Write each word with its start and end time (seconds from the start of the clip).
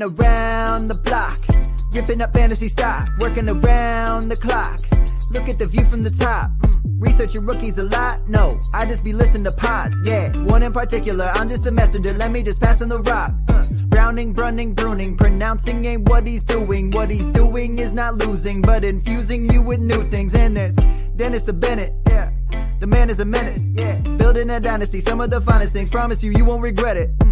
I've 0.00 0.18
around 0.18 0.88
the 0.88 0.94
block, 0.94 1.36
ripping 1.92 2.22
up 2.22 2.32
fantasy 2.32 2.68
stock, 2.68 3.10
working 3.18 3.48
around 3.48 4.28
the 4.28 4.36
clock. 4.36 4.80
Look 5.30 5.48
at 5.50 5.58
the 5.58 5.66
view 5.66 5.84
from 5.84 6.02
the 6.02 6.10
top. 6.10 6.50
Mm. 6.60 6.76
Researching 6.98 7.44
rookies 7.44 7.76
a 7.76 7.82
lot? 7.82 8.26
No, 8.28 8.58
I 8.72 8.86
just 8.86 9.04
be 9.04 9.12
listening 9.12 9.44
to 9.44 9.52
pods. 9.52 9.94
Yeah, 10.04 10.34
one 10.44 10.62
in 10.62 10.72
particular. 10.72 11.26
I'm 11.34 11.48
just 11.48 11.66
a 11.66 11.72
messenger. 11.72 12.12
Let 12.14 12.30
me 12.30 12.42
just 12.42 12.60
pass 12.60 12.80
on 12.80 12.88
the 12.88 13.00
rock. 13.00 13.32
Uh, 13.48 13.64
Browning, 13.88 14.32
Brunning, 14.32 14.74
Bruning. 14.74 15.18
Pronouncing 15.18 15.84
ain't 15.84 16.08
what 16.08 16.26
he's 16.26 16.42
doing. 16.42 16.90
What 16.90 17.10
he's 17.10 17.26
doing 17.26 17.78
is 17.78 17.92
not 17.92 18.14
losing, 18.14 18.62
but 18.62 18.84
infusing 18.84 19.50
you 19.52 19.60
with 19.60 19.80
new 19.80 20.08
things. 20.08 20.34
And 20.34 20.56
there's 20.56 20.76
Dennis 21.16 21.42
the 21.42 21.52
Bennett. 21.52 21.92
Yeah, 22.08 22.30
the 22.80 22.86
man 22.86 23.10
is 23.10 23.20
a 23.20 23.26
menace. 23.26 23.62
Yeah, 23.72 23.98
building 24.16 24.48
a 24.48 24.58
dynasty. 24.58 25.00
Some 25.00 25.20
of 25.20 25.28
the 25.28 25.40
finest 25.42 25.74
things. 25.74 25.90
Promise 25.90 26.22
you, 26.22 26.30
you 26.30 26.46
won't 26.46 26.62
regret 26.62 26.96
it. 26.96 27.18
Mm. 27.18 27.31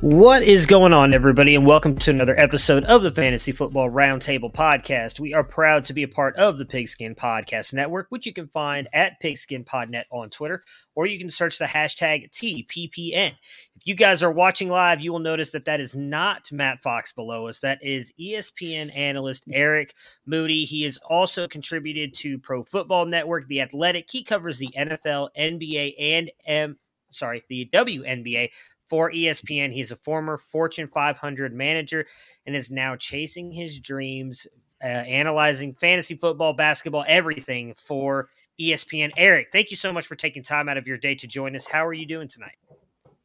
What 0.00 0.42
is 0.42 0.66
going 0.66 0.92
on, 0.92 1.14
everybody, 1.14 1.54
and 1.54 1.64
welcome 1.64 1.96
to 1.96 2.10
another 2.10 2.38
episode 2.38 2.84
of 2.84 3.02
the 3.02 3.12
Fantasy 3.12 3.52
Football 3.52 3.90
Roundtable 3.90 4.52
Podcast. 4.52 5.18
We 5.18 5.32
are 5.32 5.44
proud 5.44 5.86
to 5.86 5.94
be 5.94 6.02
a 6.02 6.08
part 6.08 6.36
of 6.36 6.58
the 6.58 6.66
Pigskin 6.66 7.14
Podcast 7.14 7.72
Network, 7.72 8.08
which 8.10 8.26
you 8.26 8.34
can 8.34 8.48
find 8.48 8.86
at 8.92 9.22
PigskinPodNet 9.22 10.04
on 10.10 10.28
Twitter, 10.30 10.62
or 10.94 11.06
you 11.06 11.18
can 11.18 11.30
search 11.30 11.58
the 11.58 11.64
hashtag 11.64 12.30
TPPN. 12.32 13.34
If 13.76 13.86
you 13.86 13.94
guys 13.94 14.22
are 14.22 14.32
watching 14.32 14.68
live, 14.68 15.00
you 15.00 15.10
will 15.12 15.20
notice 15.20 15.52
that 15.52 15.64
that 15.66 15.80
is 15.80 15.94
not 15.94 16.52
Matt 16.52 16.82
Fox 16.82 17.12
below 17.12 17.46
us. 17.46 17.60
That 17.60 17.78
is 17.82 18.12
ESPN 18.20 18.94
analyst 18.94 19.44
Eric 19.50 19.94
Moody. 20.26 20.64
He 20.64 20.82
has 20.82 20.98
also 21.08 21.48
contributed 21.48 22.14
to 22.16 22.38
Pro 22.38 22.62
Football 22.62 23.06
Network, 23.06 23.46
The 23.48 23.62
Athletic. 23.62 24.10
He 24.10 24.22
covers 24.22 24.58
the 24.58 24.74
NFL, 24.76 25.30
NBA, 25.38 25.94
and 25.98 26.30
M. 26.44 26.78
Sorry, 27.10 27.44
the 27.48 27.70
WNBA 27.72 28.50
for 28.86 29.10
ESPN. 29.10 29.72
He's 29.72 29.92
a 29.92 29.96
former 29.96 30.38
Fortune 30.38 30.86
500 30.86 31.54
manager 31.54 32.06
and 32.46 32.54
is 32.54 32.70
now 32.70 32.96
chasing 32.96 33.50
his 33.50 33.78
dreams, 33.78 34.46
uh, 34.82 34.86
analyzing 34.86 35.74
fantasy 35.74 36.14
football, 36.14 36.52
basketball, 36.52 37.04
everything 37.08 37.74
for 37.76 38.28
ESPN. 38.60 39.10
Eric, 39.16 39.48
thank 39.52 39.70
you 39.70 39.76
so 39.76 39.92
much 39.92 40.06
for 40.06 40.16
taking 40.16 40.42
time 40.42 40.68
out 40.68 40.76
of 40.76 40.86
your 40.86 40.98
day 40.98 41.14
to 41.14 41.26
join 41.26 41.56
us. 41.56 41.66
How 41.66 41.84
are 41.86 41.94
you 41.94 42.06
doing 42.06 42.28
tonight? 42.28 42.56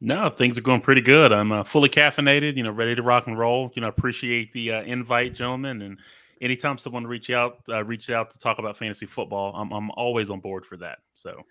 No, 0.00 0.30
things 0.30 0.56
are 0.56 0.62
going 0.62 0.80
pretty 0.80 1.02
good. 1.02 1.30
I'm 1.30 1.52
uh, 1.52 1.62
fully 1.62 1.90
caffeinated, 1.90 2.56
you 2.56 2.62
know, 2.62 2.70
ready 2.70 2.94
to 2.94 3.02
rock 3.02 3.26
and 3.26 3.38
roll. 3.38 3.70
You 3.74 3.82
know, 3.82 3.88
appreciate 3.88 4.52
the 4.52 4.72
uh, 4.72 4.82
invite, 4.82 5.34
gentlemen. 5.34 5.82
And 5.82 5.98
anytime 6.40 6.78
someone 6.78 7.06
reach 7.06 7.28
out, 7.28 7.58
uh, 7.68 7.84
reach 7.84 8.08
out 8.08 8.30
to 8.30 8.38
talk 8.38 8.58
about 8.58 8.76
fantasy 8.78 9.04
football, 9.04 9.54
I'm 9.54 9.70
I'm 9.72 9.90
always 9.90 10.30
on 10.30 10.40
board 10.40 10.64
for 10.64 10.78
that. 10.78 11.00
So, 11.12 11.42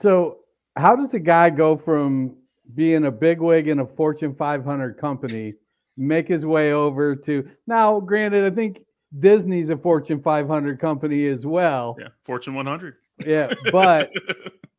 So, 0.00 0.38
how 0.76 0.96
does 0.96 1.10
the 1.10 1.18
guy 1.18 1.50
go 1.50 1.76
from 1.76 2.36
being 2.74 3.06
a 3.06 3.10
bigwig 3.10 3.68
in 3.68 3.80
a 3.80 3.86
Fortune 3.86 4.34
500 4.34 4.98
company, 4.98 5.54
make 5.96 6.28
his 6.28 6.44
way 6.46 6.72
over 6.72 7.16
to 7.16 7.48
now? 7.66 8.00
Granted, 8.00 8.50
I 8.50 8.54
think 8.54 8.80
Disney's 9.18 9.70
a 9.70 9.76
Fortune 9.76 10.22
500 10.22 10.80
company 10.80 11.26
as 11.26 11.44
well. 11.44 11.96
yeah, 11.98 12.08
Fortune 12.22 12.54
100. 12.54 12.94
Yeah, 13.26 13.52
but 13.72 14.12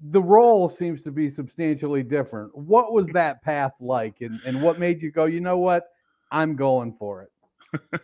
the 0.01 0.21
role 0.21 0.69
seems 0.69 1.03
to 1.03 1.11
be 1.11 1.29
substantially 1.29 2.03
different. 2.03 2.57
What 2.57 2.91
was 2.93 3.07
that 3.07 3.41
path 3.43 3.73
like, 3.79 4.21
and, 4.21 4.39
and 4.45 4.61
what 4.61 4.79
made 4.79 5.01
you 5.01 5.11
go? 5.11 5.25
You 5.25 5.41
know 5.41 5.57
what? 5.57 5.89
I'm 6.31 6.55
going 6.55 6.95
for 6.97 7.23
it. 7.23 7.29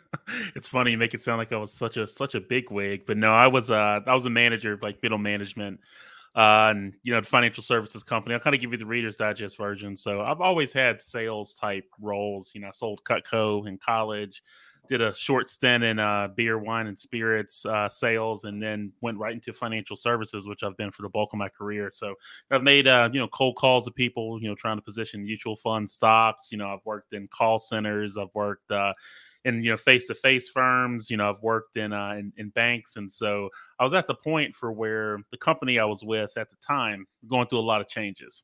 it's 0.55 0.67
funny 0.67 0.91
you 0.91 0.97
make 0.97 1.13
it 1.13 1.21
sound 1.21 1.39
like 1.39 1.51
I 1.51 1.57
was 1.57 1.73
such 1.73 1.97
a 1.97 2.07
such 2.07 2.35
a 2.35 2.41
big 2.41 2.71
wig, 2.71 3.05
but 3.05 3.17
no, 3.17 3.33
I 3.33 3.47
was 3.47 3.69
uh 3.69 4.01
I 4.05 4.13
was 4.13 4.25
a 4.25 4.29
manager 4.29 4.79
like 4.81 5.01
middle 5.03 5.17
management, 5.17 5.79
uh, 6.37 6.69
and 6.69 6.93
you 7.01 7.11
know 7.11 7.19
the 7.19 7.27
financial 7.27 7.63
services 7.63 8.03
company. 8.03 8.35
I'll 8.35 8.39
kind 8.39 8.53
of 8.55 8.61
give 8.61 8.71
you 8.71 8.77
the 8.77 8.85
Reader's 8.85 9.17
Digest 9.17 9.57
version. 9.57 9.95
So 9.95 10.21
I've 10.21 10.39
always 10.39 10.71
had 10.71 11.01
sales 11.01 11.55
type 11.55 11.85
roles. 11.99 12.51
You 12.53 12.61
know, 12.61 12.67
I 12.67 12.71
sold 12.71 13.03
Cutco 13.03 13.67
in 13.67 13.79
college, 13.79 14.43
did 14.87 15.01
a 15.01 15.15
short 15.15 15.49
stint 15.49 15.83
in 15.83 15.97
uh, 15.97 16.27
beer, 16.35 16.59
wine, 16.59 16.85
and 16.85 16.99
spirits 16.99 17.65
uh, 17.65 17.89
sales, 17.89 18.43
and 18.43 18.61
then 18.61 18.91
went 19.01 19.17
right 19.17 19.33
into 19.33 19.51
financial 19.51 19.97
services, 19.97 20.47
which 20.47 20.61
I've 20.61 20.77
been 20.77 20.91
for 20.91 21.01
the 21.01 21.09
bulk 21.09 21.33
of 21.33 21.39
my 21.39 21.49
career. 21.49 21.89
So 21.91 22.13
I've 22.51 22.61
made 22.61 22.87
uh, 22.87 23.09
you 23.11 23.19
know 23.19 23.27
cold 23.29 23.55
calls 23.55 23.85
to 23.85 23.91
people, 23.91 24.39
you 24.39 24.47
know, 24.47 24.55
trying 24.55 24.77
to 24.77 24.83
position 24.83 25.23
mutual 25.25 25.55
fund 25.55 25.89
stocks. 25.89 26.49
You 26.51 26.59
know, 26.59 26.71
I've 26.71 26.85
worked 26.85 27.13
in 27.13 27.27
call 27.29 27.57
centers. 27.57 28.15
I've 28.15 28.33
worked 28.35 28.69
uh, 28.69 28.93
in 29.47 29.63
you 29.63 29.72
know 29.72 29.78
face-to-face 29.78 30.50
firms 30.50 31.09
you 31.09 31.18
know 31.18 31.30
i've 31.30 31.41
worked 31.41 31.78
in, 31.78 31.94
uh, 31.94 32.12
in 32.12 32.31
in 32.38 32.50
banks 32.50 32.96
and 32.97 33.12
so 33.12 33.50
i 33.80 33.84
was 33.84 33.94
at 33.94 34.06
the 34.08 34.16
point 34.16 34.56
for 34.56 34.72
where 34.72 35.19
the 35.31 35.38
company 35.38 35.80
i 35.80 35.85
was 35.85 36.03
with 36.03 36.38
at 36.38 36.50
the 36.50 36.58
time 36.58 37.06
going 37.28 37.47
through 37.47 37.59
a 37.59 37.62
lot 37.62 37.81
of 37.81 37.88
changes 37.88 38.44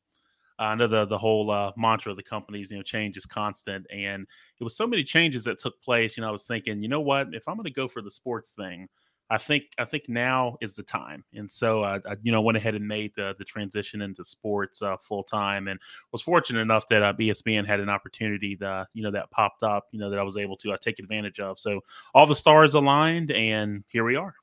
uh, 0.58 0.62
I 0.64 0.74
know 0.76 0.86
the 0.86 1.04
the 1.04 1.18
whole 1.18 1.50
uh, 1.50 1.72
mantra 1.76 2.12
of 2.12 2.16
the 2.16 2.22
companies, 2.22 2.70
you 2.70 2.76
know, 2.76 2.82
change 2.84 3.16
is 3.16 3.26
constant, 3.26 3.86
and 3.92 4.24
it 4.60 4.64
was 4.64 4.76
so 4.76 4.86
many 4.86 5.02
changes 5.02 5.42
that 5.44 5.58
took 5.58 5.80
place. 5.82 6.16
You 6.16 6.20
know, 6.20 6.28
I 6.28 6.30
was 6.32 6.46
thinking, 6.46 6.80
you 6.80 6.88
know 6.88 7.00
what, 7.00 7.28
if 7.32 7.48
I'm 7.48 7.56
going 7.56 7.64
to 7.64 7.72
go 7.72 7.88
for 7.88 8.02
the 8.02 8.10
sports 8.10 8.52
thing, 8.52 8.88
I 9.30 9.38
think 9.38 9.64
I 9.78 9.84
think 9.84 10.08
now 10.08 10.56
is 10.60 10.74
the 10.74 10.82
time, 10.82 11.24
and 11.32 11.50
so 11.50 11.82
I, 11.82 11.96
I 11.96 12.16
you 12.22 12.30
know 12.30 12.42
went 12.42 12.58
ahead 12.58 12.74
and 12.74 12.86
made 12.86 13.12
the 13.14 13.34
the 13.38 13.44
transition 13.44 14.02
into 14.02 14.24
sports 14.24 14.82
uh, 14.82 14.96
full 14.98 15.22
time, 15.22 15.68
and 15.68 15.80
was 16.12 16.20
fortunate 16.20 16.60
enough 16.60 16.86
that 16.88 17.02
uh, 17.02 17.14
ESPN 17.14 17.66
had 17.66 17.80
an 17.80 17.88
opportunity 17.88 18.54
that 18.56 18.88
you 18.92 19.02
know 19.02 19.10
that 19.10 19.30
popped 19.30 19.62
up, 19.62 19.88
you 19.92 19.98
know 19.98 20.10
that 20.10 20.18
I 20.18 20.22
was 20.22 20.36
able 20.36 20.56
to 20.58 20.72
uh, 20.72 20.76
take 20.76 20.98
advantage 20.98 21.40
of. 21.40 21.58
So 21.58 21.80
all 22.14 22.26
the 22.26 22.36
stars 22.36 22.74
aligned, 22.74 23.30
and 23.30 23.82
here 23.88 24.04
we 24.04 24.16
are. 24.16 24.34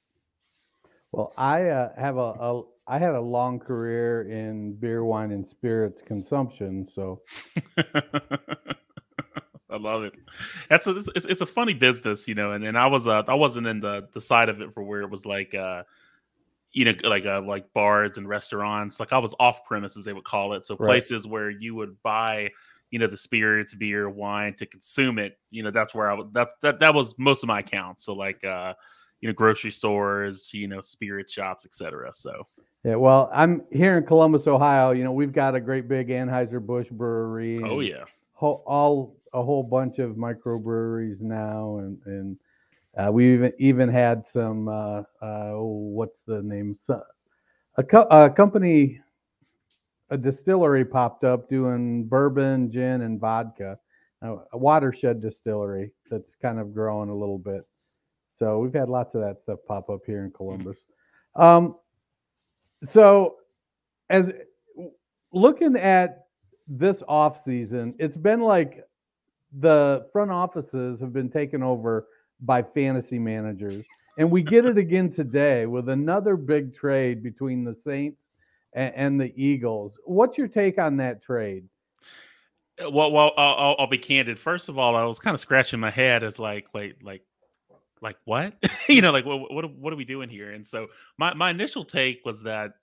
Well, 1.12 1.34
I 1.38 1.68
uh, 1.70 1.90
have 2.00 2.18
a, 2.18 2.20
a 2.20 2.64
I 2.88 2.98
had 2.98 3.14
a 3.14 3.22
long 3.22 3.60
career 3.60 4.24
in 4.24 4.74
beer, 4.74 5.04
wine, 5.04 5.32
and 5.32 5.48
spirits 5.48 6.02
consumption. 6.06 6.90
So 6.94 7.22
I 9.72 9.78
love 9.78 10.04
it. 10.04 10.14
That's 10.70 10.88
a 10.88 10.98
it's, 11.16 11.26
it's 11.26 11.42
a 11.42 11.46
funny 11.46 11.74
business, 11.74 12.28
you 12.28 12.36
know. 12.36 12.52
And, 12.52 12.64
and 12.64 12.78
I 12.78 12.88
was 12.88 13.08
uh 13.08 13.24
I 13.28 13.36
wasn't 13.36 13.68
in 13.68 13.80
the 13.80 14.08
the 14.12 14.22
side 14.22 14.50
of 14.50 14.62
it 14.62 14.74
for 14.74 14.84
where 14.84 15.02
it 15.02 15.10
was 15.10 15.26
like 15.26 15.56
uh 15.56 15.84
you 16.74 16.86
know 16.86 16.94
like 17.04 17.26
uh 17.26 17.42
like 17.42 17.72
bars 17.74 18.18
and 18.18 18.28
restaurants. 18.28 19.00
Like 19.00 19.14
I 19.14 19.18
was 19.18 19.34
off 19.40 19.66
premises, 19.66 20.06
they 20.06 20.14
would 20.14 20.24
call 20.24 20.54
it. 20.54 20.66
So 20.66 20.76
Right. 20.76 20.88
places 20.88 21.26
where 21.26 21.50
you 21.50 21.76
would 21.76 22.02
buy 22.04 22.52
you 22.92 23.00
know 23.00 23.08
the 23.08 23.18
spirits, 23.18 23.74
beer, 23.74 24.10
wine 24.10 24.54
to 24.56 24.66
consume 24.66 25.18
it. 25.18 25.38
You 25.50 25.64
know 25.64 25.72
that's 25.72 25.96
where 25.96 26.12
I 26.12 26.14
would 26.14 26.34
that 26.34 26.50
that 26.62 26.80
that 26.80 26.94
was 26.94 27.18
most 27.18 27.44
of 27.44 27.48
my 27.48 27.60
accounts. 27.60 28.06
So 28.06 28.14
like 28.14 28.44
uh 28.44 28.74
you 29.22 29.30
know 29.30 29.34
grocery 29.34 29.72
stores, 29.72 30.54
you 30.54 30.68
know 30.68 30.82
spirit 30.82 31.30
shops, 31.30 31.66
etc. 31.66 32.14
So 32.14 32.44
yeah, 32.84 32.96
well, 32.96 33.30
I'm 33.32 33.62
here 33.72 33.98
in 33.98 34.06
Columbus, 34.06 34.48
Ohio. 34.48 34.92
You 34.92 35.04
know, 35.04 35.12
we've 35.12 35.32
got 35.32 35.54
a 35.54 35.60
great 35.60 35.88
big 35.88 36.08
Anheuser 36.08 36.60
Busch 36.66 36.88
brewery. 36.90 37.60
oh 37.64 37.80
yeah. 37.80 38.06
Ho- 38.42 38.64
all 38.66 39.16
a 39.34 39.42
whole 39.42 39.64
bunch 39.64 40.00
of 40.00 40.16
microbreweries 40.16 41.22
now, 41.22 41.78
and 41.78 41.98
and 42.06 42.38
uh, 42.98 43.12
we 43.12 43.34
even 43.34 43.54
even 43.60 43.88
had 43.88 44.26
some. 44.28 44.68
Uh, 44.68 45.04
uh, 45.22 45.54
oh, 45.54 45.92
what's 45.94 46.22
the 46.28 46.42
name? 46.42 46.76
So, 46.86 47.02
a, 47.78 47.84
co- 47.84 48.08
a 48.10 48.30
company, 48.30 49.00
a 50.10 50.18
distillery 50.18 50.84
popped 50.84 51.24
up 51.24 51.48
doing 51.48 52.06
bourbon, 52.06 52.72
gin, 52.72 53.02
and 53.02 53.20
vodka. 53.20 53.78
A 54.24 54.58
watershed 54.58 55.20
distillery 55.20 55.94
that's 56.12 56.36
kind 56.40 56.60
of 56.60 56.76
growing 56.76 57.10
a 57.10 57.16
little 57.16 57.40
bit. 57.40 57.68
So 58.38 58.60
we've 58.60 58.74
had 58.74 58.88
lots 58.88 59.16
of 59.16 59.22
that 59.22 59.42
stuff 59.42 59.58
pop 59.68 59.90
up 59.90 60.02
here 60.06 60.24
in 60.24 60.32
Columbus. 60.32 60.86
Um, 61.36 61.78
so 62.86 63.38
as 64.12 64.26
looking 65.34 65.76
at 65.76 66.26
this 66.78 67.04
off 67.08 67.44
season, 67.44 67.94
it's 68.00 68.18
been 68.18 68.42
like 68.42 68.86
the 69.60 70.08
front 70.14 70.32
offices 70.32 71.00
have 71.02 71.12
been 71.12 71.30
taken 71.30 71.62
over 71.62 72.08
by 72.40 72.64
fantasy 72.64 73.20
managers. 73.20 73.84
And 74.18 74.32
we 74.32 74.42
get 74.42 74.66
it 74.66 74.78
again 74.78 75.12
today 75.12 75.66
with 75.66 75.90
another 75.90 76.36
big 76.36 76.76
trade 76.76 77.24
between 77.24 77.64
the 77.64 77.76
Saints 77.76 78.28
and, 78.74 78.94
and 78.96 79.22
the 79.22 79.34
Eagles. 79.42 79.98
What's 80.06 80.38
your 80.38 80.48
take 80.48 80.78
on 80.78 80.98
that 80.98 81.22
trade? 81.22 81.66
Uh, 82.82 82.90
well, 82.90 83.12
well, 83.12 83.34
I'll, 83.38 83.56
I'll, 83.56 83.76
I'll 83.80 83.88
be 83.88 83.98
candid. 83.98 84.40
First 84.40 84.70
of 84.70 84.78
all, 84.78 84.96
I 84.96 85.04
was 85.04 85.20
kind 85.20 85.34
of 85.34 85.42
scratching 85.42 85.80
my 85.80 85.92
head 85.92 86.24
as 86.24 86.40
like, 86.40 86.74
wait, 86.74 87.04
like, 87.04 87.24
like 88.02 88.18
what? 88.26 88.56
you 88.90 89.02
know, 89.02 89.12
like 89.12 89.26
what, 89.26 89.54
what 89.54 89.72
what 89.76 89.94
are 89.94 89.98
we 89.98 90.06
doing 90.06 90.30
here? 90.30 90.52
And 90.52 90.66
so 90.66 90.88
my 91.18 91.34
my 91.34 91.52
initial 91.52 91.86
take 91.86 92.26
was 92.26 92.44
that 92.44 92.74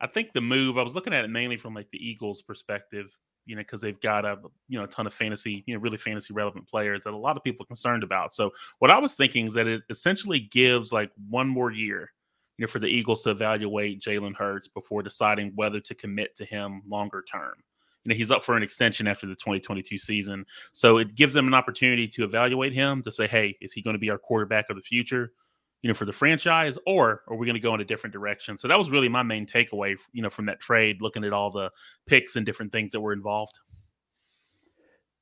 I 0.00 0.06
think 0.06 0.32
the 0.32 0.40
move 0.40 0.76
I 0.78 0.82
was 0.82 0.94
looking 0.94 1.14
at 1.14 1.24
it 1.24 1.30
mainly 1.30 1.56
from 1.56 1.74
like 1.74 1.90
the 1.90 2.06
Eagles' 2.06 2.42
perspective, 2.42 3.18
you 3.46 3.56
know, 3.56 3.60
because 3.60 3.80
they've 3.80 4.00
got 4.00 4.24
a 4.24 4.38
you 4.68 4.78
know 4.78 4.84
a 4.84 4.88
ton 4.88 5.06
of 5.06 5.14
fantasy, 5.14 5.64
you 5.66 5.74
know, 5.74 5.80
really 5.80 5.96
fantasy 5.96 6.34
relevant 6.34 6.68
players 6.68 7.04
that 7.04 7.14
a 7.14 7.16
lot 7.16 7.36
of 7.36 7.44
people 7.44 7.64
are 7.64 7.66
concerned 7.66 8.02
about. 8.02 8.34
So 8.34 8.52
what 8.78 8.90
I 8.90 8.98
was 8.98 9.14
thinking 9.14 9.46
is 9.46 9.54
that 9.54 9.66
it 9.66 9.82
essentially 9.88 10.40
gives 10.40 10.92
like 10.92 11.10
one 11.28 11.48
more 11.48 11.70
year, 11.70 12.12
you 12.58 12.66
know, 12.66 12.70
for 12.70 12.78
the 12.78 12.88
Eagles 12.88 13.22
to 13.22 13.30
evaluate 13.30 14.00
Jalen 14.00 14.36
Hurts 14.36 14.68
before 14.68 15.02
deciding 15.02 15.52
whether 15.54 15.80
to 15.80 15.94
commit 15.94 16.36
to 16.36 16.44
him 16.44 16.82
longer 16.86 17.24
term. 17.30 17.54
You 18.04 18.10
know 18.10 18.16
he's 18.16 18.30
up 18.30 18.44
for 18.44 18.56
an 18.56 18.62
extension 18.62 19.06
after 19.08 19.26
the 19.26 19.34
2022 19.34 19.98
season. 19.98 20.44
So 20.72 20.98
it 20.98 21.14
gives 21.14 21.32
them 21.32 21.46
an 21.46 21.54
opportunity 21.54 22.06
to 22.08 22.24
evaluate 22.24 22.74
him 22.74 23.02
to 23.02 23.10
say 23.10 23.26
hey 23.26 23.56
is 23.62 23.72
he 23.72 23.80
going 23.80 23.94
to 23.94 23.98
be 23.98 24.10
our 24.10 24.18
quarterback 24.18 24.68
of 24.68 24.76
the 24.76 24.82
future 24.82 25.32
you 25.86 25.88
know 25.88 25.94
for 25.94 26.04
the 26.04 26.12
franchise 26.12 26.76
or 26.84 27.22
are 27.28 27.36
we 27.36 27.46
going 27.46 27.54
to 27.54 27.60
go 27.60 27.72
in 27.72 27.80
a 27.80 27.84
different 27.84 28.12
direction? 28.12 28.58
So 28.58 28.66
that 28.66 28.76
was 28.76 28.90
really 28.90 29.08
my 29.08 29.22
main 29.22 29.46
takeaway 29.46 29.96
you 30.12 30.20
know 30.20 30.30
from 30.30 30.46
that 30.46 30.58
trade 30.58 31.00
looking 31.00 31.22
at 31.22 31.32
all 31.32 31.52
the 31.52 31.70
picks 32.08 32.34
and 32.34 32.44
different 32.44 32.72
things 32.72 32.90
that 32.90 33.00
were 33.00 33.12
involved. 33.12 33.60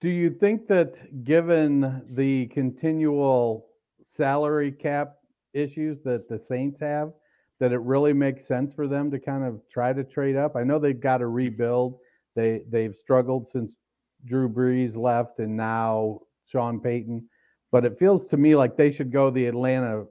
Do 0.00 0.08
you 0.08 0.30
think 0.30 0.66
that 0.68 1.22
given 1.22 2.02
the 2.08 2.46
continual 2.46 3.66
salary 4.16 4.72
cap 4.72 5.16
issues 5.52 5.98
that 6.04 6.30
the 6.30 6.38
saints 6.38 6.80
have 6.80 7.12
that 7.60 7.72
it 7.72 7.80
really 7.80 8.14
makes 8.14 8.48
sense 8.48 8.72
for 8.74 8.88
them 8.88 9.10
to 9.10 9.18
kind 9.18 9.44
of 9.44 9.60
try 9.70 9.92
to 9.92 10.02
trade 10.02 10.34
up? 10.34 10.56
I 10.56 10.64
know 10.64 10.78
they've 10.78 10.98
got 10.98 11.18
to 11.18 11.26
rebuild. 11.26 11.98
They 12.36 12.62
they've 12.70 12.96
struggled 12.96 13.50
since 13.50 13.74
Drew 14.24 14.48
Brees 14.48 14.96
left 14.96 15.40
and 15.40 15.58
now 15.58 16.20
Sean 16.46 16.80
Payton. 16.80 17.28
But 17.70 17.84
it 17.84 17.98
feels 17.98 18.24
to 18.28 18.38
me 18.38 18.56
like 18.56 18.78
they 18.78 18.92
should 18.92 19.12
go 19.12 19.28
the 19.28 19.44
Atlanta 19.44 20.06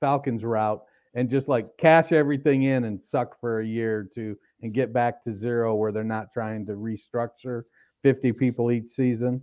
Falcons 0.00 0.44
route 0.44 0.82
and 1.14 1.30
just 1.30 1.48
like 1.48 1.68
cash 1.78 2.12
everything 2.12 2.64
in 2.64 2.84
and 2.84 3.00
suck 3.04 3.40
for 3.40 3.60
a 3.60 3.66
year 3.66 3.98
or 3.98 4.04
two 4.04 4.36
and 4.62 4.74
get 4.74 4.92
back 4.92 5.24
to 5.24 5.36
zero 5.36 5.74
where 5.74 5.92
they're 5.92 6.04
not 6.04 6.32
trying 6.32 6.66
to 6.66 6.72
restructure 6.72 7.62
50 8.02 8.32
people 8.32 8.70
each 8.70 8.92
season. 8.92 9.42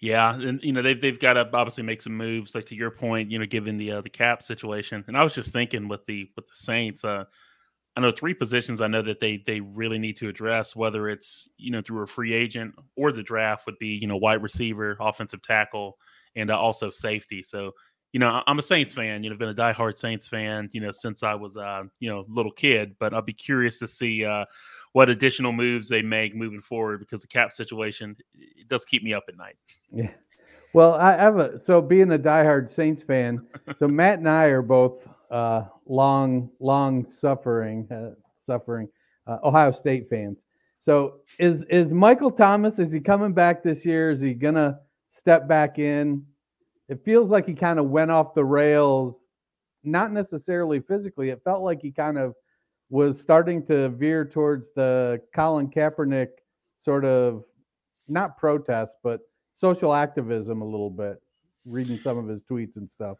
Yeah, 0.00 0.34
and 0.34 0.62
you 0.62 0.72
know 0.72 0.82
they've 0.82 1.00
they've 1.00 1.18
got 1.18 1.34
to 1.34 1.48
obviously 1.52 1.84
make 1.84 2.02
some 2.02 2.16
moves. 2.16 2.54
Like 2.54 2.66
to 2.66 2.74
your 2.74 2.90
point, 2.90 3.30
you 3.30 3.38
know, 3.38 3.46
given 3.46 3.76
the 3.76 3.92
uh, 3.92 4.00
the 4.00 4.10
cap 4.10 4.42
situation, 4.42 5.04
and 5.06 5.16
I 5.16 5.24
was 5.24 5.34
just 5.34 5.52
thinking 5.52 5.88
with 5.88 6.04
the 6.04 6.28
with 6.36 6.46
the 6.46 6.54
Saints, 6.54 7.04
uh, 7.04 7.24
I 7.96 8.00
know 8.00 8.10
three 8.10 8.34
positions 8.34 8.80
I 8.80 8.88
know 8.88 9.02
that 9.02 9.20
they 9.20 9.38
they 9.38 9.60
really 9.60 9.98
need 9.98 10.16
to 10.16 10.28
address, 10.28 10.74
whether 10.74 11.08
it's 11.08 11.48
you 11.56 11.70
know 11.70 11.80
through 11.80 12.02
a 12.02 12.06
free 12.06 12.34
agent 12.34 12.74
or 12.96 13.12
the 13.12 13.22
draft, 13.22 13.66
would 13.66 13.78
be 13.78 13.96
you 13.96 14.06
know 14.06 14.16
wide 14.16 14.42
receiver, 14.42 14.96
offensive 14.98 15.42
tackle, 15.42 15.96
and 16.34 16.50
uh, 16.50 16.58
also 16.58 16.90
safety. 16.90 17.42
So 17.42 17.72
you 18.14 18.20
know 18.20 18.42
I'm 18.46 18.60
a 18.60 18.62
Saints 18.62 18.94
fan. 18.94 19.24
You 19.24 19.28
know, 19.28 19.34
I've 19.34 19.40
been 19.40 19.48
a 19.48 19.54
diehard 19.54 19.96
Saints 19.96 20.28
fan. 20.28 20.68
You 20.72 20.80
know 20.80 20.92
since 20.92 21.24
I 21.24 21.34
was 21.34 21.56
uh, 21.56 21.82
you 21.98 22.08
know 22.08 22.24
little 22.28 22.52
kid. 22.52 22.94
But 23.00 23.12
I'll 23.12 23.22
be 23.22 23.32
curious 23.32 23.80
to 23.80 23.88
see 23.88 24.24
uh, 24.24 24.44
what 24.92 25.10
additional 25.10 25.52
moves 25.52 25.88
they 25.88 26.00
make 26.00 26.34
moving 26.34 26.60
forward 26.60 27.00
because 27.00 27.22
the 27.22 27.26
cap 27.26 27.52
situation 27.52 28.16
it 28.34 28.68
does 28.68 28.84
keep 28.84 29.02
me 29.02 29.12
up 29.12 29.24
at 29.28 29.36
night. 29.36 29.56
Yeah. 29.92 30.10
Well, 30.72 30.94
I 30.94 31.16
have 31.16 31.38
a 31.38 31.60
so 31.60 31.82
being 31.82 32.12
a 32.12 32.18
diehard 32.18 32.70
Saints 32.70 33.02
fan. 33.02 33.44
So 33.78 33.88
Matt 33.88 34.20
and 34.20 34.28
I 34.28 34.44
are 34.44 34.62
both 34.62 35.02
uh, 35.32 35.64
long, 35.86 36.50
long 36.60 37.08
suffering, 37.08 37.88
uh, 37.90 38.14
suffering 38.46 38.88
uh, 39.26 39.38
Ohio 39.42 39.72
State 39.72 40.08
fans. 40.08 40.38
So 40.78 41.20
is 41.40 41.64
is 41.64 41.90
Michael 41.90 42.30
Thomas? 42.30 42.78
Is 42.78 42.92
he 42.92 43.00
coming 43.00 43.32
back 43.32 43.64
this 43.64 43.84
year? 43.84 44.12
Is 44.12 44.20
he 44.20 44.34
gonna 44.34 44.78
step 45.10 45.48
back 45.48 45.80
in? 45.80 46.24
It 46.88 47.04
feels 47.04 47.30
like 47.30 47.46
he 47.46 47.54
kind 47.54 47.78
of 47.78 47.86
went 47.86 48.10
off 48.10 48.34
the 48.34 48.44
rails, 48.44 49.14
not 49.82 50.12
necessarily 50.12 50.80
physically. 50.80 51.30
It 51.30 51.40
felt 51.44 51.62
like 51.62 51.80
he 51.80 51.90
kind 51.90 52.18
of 52.18 52.34
was 52.90 53.18
starting 53.20 53.66
to 53.66 53.88
veer 53.90 54.24
towards 54.24 54.66
the 54.76 55.20
Colin 55.34 55.68
Kaepernick 55.68 56.28
sort 56.80 57.04
of 57.04 57.44
not 58.06 58.36
protest, 58.36 58.92
but 59.02 59.20
social 59.58 59.94
activism 59.94 60.60
a 60.60 60.64
little 60.64 60.90
bit. 60.90 61.16
Reading 61.64 61.98
some 61.98 62.18
of 62.18 62.28
his 62.28 62.42
tweets 62.42 62.76
and 62.76 62.90
stuff 62.90 63.16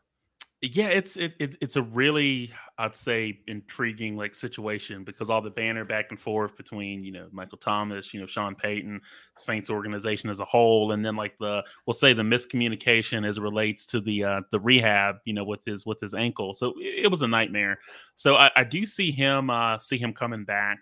yeah 0.73 0.89
it's 0.89 1.17
it, 1.17 1.35
it, 1.39 1.57
it's 1.61 1.77
a 1.77 1.83
really 1.83 2.51
i'd 2.79 2.95
say 2.95 3.39
intriguing 3.47 4.17
like 4.17 4.35
situation 4.35 5.05
because 5.05 5.31
all 5.31 5.41
the 5.41 5.51
banner 5.51 5.85
back 5.85 6.07
and 6.11 6.21
forth 6.21 6.57
between 6.57 7.05
you 7.05 7.13
know 7.13 7.29
michael 7.33 7.59
thomas 7.59 8.13
you 8.13 8.21
know 8.21 8.27
sean 8.27 8.55
payton 8.55 9.01
saints 9.37 9.71
organization 9.71 10.31
as 10.31 10.41
a 10.41 10.45
whole 10.45 10.93
and 10.93 11.05
then 11.05 11.17
like 11.17 11.37
the 11.39 11.63
we'll 11.87 11.95
say 11.95 12.13
the 12.13 12.23
miscommunication 12.23 13.27
as 13.27 13.39
it 13.39 13.43
relates 13.43 13.87
to 13.87 14.01
the 14.01 14.25
uh 14.25 14.41
the 14.51 14.61
rehab 14.61 15.17
you 15.25 15.33
know 15.33 15.45
with 15.45 15.65
his 15.65 15.85
with 15.87 16.01
his 16.01 16.15
ankle. 16.15 16.55
So 16.55 16.75
it, 16.79 17.05
it 17.05 17.11
was 17.11 17.23
a 17.23 17.29
nightmare. 17.29 17.79
So 18.17 18.37
I, 18.37 18.51
I, 18.57 18.65
do 18.65 18.87
see 18.87 19.11
him 19.11 19.51
uh 19.51 19.79
see 19.79 19.99
him 19.99 20.13
coming 20.13 20.45
back. 20.45 20.79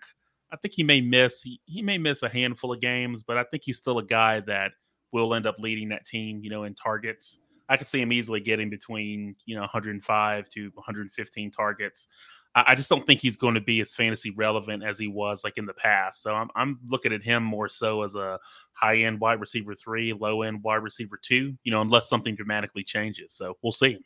I 0.51 0.57
think 0.57 0.73
he 0.73 0.83
may 0.83 1.01
miss 1.01 1.41
he, 1.41 1.59
he 1.65 1.81
may 1.81 1.97
miss 1.97 2.23
a 2.23 2.29
handful 2.29 2.71
of 2.71 2.79
games 2.79 3.23
but 3.23 3.37
i 3.37 3.43
think 3.43 3.63
he's 3.65 3.77
still 3.77 3.97
a 3.97 4.05
guy 4.05 4.39
that 4.41 4.71
will 5.11 5.33
end 5.33 5.47
up 5.47 5.55
leading 5.57 5.89
that 5.89 6.05
team 6.05 6.41
you 6.43 6.49
know 6.51 6.63
in 6.63 6.75
targets 6.75 7.39
I 7.69 7.77
could 7.77 7.87
see 7.87 8.01
him 8.01 8.11
easily 8.11 8.39
getting 8.39 8.69
between 8.69 9.35
you 9.45 9.55
know 9.55 9.61
105 9.61 10.49
to 10.49 10.71
115 10.73 11.51
targets. 11.51 12.07
I, 12.55 12.63
I 12.67 12.75
just 12.75 12.89
don't 12.89 13.05
think 13.05 13.21
he's 13.21 13.37
going 13.37 13.55
to 13.55 13.61
be 13.61 13.81
as 13.81 13.95
fantasy 13.95 14.31
relevant 14.31 14.83
as 14.83 14.99
he 14.99 15.07
was 15.07 15.43
like 15.43 15.57
in 15.57 15.65
the 15.65 15.73
past. 15.73 16.21
So 16.21 16.33
I'm 16.33 16.49
I'm 16.55 16.79
looking 16.87 17.13
at 17.13 17.23
him 17.23 17.43
more 17.43 17.69
so 17.69 18.03
as 18.03 18.15
a 18.15 18.39
high 18.73 18.97
end 18.97 19.19
wide 19.19 19.39
receiver 19.39 19.75
three, 19.75 20.13
low 20.13 20.41
end 20.41 20.63
wide 20.63 20.83
receiver 20.83 21.19
two. 21.21 21.57
You 21.63 21.71
know, 21.71 21.81
unless 21.81 22.09
something 22.09 22.35
dramatically 22.35 22.83
changes. 22.83 23.33
So 23.33 23.57
we'll 23.61 23.71
see. 23.71 23.99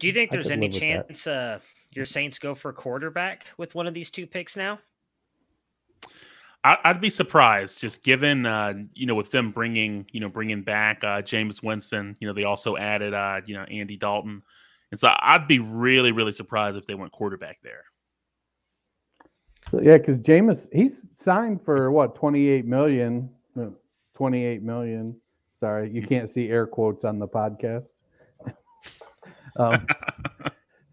Do 0.00 0.08
you 0.08 0.12
think 0.12 0.30
there's 0.30 0.50
any 0.50 0.68
chance 0.68 1.26
uh, 1.26 1.60
your 1.92 2.04
Saints 2.04 2.38
go 2.38 2.54
for 2.54 2.72
quarterback 2.72 3.46
with 3.56 3.74
one 3.74 3.86
of 3.86 3.94
these 3.94 4.10
two 4.10 4.26
picks 4.26 4.56
now? 4.56 4.80
I, 6.64 6.92
would 6.92 7.02
be 7.02 7.10
surprised, 7.10 7.78
just 7.78 8.02
given 8.02 8.46
uh, 8.46 8.72
you 8.94 9.06
know 9.06 9.14
with 9.14 9.30
them 9.30 9.50
bringing 9.50 10.06
you 10.12 10.20
know 10.20 10.30
bringing 10.30 10.62
back 10.62 11.04
uh, 11.04 11.20
Jameis 11.20 11.62
Winston. 11.62 12.16
You 12.20 12.26
know 12.26 12.32
they 12.32 12.44
also 12.44 12.76
added 12.76 13.12
uh, 13.12 13.42
you 13.44 13.54
know 13.54 13.64
Andy 13.64 13.96
Dalton, 13.96 14.42
and 14.90 14.98
so 14.98 15.12
I'd 15.20 15.46
be 15.46 15.58
really 15.58 16.12
really 16.12 16.32
surprised 16.32 16.78
if 16.78 16.86
they 16.86 16.94
went 16.94 17.12
quarterback 17.12 17.58
there. 17.62 17.84
So, 19.70 19.80
yeah, 19.82 19.98
because 19.98 20.16
Jameis 20.18 20.66
he's 20.72 21.02
signed 21.20 21.62
for 21.62 21.90
what 21.90 22.14
twenty 22.14 22.48
eight 22.48 22.64
million. 22.64 23.28
Twenty 24.14 24.44
eight 24.44 24.62
million. 24.62 25.16
Sorry, 25.60 25.90
you 25.90 26.06
can't 26.06 26.30
see 26.30 26.48
air 26.48 26.66
quotes 26.66 27.04
on 27.04 27.18
the 27.18 27.28
podcast. 27.28 27.86
um, 29.58 29.86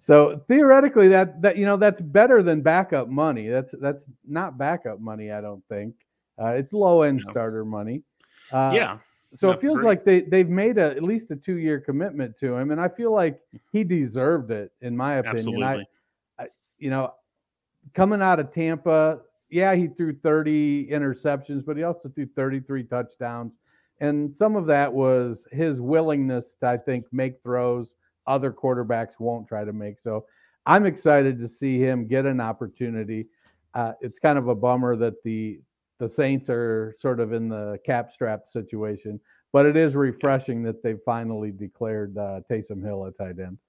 so 0.01 0.41
theoretically, 0.47 1.07
that 1.09 1.41
that 1.43 1.57
you 1.57 1.65
know 1.65 1.77
that's 1.77 2.01
better 2.01 2.41
than 2.41 2.61
backup 2.61 3.07
money. 3.07 3.47
That's 3.47 3.73
that's 3.79 4.03
not 4.27 4.57
backup 4.57 4.99
money. 4.99 5.31
I 5.31 5.41
don't 5.41 5.63
think 5.69 5.93
uh, 6.41 6.47
it's 6.47 6.73
low 6.73 7.03
end 7.03 7.21
no. 7.23 7.31
starter 7.31 7.63
money. 7.63 8.01
Uh, 8.51 8.71
yeah. 8.73 8.97
So 9.35 9.47
no, 9.47 9.53
it 9.53 9.61
feels 9.61 9.75
great. 9.75 9.85
like 9.85 10.03
they 10.03 10.21
they've 10.21 10.49
made 10.49 10.79
a 10.79 10.89
at 10.89 11.03
least 11.03 11.29
a 11.29 11.35
two 11.35 11.57
year 11.57 11.79
commitment 11.79 12.35
to 12.39 12.55
him, 12.55 12.71
and 12.71 12.81
I 12.81 12.89
feel 12.89 13.13
like 13.13 13.39
he 13.71 13.83
deserved 13.83 14.49
it 14.49 14.71
in 14.81 14.97
my 14.97 15.15
opinion. 15.15 15.37
Absolutely. 15.37 15.87
I, 16.39 16.43
I, 16.43 16.47
you 16.79 16.89
know, 16.89 17.13
coming 17.93 18.23
out 18.23 18.39
of 18.39 18.51
Tampa, 18.51 19.19
yeah, 19.51 19.75
he 19.75 19.87
threw 19.87 20.15
30 20.15 20.87
interceptions, 20.87 21.63
but 21.63 21.77
he 21.77 21.83
also 21.83 22.09
threw 22.09 22.25
33 22.35 22.85
touchdowns, 22.85 23.53
and 23.99 24.35
some 24.35 24.55
of 24.55 24.65
that 24.65 24.91
was 24.91 25.43
his 25.51 25.79
willingness 25.79 26.45
to 26.59 26.67
I 26.67 26.77
think 26.77 27.05
make 27.11 27.41
throws 27.43 27.93
other 28.31 28.51
quarterbacks 28.51 29.19
won't 29.19 29.47
try 29.47 29.65
to 29.65 29.73
make. 29.73 29.99
So 29.99 30.25
I'm 30.65 30.85
excited 30.85 31.39
to 31.39 31.47
see 31.47 31.79
him 31.79 32.07
get 32.07 32.25
an 32.25 32.39
opportunity. 32.39 33.27
Uh, 33.73 33.93
it's 34.01 34.19
kind 34.19 34.37
of 34.37 34.47
a 34.47 34.55
bummer 34.55 34.95
that 34.95 35.21
the 35.23 35.59
the 35.99 36.09
Saints 36.09 36.49
are 36.49 36.95
sort 36.99 37.19
of 37.19 37.31
in 37.31 37.47
the 37.47 37.77
cap 37.85 38.11
strap 38.11 38.45
situation, 38.51 39.19
but 39.53 39.67
it 39.67 39.77
is 39.77 39.93
refreshing 39.93 40.63
that 40.63 40.81
they 40.81 40.95
finally 41.05 41.51
declared 41.51 42.17
uh, 42.17 42.41
Taysom 42.49 42.83
Hill 42.83 43.05
a 43.05 43.11
tight 43.11 43.37
end. 43.37 43.59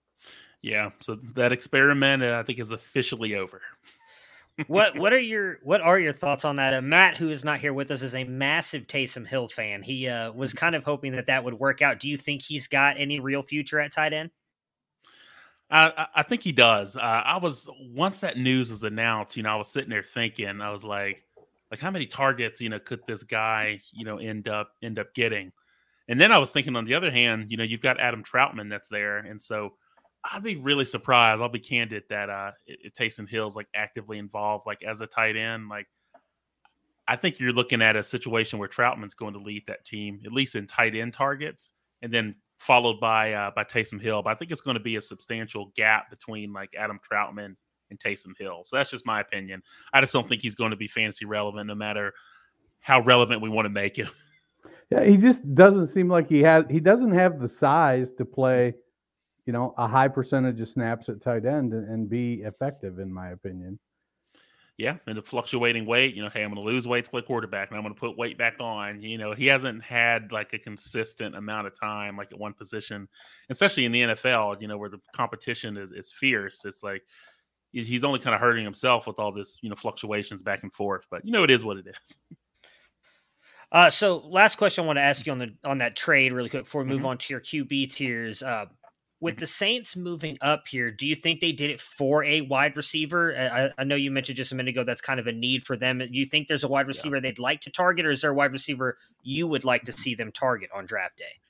Yeah, 0.63 0.91
so 1.01 1.17
that 1.35 1.53
experiment 1.53 2.23
uh, 2.23 2.39
I 2.39 2.43
think 2.43 2.59
is 2.59 2.71
officially 2.71 3.35
over. 3.35 3.61
what 4.67 4.97
what 4.99 5.13
are 5.13 5.19
your 5.19 5.59
what 5.63 5.83
are 5.83 5.99
your 5.99 6.15
thoughts 6.15 6.45
on 6.47 6.57
that? 6.57 6.73
Uh, 6.73 6.81
Matt, 6.81 7.19
who 7.19 7.29
is 7.29 7.45
not 7.45 7.61
here 7.61 7.75
with 7.75 7.91
us, 7.91 8.03
is 8.03 8.15
a 8.15 8.25
massive 8.25 8.87
Taysom 8.87 9.27
Hill 9.27 9.49
fan. 9.49 9.83
He 9.83 10.09
uh, 10.09 10.33
was 10.33 10.55
kind 10.55 10.75
of 10.75 10.85
hoping 10.85 11.13
that 11.13 11.27
that 11.27 11.45
would 11.45 11.55
work 11.55 11.83
out. 11.83 12.01
Do 12.01 12.09
you 12.09 12.17
think 12.17 12.43
he's 12.43 12.67
got 12.67 12.99
any 12.99 13.21
real 13.21 13.43
future 13.43 13.79
at 13.79 13.93
tight 13.93 14.15
end? 14.15 14.31
I, 15.73 16.07
I 16.17 16.23
think 16.23 16.43
he 16.43 16.53
does. 16.53 16.97
Uh, 16.97 17.01
I 17.01 17.39
was 17.39 17.69
once 17.81 18.21
that 18.21 18.37
news 18.37 18.71
was 18.71 18.83
announced, 18.83 19.37
you 19.37 19.43
know, 19.43 19.51
I 19.51 19.57
was 19.57 19.69
sitting 19.69 19.89
there 19.89 20.03
thinking, 20.03 20.61
I 20.61 20.71
was 20.71 20.85
like, 20.85 21.25
like 21.71 21.81
how 21.81 21.91
many 21.91 22.05
targets, 22.05 22.61
you 22.61 22.69
know, 22.69 22.79
could 22.79 23.01
this 23.07 23.23
guy, 23.23 23.81
you 23.91 24.05
know, 24.05 24.19
end 24.19 24.49
up 24.49 24.73
end 24.83 24.99
up 24.99 25.15
getting? 25.15 25.51
And 26.09 26.21
then 26.21 26.31
I 26.31 26.37
was 26.37 26.53
thinking, 26.53 26.77
on 26.77 26.85
the 26.85 26.95
other 26.95 27.11
hand, 27.11 27.47
you 27.49 27.57
know, 27.57 27.65
you've 27.65 27.81
got 27.81 27.99
Adam 27.99 28.23
Trautman 28.23 28.69
that's 28.69 28.91
there, 28.91 29.19
and 29.19 29.41
so 29.41 29.75
I'd 30.31 30.43
be 30.43 30.57
really 30.57 30.85
surprised. 30.85 31.41
I'll 31.41 31.49
be 31.49 31.59
candid 31.59 32.05
that 32.11 32.29
uh, 32.29 32.53
if 32.67 32.93
Taysom 32.93 33.29
Hill's 33.29 33.57
like 33.57 33.69
actively 33.75 34.19
involved, 34.19 34.67
like 34.67 34.83
as 34.83 35.01
a 35.01 35.07
tight 35.07 35.37
end, 35.37 35.71
like 35.71 35.87
I 37.09 37.17
think 37.17 37.41
you're 37.41 37.53
looking 37.53 37.81
at 37.81 37.97
a 37.97 38.03
situation 38.03 38.59
where 38.59 38.69
Trautman's 38.69 39.15
going 39.15 39.33
to 39.33 39.41
lead 39.41 39.65
that 39.69 39.87
team, 39.87 40.21
at 40.27 40.33
least 40.33 40.55
in 40.55 40.67
tight 40.67 40.95
end 40.95 41.15
targets, 41.15 41.73
and 42.03 42.13
then 42.13 42.35
followed 42.63 43.01
by 43.01 43.33
uh, 43.33 43.51
by 43.55 43.65
Taysom 43.65 44.01
Hill. 44.01 44.23
But 44.23 44.31
I 44.31 44.35
think 44.35 44.51
it's 44.51 44.61
going 44.61 44.77
to 44.77 44.83
be 44.83 44.97
a 44.97 45.03
substantial 45.03 45.73
gap 45.77 46.09
between 46.11 46.53
like 46.53 46.71
Adam 46.79 47.01
Trautman 47.11 47.57
and 47.91 47.99
Taysom 47.99 48.39
Hill. 48.39 48.63
So 48.65 48.77
that's 48.77 48.91
just 48.91 49.05
my 49.05 49.21
opinion. 49.21 49.63
I 49.93 50.01
just 50.01 50.13
don't 50.13 50.29
think 50.29 50.43
he's 50.43 50.55
going 50.55 50.71
to 50.71 50.77
be 50.77 50.89
fantasy 50.89 51.25
relevant, 51.25 51.67
no 51.67 51.75
matter 51.75 52.13
how 52.81 53.01
relevant 53.01 53.43
we 53.43 53.49
want 53.49 53.67
to 53.67 53.71
make 53.71 53.97
him. 53.97 54.09
Yeah, 54.91 55.05
he 55.05 55.17
just 55.17 55.55
doesn't 55.55 55.87
seem 55.87 56.09
like 56.09 56.29
he 56.29 56.41
has. 56.43 56.65
He 56.69 56.79
doesn't 56.79 57.13
have 57.13 57.41
the 57.41 57.49
size 57.49 58.11
to 58.19 58.27
play, 58.27 58.75
you 59.47 59.53
know, 59.53 59.75
a 59.79 59.89
high 59.89 60.09
percentage 60.09 60.61
of 60.61 60.69
snaps 60.69 61.09
at 61.09 61.23
tight 61.23 61.47
end 61.47 61.73
and, 61.73 61.89
and 61.89 62.11
be 62.11 62.43
effective, 62.45 62.99
in 62.99 63.11
my 63.11 63.31
opinion. 63.31 63.79
Yeah, 64.79 64.97
and 65.07 65.19
the 65.19 65.23
fluctuating 65.23 65.85
weight, 65.85 66.15
you 66.15 66.23
know, 66.23 66.31
hey, 66.31 66.43
I'm 66.43 66.53
going 66.53 66.67
to 66.67 66.73
lose 66.73 66.89
weight 66.89 67.05
to 67.05 67.11
play 67.11 67.21
quarterback, 67.23 67.69
and 67.69 67.77
I'm 67.77 67.85
going 67.85 67.95
to 67.95 68.01
put 68.01 68.17
weight 68.17 68.39
back 68.39 68.57
on. 68.59 69.03
You 69.03 69.19
know, 69.19 69.33
he 69.33 69.47
hasn't 69.47 69.83
had 69.83 70.33
like 70.33 70.53
a 70.55 70.59
consistent 70.59 71.37
amount 71.37 71.67
of 71.67 71.79
time, 71.79 72.17
like 72.17 72.33
at 72.33 72.39
one 72.39 72.55
position, 72.55 73.07
especially 73.51 73.85
in 73.85 73.93
the 73.93 74.03
NFL. 74.03 74.57
You 74.61 74.69
know, 74.69 74.79
where 74.79 74.89
the 74.89 74.99
competition 75.15 75.77
is, 75.77 75.93
is 75.93 76.11
fierce. 76.11 76.65
It's 76.65 76.83
like 76.83 77.03
he's 77.73 78.03
only 78.03 78.19
kind 78.19 78.35
of 78.35 78.41
hurting 78.41 78.65
himself 78.65 79.07
with 79.07 79.19
all 79.19 79.31
this, 79.33 79.59
you 79.63 79.69
know, 79.69 79.77
fluctuations 79.77 80.43
back 80.43 80.63
and 80.63 80.73
forth. 80.73 81.07
But 81.11 81.25
you 81.27 81.33
know, 81.33 81.45
it 81.45 81.51
is 81.51 81.65
what 81.65 81.77
it 81.77 81.87
is. 81.87 82.19
Uh, 83.71 83.89
so 83.89 84.19
last 84.19 84.57
question 84.57 84.85
I 84.85 84.87
want 84.87 84.99
to 84.99 85.03
ask 85.03 85.25
you 85.25 85.33
on 85.33 85.39
the 85.39 85.55
on 85.65 85.79
that 85.79 85.97
trade 85.97 86.33
really 86.33 86.51
quick 86.51 86.65
before 86.65 86.83
we 86.83 86.89
move 86.91 87.01
Mhm. 87.03 87.07
on 87.07 87.19
to 87.19 87.33
your 87.33 87.41
QB 87.41 87.87
tiers. 87.91 88.43
Uh, 88.43 88.67
with 89.23 89.39
Mhm. 89.39 89.39
the 89.39 89.47
Saints 89.47 89.97
moving 89.97 90.37
up 90.43 90.69
here, 90.69 90.91
do 90.91 91.07
you 91.07 91.17
think 91.17 91.41
they 91.41 91.53
did 91.53 91.71
it 91.71 91.81
for 91.81 92.25
a 92.25 92.43
wide 92.43 92.77
receiver? 92.77 93.35
I, 93.37 93.73
I 93.79 93.85
know 93.85 93.95
you 93.95 94.11
mentioned 94.11 94.37
just 94.37 94.53
a 94.53 94.57
minute 94.57 94.73
ago 94.73 94.85
that's 94.85 95.01
kind 95.01 95.21
of 95.21 95.29
a 95.29 95.33
need 95.33 95.65
for 95.67 95.77
them. 95.79 96.01
Do 96.01 96.09
you 96.11 96.27
think 96.27 96.49
there's 96.49 96.65
a 96.65 96.69
wide 96.69 96.89
receiver 96.89 97.21
they'd 97.21 97.39
like 97.39 97.63
to 97.63 97.71
target, 97.71 98.05
or 98.07 98.11
is 98.11 98.23
there 98.23 98.33
a 98.33 98.35
wide 98.35 98.53
receiver 98.53 98.99
you 99.23 99.47
would 99.49 99.65
like 99.65 99.85
to 99.85 99.93
see 99.93 100.15
them 100.17 100.33
target 100.33 100.71
on 100.75 100.87
draft 100.87 101.19
day? 101.19 101.41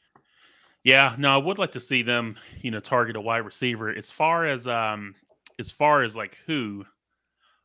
Yeah, 0.85 1.15
no, 1.19 1.33
I 1.35 1.37
would 1.37 1.59
like 1.59 1.73
to 1.73 1.81
see 1.81 2.03
them, 2.03 2.37
you 2.61 2.71
know, 2.71 2.81
target 2.81 3.17
a 3.17 3.21
wide 3.21 3.39
receiver. 3.39 3.89
As 3.89 4.11
far 4.11 4.47
as 4.47 4.67
um 4.67 5.15
as 5.59 5.71
far 5.71 6.03
as 6.03 6.17
like 6.17 6.39
who, 6.47 6.85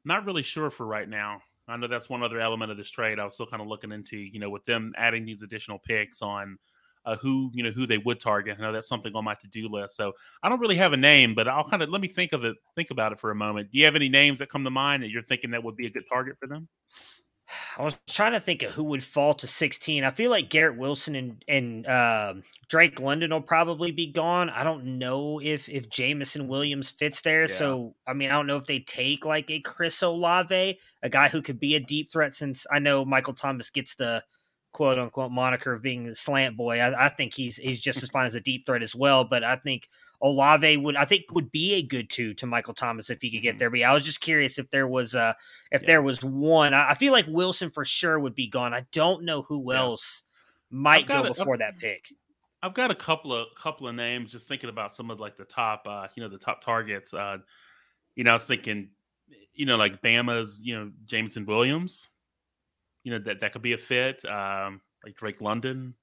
not 0.06 0.26
really 0.26 0.44
sure 0.44 0.72
for 0.72 0.86
right 0.86 1.10
now. 1.10 1.42
I 1.68 1.78
know 1.78 1.88
that's 1.88 2.10
one 2.10 2.24
other 2.24 2.40
element 2.42 2.72
of 2.72 2.78
this 2.78 2.90
trade. 2.92 3.20
I 3.20 3.26
was 3.26 3.36
still 3.36 3.48
kind 3.48 3.62
of 3.62 3.68
looking 3.70 3.92
into, 3.92 4.18
you 4.18 4.40
know, 4.40 4.50
with 4.50 4.66
them 4.66 4.94
adding 4.98 5.26
these 5.26 5.44
additional 5.44 5.80
picks 5.80 6.22
on 6.22 6.60
uh, 7.08 7.16
who, 7.16 7.50
you 7.54 7.64
know, 7.64 7.72
who 7.72 7.88
they 7.88 7.98
would 7.98 8.20
target. 8.20 8.58
I 8.60 8.62
know 8.62 8.74
that's 8.74 8.90
something 8.90 9.14
on 9.16 9.24
my 9.24 9.34
to-do 9.36 9.70
list. 9.70 9.96
So 9.96 10.12
I 10.44 10.50
don't 10.50 10.60
really 10.60 10.76
have 10.76 10.92
a 10.92 10.98
name, 10.98 11.34
but 11.34 11.48
I'll 11.48 11.64
kind 11.64 11.82
of 11.82 11.90
let 11.90 12.02
me 12.02 12.10
think 12.10 12.34
of 12.34 12.44
it, 12.44 12.58
think 12.76 12.92
about 12.92 13.14
it 13.14 13.20
for 13.20 13.32
a 13.32 13.36
moment. 13.36 13.72
Do 13.72 13.80
you 13.80 13.86
have 13.86 13.96
any 13.96 14.10
names 14.10 14.40
that 14.40 14.50
come 14.50 14.66
to 14.66 14.70
mind 14.70 15.04
that 15.04 15.10
you're 15.10 15.24
thinking 15.24 15.52
that 15.52 15.64
would 15.64 15.78
be 15.78 15.88
a 15.88 15.90
good 15.90 16.04
target 16.12 16.36
for 16.38 16.48
them? 16.48 16.68
I 17.78 17.84
was 17.84 17.98
trying 18.10 18.34
to 18.34 18.42
think 18.42 18.62
of 18.62 18.72
who 18.72 18.84
would 18.84 19.04
fall 19.04 19.34
to 19.36 19.48
16. 19.48 20.04
I 20.04 20.12
feel 20.12 20.30
like 20.30 20.50
Garrett 20.50 20.78
Wilson 20.78 21.16
and 21.16 21.46
and 21.48 21.88
uh, 21.88 22.34
Drake 22.68 23.00
London 23.00 23.32
will 23.32 23.42
probably 23.42 23.92
be 23.92 24.12
gone. 24.12 24.50
I 24.50 24.66
don't 24.66 24.98
know 24.98 25.40
if 25.42 25.70
if 25.70 25.90
Jameson 25.90 26.50
Williams 26.50 26.92
fits 26.92 27.22
there. 27.22 27.42
Yeah. 27.42 27.56
So 27.56 27.96
I 28.06 28.12
mean, 28.12 28.32
I 28.32 28.34
don't 28.34 28.48
know 28.48 28.58
if 28.58 28.66
they 28.66 28.80
take 28.80 29.24
like 29.24 29.50
a 29.50 29.62
Chris 29.62 30.02
Olave, 30.02 30.78
a 31.04 31.10
guy 31.10 31.30
who 31.30 31.42
could 31.42 31.58
be 31.58 31.76
a 31.76 31.80
deep 31.80 32.12
threat. 32.12 32.36
Since 32.36 32.68
I 32.70 32.80
know 32.80 33.06
Michael 33.06 33.34
Thomas 33.34 33.70
gets 33.70 33.96
the 33.96 34.24
quote 34.74 35.00
unquote 35.00 35.32
moniker 35.32 35.74
of 35.74 35.82
being 35.82 36.08
a 36.08 36.16
slant 36.16 36.56
boy, 36.58 36.80
I, 36.80 37.06
I 37.06 37.10
think 37.10 37.34
he's 37.34 37.58
he's 37.58 37.82
just 37.82 38.04
as 38.04 38.10
fine 38.10 38.26
as 38.28 38.36
a 38.36 38.40
deep 38.42 38.66
threat 38.66 38.84
as 38.84 38.96
well. 38.96 39.24
But 39.24 39.44
I 39.44 39.56
think 39.56 39.90
Olave 40.22 40.78
would 40.78 40.96
I 40.96 41.06
think 41.06 41.26
would 41.32 41.52
be 41.52 41.74
a 41.76 41.82
good 41.82 42.10
two 42.10 42.34
to 42.36 42.46
Michael 42.46 42.74
Thomas 42.74 43.10
if 43.10 43.22
he 43.22 43.32
could 43.32 43.42
get 43.42 43.56
Mhm. 43.56 43.60
there. 43.60 43.70
But 43.70 43.80
yeah, 43.80 43.92
I 43.92 43.94
was 43.94 44.06
just 44.06 44.22
curious 44.22 44.60
if 44.60 44.70
there 44.70 44.88
was 44.88 45.16
uh 45.16 45.34
if 45.72 45.82
Yeah. 45.82 45.88
there 45.88 46.02
was 46.02 46.24
one. 46.24 46.74
I, 46.74 46.92
I 46.92 46.94
feel 46.96 47.12
like 47.14 47.26
Wilson 47.28 47.72
for 47.72 47.86
sure 47.86 48.20
would 48.20 48.36
be 48.36 48.48
gone. 48.48 48.74
I 48.74 48.86
don't 48.92 49.24
know 49.24 49.42
who 49.44 49.72
Yeah. 49.74 49.80
else 49.80 50.24
might 50.70 51.08
go 51.08 51.24
it. 51.24 51.36
before 51.36 51.58
that 51.58 51.80
pick. 51.80 52.14
I've 52.62 52.74
got 52.74 52.92
a 52.92 52.96
couple 52.96 53.34
of 53.34 53.48
couple 53.56 53.88
of 53.88 53.96
names. 53.96 54.32
Just 54.32 54.48
thinking 54.48 54.70
about 54.70 54.94
some 54.94 55.10
of 55.12 55.20
like 55.20 55.38
the 55.38 55.46
top, 55.46 55.88
uh, 55.88 56.08
you 56.16 56.22
know, 56.24 56.30
the 56.30 56.38
top 56.40 56.62
targets. 56.62 57.14
Uh, 57.14 57.38
you 58.16 58.24
know, 58.24 58.32
I 58.32 58.34
was 58.34 58.48
thinking, 58.48 58.90
you 59.54 59.66
know, 59.66 59.78
like 59.78 60.02
Bama's, 60.02 60.62
you 60.64 60.76
know, 60.76 60.92
Jameson 61.06 61.46
Williams. 61.46 62.10
You 63.08 63.14
know 63.14 63.20
that 63.20 63.40
that 63.40 63.54
could 63.54 63.62
be 63.62 63.72
a 63.72 63.78
fit. 63.78 64.26
Um, 64.26 64.82
like 65.06 65.16
Drake 65.16 65.40
London. 65.40 65.94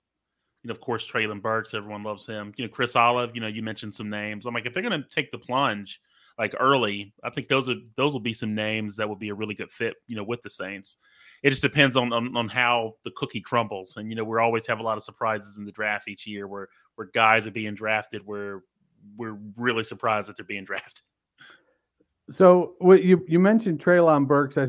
You 0.63 0.69
know, 0.69 0.73
of 0.73 0.81
course, 0.81 1.07
Treylon 1.07 1.43
Burks. 1.43 1.75
Everyone 1.75 2.03
loves 2.03 2.27
him. 2.27 2.55
You 2.57 2.65
know, 2.65 2.71
Chris 2.71 2.95
Olave. 2.95 3.33
You 3.35 3.43
know, 3.43 3.47
you 3.47 3.63
mentioned 3.63 3.95
some 3.95 4.09
names. 4.09 4.47
I'm 4.47 4.55
like, 4.55 4.65
if 4.65 4.73
they're 4.73 4.83
to 4.83 5.03
take 5.03 5.31
the 5.31 5.37
plunge 5.37 6.01
like 6.39 6.55
early, 6.59 7.13
I 7.23 7.29
think 7.29 7.49
those 7.49 7.69
are 7.69 7.75
those 7.99 8.15
will 8.15 8.21
be 8.21 8.33
some 8.33 8.55
names 8.55 8.97
that 8.97 9.07
would 9.07 9.19
be 9.19 9.29
a 9.29 9.35
really 9.35 9.55
good 9.55 9.71
fit. 9.71 9.97
You 10.07 10.17
know, 10.17 10.25
with 10.25 10.41
the 10.41 10.49
Saints. 10.49 10.97
It 11.43 11.51
just 11.51 11.61
depends 11.61 11.95
on, 11.95 12.11
on 12.15 12.35
on 12.39 12.49
how 12.49 12.95
the 13.05 13.11
cookie 13.11 13.43
crumbles. 13.43 13.99
And 13.99 14.09
you 14.09 14.17
know, 14.17 14.25
we 14.25 14.39
always 14.39 14.67
have 14.67 14.79
a 14.79 14.83
lot 14.83 14.97
of 14.97 15.03
surprises 15.03 15.59
in 15.59 15.67
the 15.67 15.73
draft 15.73 16.09
each 16.09 16.27
year 16.27 16.49
where 16.49 16.69
where 16.95 17.11
guys 17.13 17.47
are 17.47 17.51
being 17.51 17.75
drafted 17.75 18.25
where 18.25 18.63
we're 19.19 19.37
really 19.59 19.85
surprised 19.85 20.31
that 20.31 20.39
they're 20.39 20.47
being 20.47 20.65
drafted. 20.71 21.03
So 22.33 22.77
what 22.79 23.05
you 23.05 23.23
you 23.29 23.39
mentioned 23.39 23.85
Treylon 23.85 24.27
Burks. 24.27 24.57
I 24.57 24.69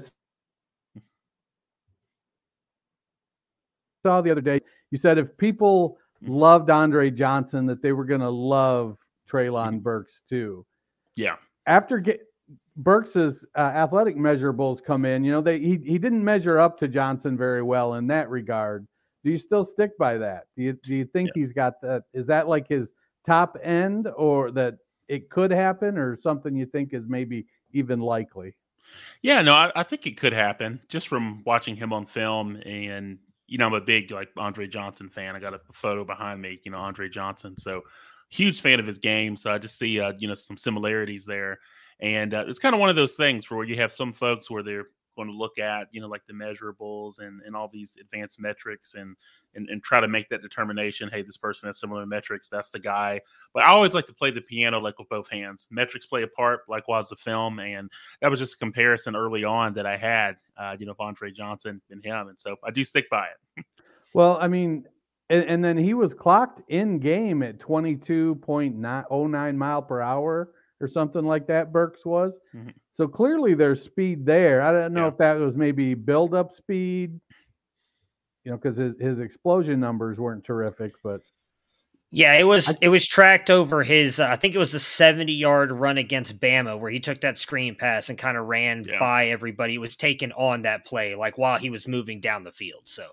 saw 4.06 4.22
the 4.22 4.30
other 4.30 4.42
day. 4.42 4.62
You 4.92 4.98
said 5.00 5.18
if 5.18 5.36
people 5.38 5.98
Mhm. 6.24 6.30
loved 6.30 6.70
Andre 6.70 7.10
Johnson, 7.10 7.66
that 7.66 7.82
they 7.82 7.92
were 7.92 8.06
going 8.06 8.22
to 8.22 8.30
love 8.30 8.98
Treylon 9.30 9.80
Mhm. 9.80 9.84
Burks 9.84 10.22
too. 10.30 10.66
Yeah. 11.16 11.38
After 11.66 11.98
get 12.00 12.22
Burks's 12.78 13.44
uh, 13.56 13.60
athletic 13.60 14.16
measurables 14.18 14.84
come 14.84 15.06
in, 15.06 15.24
you 15.24 15.32
know 15.32 15.42
they 15.42 15.60
he 15.60 15.78
he 15.78 15.98
didn't 15.98 16.24
measure 16.24 16.60
up 16.60 16.78
to 16.80 16.88
Johnson 16.88 17.36
very 17.36 17.64
well 17.64 17.96
in 17.96 18.06
that 18.08 18.30
regard. 18.30 18.88
Do 19.24 19.32
you 19.32 19.40
still 19.40 19.66
stick 19.66 19.98
by 19.98 20.18
that? 20.20 20.46
Do 20.56 20.62
you 20.62 20.74
do 20.74 20.94
you 20.94 21.06
think 21.06 21.32
he's 21.34 21.52
got 21.52 21.82
that? 21.82 22.04
Is 22.14 22.28
that 22.28 22.48
like 22.48 22.68
his 22.68 22.94
top 23.26 23.58
end, 23.64 24.08
or 24.16 24.52
that 24.52 24.78
it 25.08 25.30
could 25.32 25.50
happen, 25.52 25.98
or 25.98 26.16
something 26.22 26.56
you 26.56 26.68
think 26.68 26.94
is 26.94 27.08
maybe 27.08 27.48
even 27.74 28.00
likely? 28.00 28.56
Yeah, 29.24 29.42
no, 29.42 29.56
I, 29.56 29.72
I 29.76 29.84
think 29.84 30.06
it 30.06 30.16
could 30.18 30.34
happen 30.34 30.80
just 30.90 31.08
from 31.08 31.44
watching 31.44 31.76
him 31.76 31.92
on 31.92 32.06
film. 32.06 32.58
And, 32.66 33.18
you 33.48 33.58
know, 33.58 33.68
I'm 33.68 33.74
a 33.74 33.82
big 33.82 34.12
like 34.12 34.30
Andre 34.38 34.68
Johnson 34.68 35.10
fan. 35.10 35.36
I 35.36 35.40
got 35.40 35.54
a 35.54 35.62
photo 35.72 36.04
behind 36.04 36.42
me, 36.42 36.60
you 36.64 36.72
know, 36.72 36.78
Andre 36.78 37.10
Johnson. 37.10 37.58
So 37.58 37.82
huge 38.30 38.62
fan 38.62 38.80
of 38.80 38.88
his 38.88 38.98
game. 38.98 39.36
So 39.36 39.52
I 39.52 39.58
just 39.58 39.78
see, 39.78 40.00
uh, 40.00 40.14
you 40.18 40.28
know, 40.28 40.36
some 40.36 40.58
similarities 40.58 41.26
there. 41.26 41.60
And 42.00 42.34
uh, 42.34 42.46
it's 42.48 42.60
kind 42.60 42.74
of 42.76 42.82
one 42.82 42.90
of 42.90 42.96
those 42.96 43.16
things 43.16 43.46
for 43.46 43.56
where 43.56 43.66
you 43.66 43.76
have 43.78 43.92
some 43.92 44.14
folks 44.14 44.50
where 44.50 44.64
they're 44.64 44.88
going 45.16 45.28
to 45.30 45.34
look 45.34 45.58
at, 45.58 45.88
you 45.92 46.02
know, 46.02 46.08
like 46.08 46.26
the 46.28 46.34
measurables 46.34 47.20
and, 47.20 47.42
and 47.46 47.56
all 47.56 47.68
these 47.68 47.98
advanced 48.00 48.40
metrics 48.40 48.94
and, 48.96 49.16
and 49.56 49.70
and 49.70 49.82
try 49.84 50.00
to 50.00 50.08
make 50.08 50.28
that 50.30 50.42
determination. 50.42 51.10
Hey, 51.10 51.22
this 51.22 51.38
person 51.38 51.68
has 51.68 51.80
similar 51.80 52.06
metrics. 52.06 52.50
That's 52.50 52.70
the 52.70 52.80
guy. 52.80 53.22
But 53.54 53.64
I 53.64 53.68
always 53.68 53.94
like 53.94 54.06
to 54.08 54.14
play 54.14 54.32
the 54.32 54.42
piano 54.42 54.80
like 54.80 55.00
with 55.00 55.10
both 55.10 55.30
hands. 55.30 55.68
Metrics 55.72 56.06
play 56.06 56.24
a 56.24 56.28
part, 56.28 56.62
likewise 56.68 57.10
the 57.10 57.16
film, 57.16 57.60
and 57.60 57.90
that 58.22 58.30
was 58.30 58.40
just 58.40 58.56
a 58.56 58.58
comparison 58.58 59.16
early 59.16 59.44
on 59.44 59.74
that 59.76 59.86
I 59.86 59.98
had, 59.98 60.36
uh, 60.58 60.76
you 60.78 60.86
know, 60.86 60.92
of 60.92 61.00
Andre 61.00 61.32
Johnson 61.32 61.82
and 61.90 62.04
him, 62.04 62.28
and 62.28 62.40
so 62.40 62.56
I 62.64 62.72
do 62.72 62.84
stick 62.84 63.10
by 63.10 63.28
it. 63.28 63.66
Well, 64.14 64.38
I 64.40 64.48
mean, 64.48 64.86
and, 65.30 65.44
and 65.44 65.62
then 65.62 65.78
he 65.78 65.94
was 65.94 66.14
clocked 66.14 66.62
in 66.70 67.00
game 67.00 67.44
at 67.44 67.58
22.09 67.60 69.56
mile 69.58 69.82
per 69.82 70.02
hour 70.02 70.52
or 70.80 70.88
something 70.88 71.26
like 71.26 71.48
that. 71.48 71.74
Burks 71.74 72.06
was. 72.06 72.34
Mhm. 72.56 72.74
So 72.96 73.08
clearly 73.08 73.54
there's 73.56 73.84
speed 73.84 74.26
there. 74.26 74.62
I 74.62 74.72
don't 74.72 74.94
know 74.94 75.02
Yeah. 75.04 75.08
if 75.10 75.18
that 75.18 75.38
was 75.38 75.56
maybe 75.56 75.94
build 75.94 76.34
up 76.34 76.54
speed, 76.56 77.20
you 78.46 78.52
know, 78.52 78.58
because 78.58 78.78
his, 78.78 78.94
his 79.00 79.20
explosion 79.20 79.80
numbers 79.82 80.18
weren't 80.18 80.46
terrific, 80.46 80.94
but 81.04 81.20
Yeah, 82.12 82.34
it 82.38 82.46
was 82.46 82.70
I- 82.70 82.78
it 82.80 82.88
was 82.90 83.06
tracked 83.06 83.50
over 83.52 83.84
his. 83.84 84.22
Uh, 84.22 84.28
I 84.28 84.38
think 84.38 84.56
it 84.56 84.60
was 84.60 84.72
the 84.72 84.80
seventy 84.80 85.34
yard 85.34 85.74
run 85.74 85.98
against 85.98 86.40
Bama 86.40 86.80
where 86.80 86.90
he 86.90 87.02
took 87.02 87.20
that 87.22 87.38
screen 87.38 87.76
pass 87.76 88.10
and 88.10 88.18
kind 88.18 88.38
of 88.38 88.46
ran 88.46 88.84
Yeah. 88.88 88.98
by 89.00 89.28
everybody. 89.28 89.76
It 89.76 89.80
was 89.80 89.98
taken 89.98 90.32
on 90.32 90.62
that 90.62 90.86
play, 90.86 91.16
like 91.16 91.38
while 91.38 91.58
he 91.60 91.70
was 91.70 91.88
moving 91.90 92.22
down 92.22 92.46
the 92.46 92.52
field. 92.54 92.84
So 92.86 93.08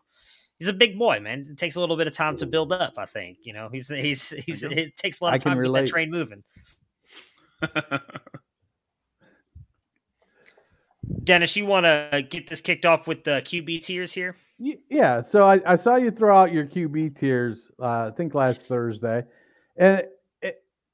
he's 0.61 0.69
a 0.69 0.73
big 0.73 0.97
boy, 0.97 1.19
man. 1.19 1.41
It 1.41 1.59
takes 1.59 1.75
a 1.75 1.81
little 1.81 1.97
bit 1.97 2.07
of 2.07 2.15
time 2.15 2.37
to 2.37 2.47
build 2.47 2.73
up. 2.73 2.95
I 2.99 3.07
think 3.07 3.39
you 3.43 3.53
know 3.53 3.69
he's 3.73 3.89
he's 3.89 4.29
he's. 4.31 4.63
It 4.63 4.97
takes 4.97 5.21
a 5.21 5.25
lot 5.25 5.35
of 5.35 5.43
time 5.43 5.55
to 5.55 5.57
get 5.57 5.61
relate. 5.63 5.81
that 5.87 5.91
train 5.91 6.11
moving. 6.13 6.45
Dennis, 11.25 11.57
you 11.57 11.67
want 11.67 11.85
to 11.85 12.27
get 12.29 12.49
this 12.49 12.61
kicked 12.61 12.87
off 12.87 13.07
with 13.07 13.25
the 13.25 13.43
QB 13.43 13.85
tiers 13.85 14.13
here? 14.13 14.37
Yeah, 14.89 15.23
so 15.23 15.45
I, 15.45 15.61
I 15.67 15.77
saw 15.77 15.97
you 15.97 16.11
throw 16.11 16.37
out 16.37 16.53
your 16.53 16.67
QB 16.67 17.19
tiers. 17.19 17.69
Uh, 17.81 18.09
I 18.09 18.11
think 18.17 18.35
last 18.35 18.63
Thursday, 18.63 19.25
and 19.77 20.05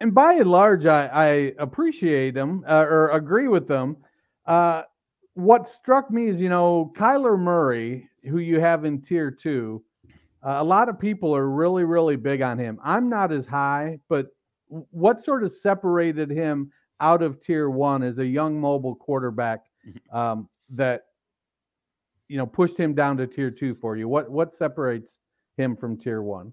and 0.01 0.15
by 0.15 0.35
and 0.35 0.51
large, 0.51 0.87
I, 0.87 1.07
I 1.07 1.27
appreciate 1.59 2.35
them 2.35 2.65
uh, 2.69 2.73
or 2.75 3.11
agree 3.11 3.49
with 3.49 3.67
them. 3.67 3.97
Uh, 4.47 4.83
what 5.35 5.71
struck 5.73 6.11
me 6.11 6.29
is, 6.29 6.41
you 6.41 6.49
know, 6.49 6.93
Kyler 6.97 7.39
Murray, 7.39 8.09
who 8.29 8.39
you 8.39 8.61
have 8.61 8.85
in 8.85 9.03
tier 9.03 9.31
two. 9.31 9.83
Uh, 10.47 10.57
a 10.59 10.65
lot 10.65 10.89
of 10.89 11.01
people 11.01 11.35
are 11.35 11.49
really, 11.49 11.85
really 11.85 12.17
big 12.17 12.43
on 12.43 12.59
him. 12.59 12.79
I'm 12.85 13.09
not 13.09 13.33
as 13.33 13.45
high, 13.45 13.99
but 14.09 14.27
what 14.69 15.25
sort 15.25 15.43
of 15.43 15.53
separated 15.53 16.31
him 16.31 16.71
out 17.01 17.23
of 17.23 17.43
tier 17.43 17.71
one 17.71 18.03
as 18.03 18.19
a 18.19 18.27
young 18.27 18.61
mobile 18.61 18.95
quarterback 18.95 19.63
um, 20.13 20.49
that 20.71 21.07
you 22.29 22.37
know 22.37 22.47
pushed 22.47 22.77
him 22.77 22.95
down 22.95 23.17
to 23.19 23.27
tier 23.27 23.51
two 23.51 23.75
for 23.75 23.97
you? 23.97 24.09
What 24.09 24.31
what 24.31 24.57
separates 24.57 25.19
him 25.57 25.77
from 25.77 25.97
tier 25.97 26.23
one? 26.23 26.53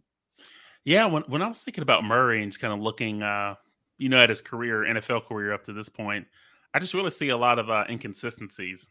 Yeah, 0.83 1.05
when 1.05 1.23
when 1.23 1.41
I 1.41 1.47
was 1.47 1.63
thinking 1.63 1.81
about 1.81 2.03
Murray 2.03 2.43
and 2.43 2.51
just 2.51 2.61
kind 2.61 2.73
of 2.73 2.79
looking, 2.79 3.23
uh, 3.23 3.55
you 3.97 4.09
know, 4.09 4.19
at 4.19 4.29
his 4.29 4.41
career, 4.41 4.83
NFL 4.83 5.25
career 5.25 5.51
up 5.51 5.63
to 5.63 5.73
this 5.73 5.89
point, 5.89 6.27
I 6.73 6.79
just 6.79 6.93
really 6.93 7.09
see 7.09 7.29
a 7.29 7.37
lot 7.37 7.59
of 7.59 7.69
uh, 7.69 7.85
inconsistencies. 7.89 8.89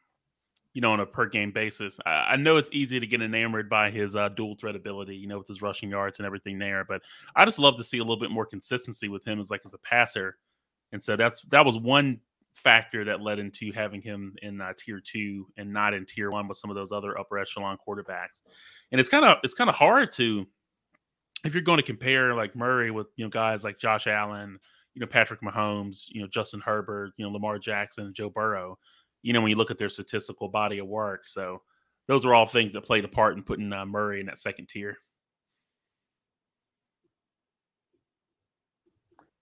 You 0.72 0.80
know, 0.80 0.90
on 0.90 0.98
a 0.98 1.06
per 1.06 1.26
game 1.26 1.52
basis. 1.52 2.00
I, 2.04 2.10
I 2.10 2.36
know 2.36 2.56
it's 2.56 2.68
easy 2.72 2.98
to 2.98 3.06
get 3.06 3.22
enamored 3.22 3.70
by 3.70 3.92
his 3.92 4.16
uh, 4.16 4.28
dual 4.30 4.56
threat 4.56 4.74
ability, 4.74 5.14
you 5.14 5.28
know, 5.28 5.38
with 5.38 5.46
his 5.46 5.62
rushing 5.62 5.88
yards 5.88 6.18
and 6.18 6.26
everything 6.26 6.58
there. 6.58 6.84
But 6.84 7.02
I 7.36 7.44
just 7.44 7.60
love 7.60 7.76
to 7.76 7.84
see 7.84 7.98
a 7.98 8.02
little 8.02 8.18
bit 8.18 8.32
more 8.32 8.44
consistency 8.44 9.08
with 9.08 9.24
him 9.24 9.38
as 9.38 9.52
like 9.52 9.60
as 9.64 9.72
a 9.72 9.78
passer. 9.78 10.36
And 10.90 11.00
so 11.00 11.14
that's 11.14 11.42
that 11.50 11.64
was 11.64 11.78
one 11.78 12.18
factor 12.54 13.04
that 13.04 13.20
led 13.20 13.38
into 13.38 13.72
having 13.72 14.00
him 14.00 14.34
in 14.42 14.60
uh, 14.60 14.72
tier 14.78 15.00
two 15.00 15.46
and 15.56 15.72
not 15.72 15.92
in 15.92 16.06
tier 16.06 16.30
one 16.30 16.48
with 16.48 16.56
some 16.56 16.70
of 16.70 16.76
those 16.76 16.92
other 16.92 17.18
upper 17.18 17.38
echelon 17.38 17.76
quarterbacks. 17.86 18.40
And 18.92 19.00
it's 19.00 19.08
kind 19.08 19.24
of 19.24 19.38
it's 19.42 19.54
kind 19.54 19.68
of 19.68 19.76
hard 19.76 20.12
to 20.12 20.46
if 21.44 21.52
you're 21.52 21.62
going 21.62 21.78
to 21.78 21.84
compare 21.84 22.34
like 22.34 22.56
Murray 22.56 22.90
with 22.90 23.08
you 23.16 23.24
know 23.24 23.30
guys 23.30 23.64
like 23.64 23.78
Josh 23.78 24.06
Allen, 24.06 24.58
you 24.94 25.00
know 25.00 25.06
Patrick 25.06 25.40
Mahomes, 25.42 26.06
you 26.08 26.20
know 26.20 26.28
Justin 26.28 26.60
Herbert, 26.60 27.12
you 27.16 27.24
know 27.24 27.32
Lamar 27.32 27.58
Jackson, 27.58 28.14
Joe 28.14 28.30
Burrow. 28.30 28.78
You 29.22 29.32
know 29.32 29.40
when 29.40 29.50
you 29.50 29.56
look 29.56 29.70
at 29.70 29.78
their 29.78 29.88
statistical 29.88 30.48
body 30.48 30.78
of 30.78 30.86
work, 30.86 31.26
so 31.26 31.62
those 32.06 32.24
are 32.24 32.34
all 32.34 32.46
things 32.46 32.72
that 32.72 32.82
played 32.82 33.04
a 33.04 33.08
part 33.08 33.36
in 33.36 33.42
putting 33.42 33.72
uh, 33.72 33.86
Murray 33.86 34.20
in 34.20 34.26
that 34.26 34.38
second 34.38 34.68
tier. 34.68 34.96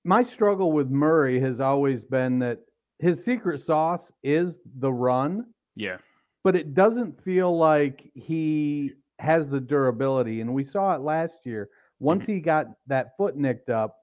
My 0.05 0.25
struggle 0.25 0.73
with 0.73 0.91
Murray 0.91 1.41
has 1.41 1.61
always 1.61 2.03
been 2.03 2.41
that 2.41 2.59
his 3.03 3.25
secret 3.25 3.61
sauce 3.61 4.13
is 4.23 4.55
the 4.79 4.93
run. 4.93 5.47
Yeah. 5.75 5.99
But 6.45 6.55
it 6.55 6.73
doesn't 6.73 7.23
feel 7.23 7.57
like 7.57 8.09
he 8.15 8.93
has 9.19 9.49
the 9.49 9.61
durability. 9.61 10.41
And 10.41 10.55
we 10.55 10.65
saw 10.65 10.95
it 10.95 11.01
last 11.01 11.39
year. 11.45 11.69
Once 11.99 12.23
mm-hmm. 12.23 12.33
he 12.35 12.41
got 12.41 12.67
that 12.87 13.17
foot 13.17 13.37
nicked 13.37 13.71
up, 13.71 13.97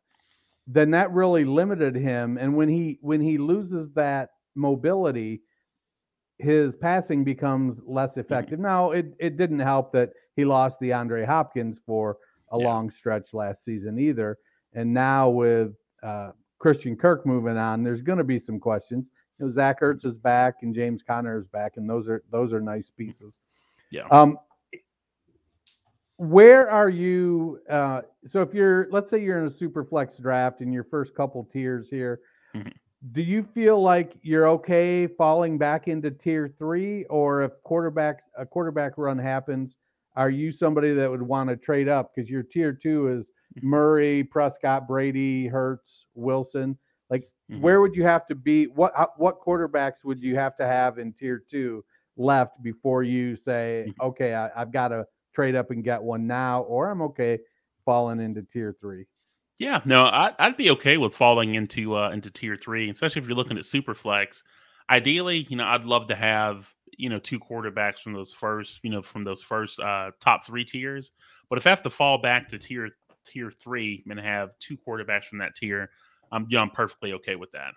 then 0.67 0.91
that 0.91 1.11
really 1.11 1.45
limited 1.45 1.95
him. 1.95 2.37
And 2.37 2.53
when 2.55 2.67
he 2.67 2.99
when 3.01 3.21
he 3.21 3.37
loses 3.37 3.89
that 3.93 4.31
mobility, 4.55 5.41
his 6.37 6.75
passing 6.75 7.23
becomes 7.23 7.79
less 7.85 8.11
mm-hmm. 8.11 8.19
effective. 8.19 8.59
Mm-hmm. 8.59 8.67
Now 8.67 8.91
it, 8.91 9.13
it 9.17 9.37
didn't 9.37 9.59
help 9.59 9.93
that 9.93 10.09
he 10.35 10.43
lost 10.43 10.81
DeAndre 10.81 11.25
Hopkins 11.25 11.79
for 11.85 12.17
a 12.51 12.59
yeah. 12.59 12.65
long 12.65 12.91
stretch 12.91 13.33
last 13.33 13.63
season 13.63 13.97
either. 13.97 14.37
And 14.73 14.93
now 14.93 15.29
with 15.29 15.71
uh, 16.03 16.31
Christian 16.59 16.95
Kirk 16.95 17.25
moving 17.25 17.57
on, 17.57 17.83
there's 17.83 18.01
going 18.01 18.17
to 18.17 18.23
be 18.23 18.37
some 18.39 18.59
questions. 18.59 19.05
You 19.39 19.45
know, 19.45 19.51
Zach 19.51 19.81
Ertz 19.81 20.05
is 20.05 20.15
back 20.15 20.55
and 20.61 20.75
James 20.75 21.01
Conner 21.05 21.39
is 21.39 21.47
back, 21.47 21.73
and 21.77 21.89
those 21.89 22.07
are 22.07 22.23
those 22.31 22.53
are 22.53 22.61
nice 22.61 22.91
pieces. 22.95 23.33
Yeah. 23.91 24.07
Um, 24.11 24.37
where 26.17 26.69
are 26.69 26.89
you? 26.89 27.61
Uh, 27.69 28.01
so 28.29 28.41
if 28.41 28.53
you're, 28.53 28.89
let's 28.91 29.09
say 29.09 29.23
you're 29.23 29.39
in 29.39 29.47
a 29.47 29.57
super 29.57 29.85
flex 29.85 30.17
draft 30.17 30.59
in 30.59 30.71
your 30.73 30.83
first 30.83 31.15
couple 31.15 31.45
tiers 31.45 31.87
here, 31.89 32.19
mm-hmm. 32.53 32.67
do 33.13 33.21
you 33.21 33.47
feel 33.53 33.81
like 33.81 34.17
you're 34.21 34.47
okay 34.49 35.07
falling 35.07 35.57
back 35.57 35.87
into 35.87 36.11
tier 36.11 36.53
three, 36.59 37.05
or 37.05 37.43
if 37.43 37.53
quarterback 37.63 38.19
a 38.37 38.45
quarterback 38.45 38.97
run 38.97 39.17
happens, 39.17 39.77
are 40.17 40.29
you 40.29 40.51
somebody 40.51 40.93
that 40.93 41.09
would 41.09 41.21
want 41.21 41.49
to 41.49 41.55
trade 41.55 41.87
up 41.87 42.11
because 42.13 42.29
your 42.29 42.43
tier 42.43 42.73
two 42.73 43.07
is 43.07 43.25
Murray, 43.61 44.23
Prescott, 44.23 44.87
Brady, 44.87 45.47
Hurts, 45.47 46.05
Wilson. 46.13 46.77
Like, 47.09 47.29
mm-hmm. 47.51 47.61
where 47.61 47.81
would 47.81 47.95
you 47.95 48.03
have 48.03 48.27
to 48.27 48.35
be? 48.35 48.65
What 48.65 48.93
what 49.17 49.41
quarterbacks 49.41 50.03
would 50.03 50.21
you 50.21 50.35
have 50.35 50.55
to 50.57 50.65
have 50.65 50.97
in 50.97 51.13
tier 51.13 51.43
two 51.49 51.83
left 52.17 52.61
before 52.61 53.03
you 53.03 53.35
say, 53.35 53.85
mm-hmm. 53.87 54.07
okay, 54.07 54.33
I, 54.33 54.49
I've 54.55 54.71
got 54.71 54.89
to 54.89 55.05
trade 55.33 55.55
up 55.55 55.71
and 55.71 55.83
get 55.83 56.01
one 56.01 56.27
now, 56.27 56.61
or 56.63 56.89
I'm 56.89 57.01
okay 57.03 57.39
falling 57.85 58.19
into 58.19 58.43
tier 58.43 58.75
three? 58.79 59.05
Yeah, 59.57 59.81
no, 59.83 60.05
I, 60.05 60.33
would 60.47 60.57
be 60.57 60.69
okay 60.71 60.97
with 60.97 61.13
falling 61.13 61.55
into 61.55 61.95
uh, 61.95 62.11
into 62.11 62.31
tier 62.31 62.55
three, 62.55 62.89
especially 62.89 63.21
if 63.21 63.27
you're 63.27 63.37
looking 63.37 63.57
at 63.57 63.65
super 63.65 63.93
flex. 63.93 64.43
Ideally, 64.89 65.47
you 65.49 65.57
know, 65.57 65.65
I'd 65.65 65.85
love 65.85 66.07
to 66.07 66.15
have 66.15 66.73
you 66.97 67.09
know 67.09 67.19
two 67.19 67.39
quarterbacks 67.39 67.99
from 67.99 68.13
those 68.13 68.31
first 68.31 68.79
you 68.83 68.89
know 68.89 69.01
from 69.01 69.23
those 69.23 69.41
first 69.41 69.79
uh, 69.79 70.11
top 70.19 70.45
three 70.45 70.63
tiers. 70.63 71.11
But 71.49 71.57
if 71.57 71.67
I 71.67 71.71
have 71.71 71.81
to 71.81 71.89
fall 71.89 72.19
back 72.19 72.49
to 72.49 72.59
tier 72.59 72.91
tier 73.25 73.51
three 73.51 74.03
and 74.09 74.19
have 74.19 74.57
two 74.59 74.77
quarterbacks 74.77 75.25
from 75.25 75.39
that 75.39 75.55
tier, 75.55 75.89
I'm 76.31 76.47
you 76.49 76.57
know, 76.57 76.63
I'm 76.63 76.69
perfectly 76.69 77.13
okay 77.13 77.35
with 77.35 77.51
that. 77.51 77.73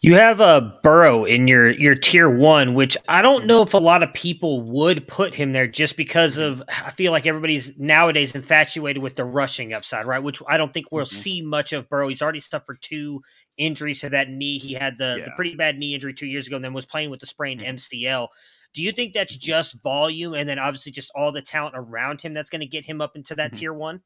You 0.00 0.14
have 0.16 0.40
a 0.40 0.78
Burrow 0.82 1.24
in 1.24 1.48
your 1.48 1.70
your 1.70 1.94
tier 1.94 2.28
one, 2.28 2.74
which 2.74 2.96
I 3.08 3.22
don't 3.22 3.46
know 3.46 3.62
if 3.62 3.72
a 3.72 3.78
lot 3.78 4.02
of 4.02 4.12
people 4.12 4.62
would 4.62 5.06
put 5.08 5.34
him 5.34 5.52
there 5.52 5.66
just 5.66 5.96
because 5.96 6.38
of 6.38 6.62
I 6.68 6.90
feel 6.90 7.12
like 7.12 7.26
everybody's 7.26 7.76
nowadays 7.78 8.34
infatuated 8.34 9.02
with 9.02 9.14
the 9.14 9.24
rushing 9.24 9.72
upside, 9.72 10.06
right? 10.06 10.22
Which 10.22 10.42
I 10.48 10.56
don't 10.56 10.72
think 10.72 10.90
we'll 10.90 11.06
mm-hmm. 11.06 11.16
see 11.16 11.40
much 11.42 11.72
of 11.72 11.88
Burrow. 11.88 12.08
He's 12.08 12.20
already 12.20 12.40
suffered 12.40 12.82
two 12.82 13.22
injuries 13.56 14.00
to 14.00 14.10
that 14.10 14.28
knee. 14.28 14.58
He 14.58 14.74
had 14.74 14.98
the, 14.98 15.16
yeah. 15.18 15.24
the 15.24 15.30
pretty 15.36 15.54
bad 15.54 15.78
knee 15.78 15.94
injury 15.94 16.12
two 16.12 16.26
years 16.26 16.46
ago 16.46 16.56
and 16.56 16.64
then 16.64 16.74
was 16.74 16.86
playing 16.86 17.10
with 17.10 17.20
the 17.20 17.26
sprained 17.26 17.60
mm-hmm. 17.60 17.76
MCL. 17.76 18.28
Do 18.76 18.82
you 18.82 18.92
think 18.92 19.14
that's 19.14 19.34
just 19.34 19.82
volume 19.82 20.34
and 20.34 20.46
then 20.46 20.58
obviously 20.58 20.92
just 20.92 21.10
all 21.14 21.32
the 21.32 21.40
talent 21.40 21.74
around 21.78 22.20
him 22.20 22.34
that's 22.34 22.50
going 22.50 22.60
to 22.60 22.66
get 22.66 22.84
him 22.84 23.00
up 23.00 23.16
into 23.16 23.34
that 23.36 23.52
mm-hmm. 23.52 23.58
tier 23.58 23.72
one? 23.72 24.02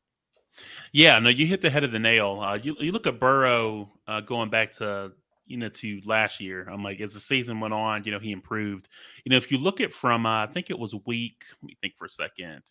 Yeah, 0.92 1.18
no, 1.18 1.28
you 1.28 1.44
hit 1.44 1.60
the 1.60 1.70
head 1.70 1.82
of 1.82 1.90
the 1.90 1.98
nail. 1.98 2.40
Uh, 2.40 2.54
you, 2.54 2.76
you 2.78 2.92
look 2.92 3.08
at 3.08 3.18
Burrow 3.18 3.90
uh, 4.06 4.20
going 4.20 4.48
back 4.48 4.70
to 4.74 5.10
you 5.44 5.56
know 5.56 5.70
to 5.70 6.00
last 6.04 6.40
year. 6.40 6.68
I'm 6.70 6.84
like, 6.84 7.00
as 7.00 7.14
the 7.14 7.20
season 7.20 7.58
went 7.58 7.74
on, 7.74 8.04
you 8.04 8.12
know, 8.12 8.20
he 8.20 8.30
improved. 8.30 8.88
You 9.24 9.30
know, 9.30 9.36
if 9.36 9.50
you 9.50 9.58
look 9.58 9.80
at 9.80 9.92
from 9.92 10.24
uh, 10.24 10.44
I 10.44 10.46
think 10.46 10.70
it 10.70 10.78
was 10.78 10.94
week. 11.04 11.42
Let 11.60 11.66
me 11.66 11.76
think 11.80 11.94
for 11.96 12.04
a 12.04 12.10
second. 12.10 12.62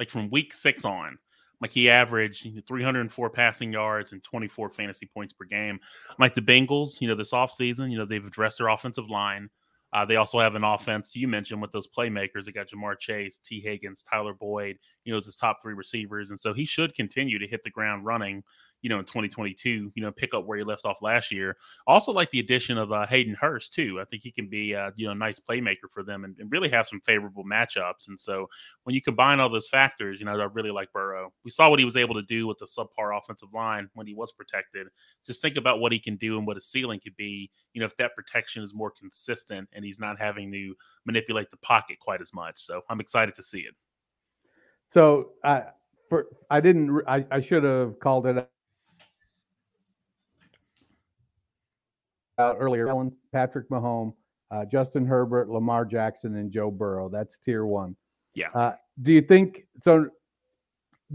Like 0.00 0.10
from 0.10 0.30
week 0.30 0.52
six 0.52 0.84
on, 0.84 1.18
like 1.60 1.70
he 1.70 1.88
averaged 1.88 2.48
304 2.66 3.30
passing 3.30 3.72
yards 3.72 4.10
and 4.10 4.24
24 4.24 4.70
fantasy 4.70 5.06
points 5.06 5.32
per 5.32 5.44
game. 5.44 5.78
Like 6.18 6.34
the 6.34 6.42
Bengals, 6.42 7.00
you 7.00 7.06
know, 7.06 7.14
this 7.14 7.30
offseason, 7.30 7.92
you 7.92 7.96
know, 7.96 8.04
they've 8.04 8.26
addressed 8.26 8.58
their 8.58 8.68
offensive 8.68 9.08
line. 9.08 9.50
Uh, 9.94 10.04
they 10.04 10.16
also 10.16 10.40
have 10.40 10.56
an 10.56 10.64
offense 10.64 11.14
you 11.14 11.28
mentioned 11.28 11.62
with 11.62 11.70
those 11.70 11.86
playmakers. 11.86 12.44
They 12.44 12.52
got 12.52 12.68
Ja'Marr 12.68 12.98
Chase, 12.98 13.38
Tee 13.38 13.60
Higgins, 13.60 14.02
Tyler 14.02 14.34
Boyd. 14.34 14.76
You 15.04 15.12
know, 15.12 15.16
as 15.16 15.26
his 15.26 15.36
top 15.36 15.62
three 15.62 15.74
receivers, 15.74 16.30
and 16.30 16.38
so 16.38 16.52
he 16.52 16.64
should 16.64 16.94
continue 16.94 17.38
to 17.38 17.46
hit 17.46 17.62
the 17.62 17.70
ground 17.70 18.04
running 18.04 18.42
you 18.84 18.90
know, 18.90 18.98
in 18.98 19.04
2022, 19.06 19.92
you 19.94 20.02
know, 20.02 20.12
pick 20.12 20.34
up 20.34 20.44
where 20.44 20.58
he 20.58 20.62
left 20.62 20.84
off 20.84 21.00
last 21.00 21.32
year. 21.32 21.56
Also, 21.86 22.12
like 22.12 22.30
the 22.30 22.38
addition 22.38 22.76
of 22.76 22.92
uh, 22.92 23.06
Hayden 23.06 23.34
Hurst 23.34 23.72
too. 23.72 23.98
I 23.98 24.04
think 24.04 24.22
he 24.22 24.30
can 24.30 24.46
be, 24.46 24.76
uh, 24.76 24.90
you 24.94 25.06
know, 25.06 25.12
a 25.12 25.14
nice 25.14 25.40
playmaker 25.40 25.90
for 25.90 26.02
them 26.02 26.22
and, 26.24 26.36
and, 26.38 26.52
really 26.52 26.68
have 26.68 26.86
some 26.86 27.00
favorable 27.00 27.44
matchups. 27.44 28.08
And 28.08 28.20
so, 28.20 28.46
when 28.82 28.94
you 28.94 29.00
combine 29.00 29.40
all 29.40 29.48
those 29.48 29.68
factors, 29.68 30.20
you 30.20 30.26
know, 30.26 30.38
I 30.38 30.44
really 30.52 30.70
like 30.70 30.92
Burrow. 30.92 31.32
We 31.44 31.50
saw 31.50 31.70
what 31.70 31.78
he 31.78 31.86
was 31.86 31.96
able 31.96 32.14
to 32.16 32.22
do 32.22 32.46
with 32.46 32.58
the 32.58 32.66
subpar 32.66 33.18
offensive 33.18 33.54
line 33.54 33.88
when 33.94 34.06
he 34.06 34.12
was 34.12 34.32
protected. 34.32 34.88
Just 35.24 35.40
think 35.40 35.56
about 35.56 35.80
what 35.80 35.90
he 35.90 35.98
can 35.98 36.16
do 36.16 36.36
and 36.36 36.46
what 36.46 36.58
his 36.58 36.66
ceiling 36.66 37.00
could 37.02 37.16
be. 37.16 37.50
You 37.72 37.80
know, 37.80 37.86
if 37.86 37.96
that 37.96 38.14
protection 38.14 38.62
is 38.62 38.74
more 38.74 38.90
consistent 38.90 39.66
and 39.72 39.82
he's 39.82 39.98
not 39.98 40.20
having 40.20 40.52
to 40.52 40.74
manipulate 41.06 41.50
the 41.50 41.56
pocket 41.56 41.98
quite 42.00 42.20
as 42.20 42.34
much. 42.34 42.60
So, 42.60 42.82
I'm 42.90 43.00
excited 43.00 43.34
to 43.36 43.42
see 43.42 43.60
it. 43.60 43.74
So, 44.92 45.30
uh, 45.42 45.62
for 46.10 46.26
I 46.50 46.60
didn't, 46.60 47.00
I, 47.08 47.24
I 47.30 47.40
should 47.40 47.64
have 47.64 47.98
called 47.98 48.26
it 48.26 48.46
out 52.38 52.56
earlier, 52.58 52.88
Allen, 52.88 53.12
Patrick 53.32 53.68
Mahomes, 53.70 54.14
uh, 54.50 54.64
Justin 54.64 55.06
Herbert, 55.06 55.48
Lamar 55.48 55.84
Jackson, 55.84 56.36
and 56.36 56.50
Joe 56.50 56.70
Burrow. 56.70 57.08
That's 57.08 57.38
tier 57.38 57.66
one. 57.66 57.96
Yeah. 58.34 58.48
Uh, 58.54 58.74
do 59.02 59.12
you 59.12 59.22
think 59.22 59.66
so? 59.82 60.08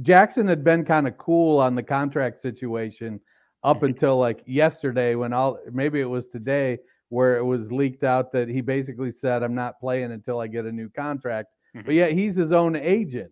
Jackson 0.01 0.47
had 0.47 0.63
been 0.63 0.85
kind 0.85 1.07
of 1.07 1.17
cool 1.17 1.59
on 1.59 1.75
the 1.75 1.83
contract 1.83 2.41
situation 2.41 3.19
up 3.63 3.83
until 3.83 4.17
like 4.17 4.41
yesterday 4.45 5.15
when 5.15 5.33
all 5.33 5.59
maybe 5.71 5.99
it 5.99 6.05
was 6.05 6.27
today 6.27 6.77
where 7.09 7.37
it 7.37 7.43
was 7.43 7.71
leaked 7.71 8.03
out 8.03 8.31
that 8.31 8.47
he 8.47 8.61
basically 8.61 9.11
said, 9.11 9.43
I'm 9.43 9.55
not 9.55 9.79
playing 9.79 10.11
until 10.11 10.39
I 10.39 10.47
get 10.47 10.65
a 10.65 10.71
new 10.71 10.89
contract. 10.89 11.49
Mm-hmm. 11.75 11.85
But 11.85 11.95
yet 11.95 12.11
he's 12.13 12.35
his 12.35 12.51
own 12.51 12.75
agent. 12.75 13.31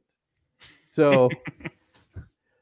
So 0.89 1.29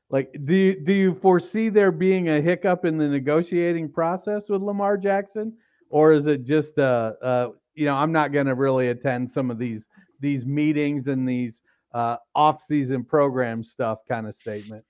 Like, 0.10 0.36
do 0.46 0.54
you, 0.54 0.80
do 0.80 0.94
you 0.94 1.15
foresee 1.15 1.70
there 1.70 1.91
being 1.91 2.30
a 2.30 2.41
hiccup 2.41 2.86
in 2.86 2.98
the 2.98 3.08
negotiating 3.08 3.91
process 3.91 4.50
with 4.50 4.62
Lamar 4.62 4.98
Jackson, 4.98 5.54
or 5.89 6.13
is 6.13 6.28
it 6.28 6.46
just 6.46 6.78
uh, 6.78 7.13
uh 7.22 7.50
you 7.74 7.86
know 7.86 7.96
I'm 7.96 8.12
not 8.12 8.32
going 8.32 8.46
to 8.46 8.56
really 8.56 8.89
attend 8.89 9.32
some 9.32 9.50
of 9.50 9.58
these 9.58 9.86
these 10.20 10.46
meetings 10.46 11.08
and 11.08 11.28
these 11.28 11.62
uh, 11.94 12.18
off-season 12.36 13.04
program 13.04 13.63
stuff 13.63 14.00
kind 14.08 14.28
of 14.28 14.36
statement? 14.36 14.86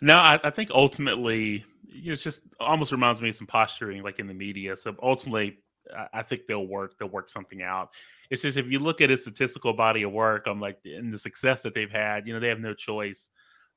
No, 0.00 0.16
I, 0.16 0.40
I 0.42 0.50
think 0.50 0.70
ultimately 0.70 1.64
you 1.92 2.06
know, 2.06 2.12
it's 2.12 2.22
just 2.22 2.42
almost 2.58 2.92
reminds 2.92 3.20
me 3.20 3.28
of 3.28 3.36
some 3.36 3.46
posturing 3.46 4.02
like 4.02 4.18
in 4.18 4.26
the 4.26 4.34
media. 4.34 4.76
So 4.76 4.94
ultimately, 5.02 5.58
I 6.12 6.22
think 6.22 6.46
they'll 6.46 6.66
work. 6.66 6.98
They'll 6.98 7.08
work 7.08 7.28
something 7.30 7.62
out. 7.62 7.90
It's 8.30 8.42
just 8.42 8.56
if 8.56 8.66
you 8.66 8.78
look 8.78 9.00
at 9.00 9.10
his 9.10 9.22
statistical 9.22 9.72
body 9.72 10.02
of 10.02 10.12
work, 10.12 10.46
I'm 10.46 10.60
like, 10.60 10.78
and 10.84 11.12
the 11.12 11.18
success 11.18 11.62
that 11.62 11.74
they've 11.74 11.90
had, 11.90 12.26
you 12.26 12.32
know, 12.32 12.40
they 12.40 12.48
have 12.48 12.60
no 12.60 12.74
choice 12.74 13.28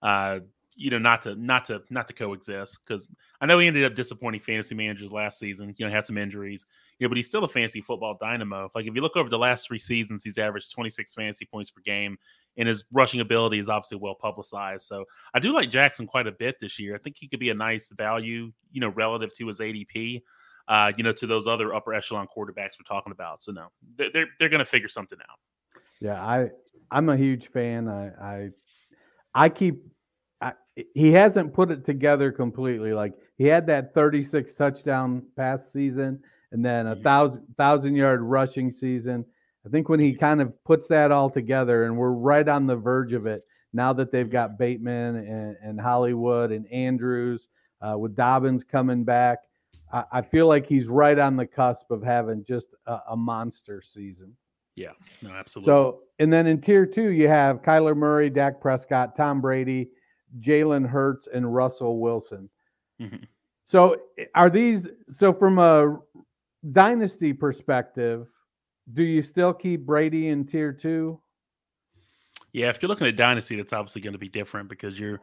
uh, 0.04 0.40
you 0.76 0.90
know, 0.90 1.00
not 1.00 1.22
to 1.24 1.36
not 1.36 1.66
to 1.66 1.82
not 1.90 2.08
to 2.08 2.14
coexist 2.14 2.80
because 2.86 3.08
I 3.40 3.46
know 3.46 3.60
he 3.60 3.68
ended 3.68 3.84
up 3.84 3.96
disappointing 3.96 4.42
fantasy 4.42 4.76
managers 4.76 5.12
last 5.12 5.40
season. 5.40 5.74
You 5.78 5.86
know, 5.86 5.92
had 5.92 6.06
some 6.06 6.18
injuries, 6.18 6.66
you 6.98 7.06
know, 7.06 7.10
but 7.10 7.18
he's 7.18 7.28
still 7.28 7.44
a 7.44 7.48
fantasy 7.48 7.82
football 7.82 8.18
dynamo. 8.20 8.70
Like 8.74 8.86
if 8.86 8.96
you 8.96 9.02
look 9.02 9.16
over 9.16 9.30
the 9.30 9.38
last 9.38 9.68
three 9.68 9.78
seasons, 9.78 10.24
he's 10.24 10.38
averaged 10.38 10.72
26 10.74 11.14
fantasy 11.14 11.46
points 11.46 11.72
per 11.72 11.82
game, 11.82 12.18
and 12.58 12.68
his 12.68 12.86
rushing 12.92 13.20
ability 13.20 13.60
is 13.60 13.70
obviously 13.70 13.98
well 13.98 14.16
publicized. 14.16 14.86
So 14.86 15.06
I 15.34 15.40
do 15.40 15.54
like 15.54 15.70
Jackson 15.70 16.08
quite 16.08 16.28
a 16.28 16.32
bit 16.32 16.60
this 16.60 16.80
year. 16.80 16.96
I 16.96 16.98
think 16.98 17.18
he 17.20 17.28
could 17.28 17.40
be 17.40 17.50
a 17.50 17.56
nice 17.56 17.90
value, 17.90 18.52
you 18.72 18.82
know, 18.82 18.90
relative 18.90 19.34
to 19.38 19.48
his 19.48 19.60
ADP. 19.60 20.22
Uh, 20.66 20.94
you 20.96 21.04
know, 21.04 21.12
to 21.12 21.28
those 21.28 21.46
other 21.46 21.76
upper 21.76 21.94
echelon 21.94 22.26
quarterbacks 22.26 22.80
we're 22.80 22.88
talking 22.88 23.12
about. 23.12 23.44
So 23.44 23.52
no, 23.52 23.68
they're 23.98 24.28
they're 24.40 24.50
going 24.50 24.60
to 24.60 24.66
figure 24.66 24.88
something 24.88 25.20
out. 25.30 25.38
Yeah, 26.00 26.24
I 26.24 26.52
I'm 26.90 27.10
a 27.10 27.18
huge 27.18 27.50
fan. 27.52 27.90
I 27.90 28.12
I, 28.22 28.50
I 29.36 29.50
keep 29.50 29.84
he 30.94 31.12
hasn't 31.12 31.54
put 31.54 31.72
it 31.72 31.86
together 31.86 32.32
completely. 32.32 32.94
Like 32.94 33.14
he 33.38 33.46
had 33.46 33.68
that 33.68 33.94
36 33.94 34.54
touchdown 34.54 35.24
pass 35.36 35.72
season 35.72 36.22
and 36.52 36.64
then 36.64 36.88
a 36.88 36.96
thousand 36.96 37.44
thousand 37.58 37.96
yard 37.96 38.22
rushing 38.22 38.72
season. 38.72 39.26
I 39.66 39.70
think 39.70 39.90
when 39.90 40.00
he 40.00 40.14
kind 40.14 40.42
of 40.42 40.52
puts 40.64 40.88
that 40.90 41.12
all 41.12 41.30
together, 41.30 41.86
and 41.86 41.98
we're 41.98 42.12
right 42.12 42.48
on 42.48 42.68
the 42.68 42.76
verge 42.76 43.14
of 43.14 43.26
it 43.26 43.44
now 43.74 43.94
that 43.94 44.12
they've 44.12 44.30
got 44.30 44.58
Bateman 44.58 45.16
and, 45.16 45.58
and 45.64 45.82
Hollywood 45.82 46.52
and 46.52 46.68
Andrews 46.72 47.48
uh, 47.82 47.98
with 47.98 48.16
Dobbins 48.16 48.64
coming 48.64 49.04
back. 49.04 49.40
I, 49.92 50.04
I, 50.12 50.22
feel 50.22 50.48
like 50.48 50.68
he's 50.68 50.86
right 50.86 51.18
on 51.18 51.38
the 51.38 51.48
cusp 51.48 51.90
of 51.92 52.04
having 52.04 52.44
just 52.46 52.68
a, 52.86 53.00
a 53.12 53.18
monster 53.18 53.82
season. 53.82 54.36
Yeah, 54.76 54.92
no, 55.22 55.32
absolutely. 55.32 55.72
So, 55.72 56.00
and 56.20 56.32
then 56.32 56.46
in 56.46 56.62
tier 56.62 56.86
two, 56.86 57.10
you 57.10 57.28
have 57.28 57.62
Kyler 57.62 57.96
Murray, 57.96 58.30
Dak 58.30 58.60
Prescott, 58.60 59.16
Tom 59.16 59.42
Brady, 59.42 59.90
Jalen 60.40 60.88
Hurts, 60.88 61.28
and 61.34 61.54
Russell 61.54 62.00
Wilson. 62.00 62.50
Mm-hmm. 63.02 63.24
So, 63.66 63.98
are 64.36 64.50
these 64.50 64.88
so 65.18 65.34
from 65.34 65.60
a 65.60 66.00
dynasty 66.72 67.34
perspective? 67.34 68.28
Do 68.94 69.04
you 69.04 69.22
still 69.22 69.54
keep 69.54 69.86
Brady 69.86 70.30
in 70.30 70.46
tier 70.46 70.74
two? 70.74 71.20
Yeah, 72.52 72.70
if 72.70 72.82
you're 72.82 72.90
looking 72.90 73.08
at 73.08 73.16
dynasty, 73.16 73.56
that's 73.56 73.74
obviously 73.74 74.02
going 74.02 74.14
to 74.14 74.20
be 74.20 74.30
different 74.30 74.70
because 74.70 75.00
you're, 75.00 75.22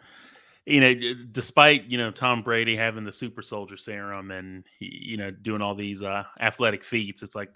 you 0.66 0.80
know, 0.80 1.14
despite 1.30 1.84
you 1.84 1.98
know 1.98 2.10
Tom 2.10 2.42
Brady 2.42 2.76
having 2.76 3.04
the 3.04 3.12
super 3.12 3.42
soldier 3.42 3.76
serum 3.76 4.30
and 4.30 4.64
you 4.80 5.16
know 5.16 5.30
doing 5.30 5.62
all 5.62 5.74
these 5.74 6.02
uh, 6.02 6.24
athletic 6.40 6.82
feats, 6.82 7.22
it's 7.22 7.34
like 7.34 7.50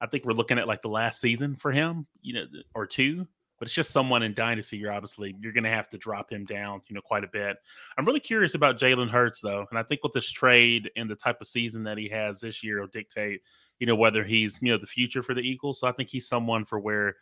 I 0.00 0.06
think 0.06 0.24
we're 0.24 0.32
looking 0.32 0.58
at 0.58 0.68
like 0.68 0.82
the 0.82 0.88
last 0.88 1.20
season 1.20 1.56
for 1.56 1.72
him, 1.72 2.06
you 2.22 2.34
know, 2.34 2.46
or 2.74 2.86
two. 2.86 3.26
But 3.58 3.68
it's 3.68 3.74
just 3.74 3.90
someone 3.90 4.22
in 4.22 4.34
dynasty. 4.34 4.76
You're 4.76 4.92
obviously 4.92 5.34
you're 5.40 5.52
going 5.52 5.64
to 5.64 5.70
have 5.70 5.88
to 5.90 5.98
drop 5.98 6.30
him 6.30 6.44
down, 6.44 6.82
you 6.88 6.94
know, 6.94 7.00
quite 7.00 7.24
a 7.24 7.28
bit. 7.28 7.56
I'm 7.96 8.04
really 8.04 8.20
curious 8.20 8.54
about 8.54 8.78
Jalen 8.78 9.10
Hurts 9.10 9.40
though, 9.40 9.66
and 9.70 9.78
I 9.78 9.82
think 9.82 10.02
with 10.02 10.12
this 10.12 10.30
trade 10.30 10.90
and 10.96 11.08
the 11.08 11.16
type 11.16 11.40
of 11.40 11.46
season 11.46 11.84
that 11.84 11.98
he 11.98 12.08
has 12.08 12.40
this 12.40 12.62
year 12.62 12.80
will 12.80 12.88
dictate, 12.88 13.40
you 13.78 13.86
know, 13.86 13.96
whether 13.96 14.24
he's 14.24 14.58
you 14.60 14.72
know 14.72 14.78
the 14.78 14.86
future 14.86 15.22
for 15.22 15.34
the 15.34 15.40
Eagles. 15.40 15.80
So 15.80 15.86
I 15.86 15.92
think 15.92 16.08
he's 16.08 16.28
someone 16.28 16.64
for 16.64 16.78
where 16.78 17.16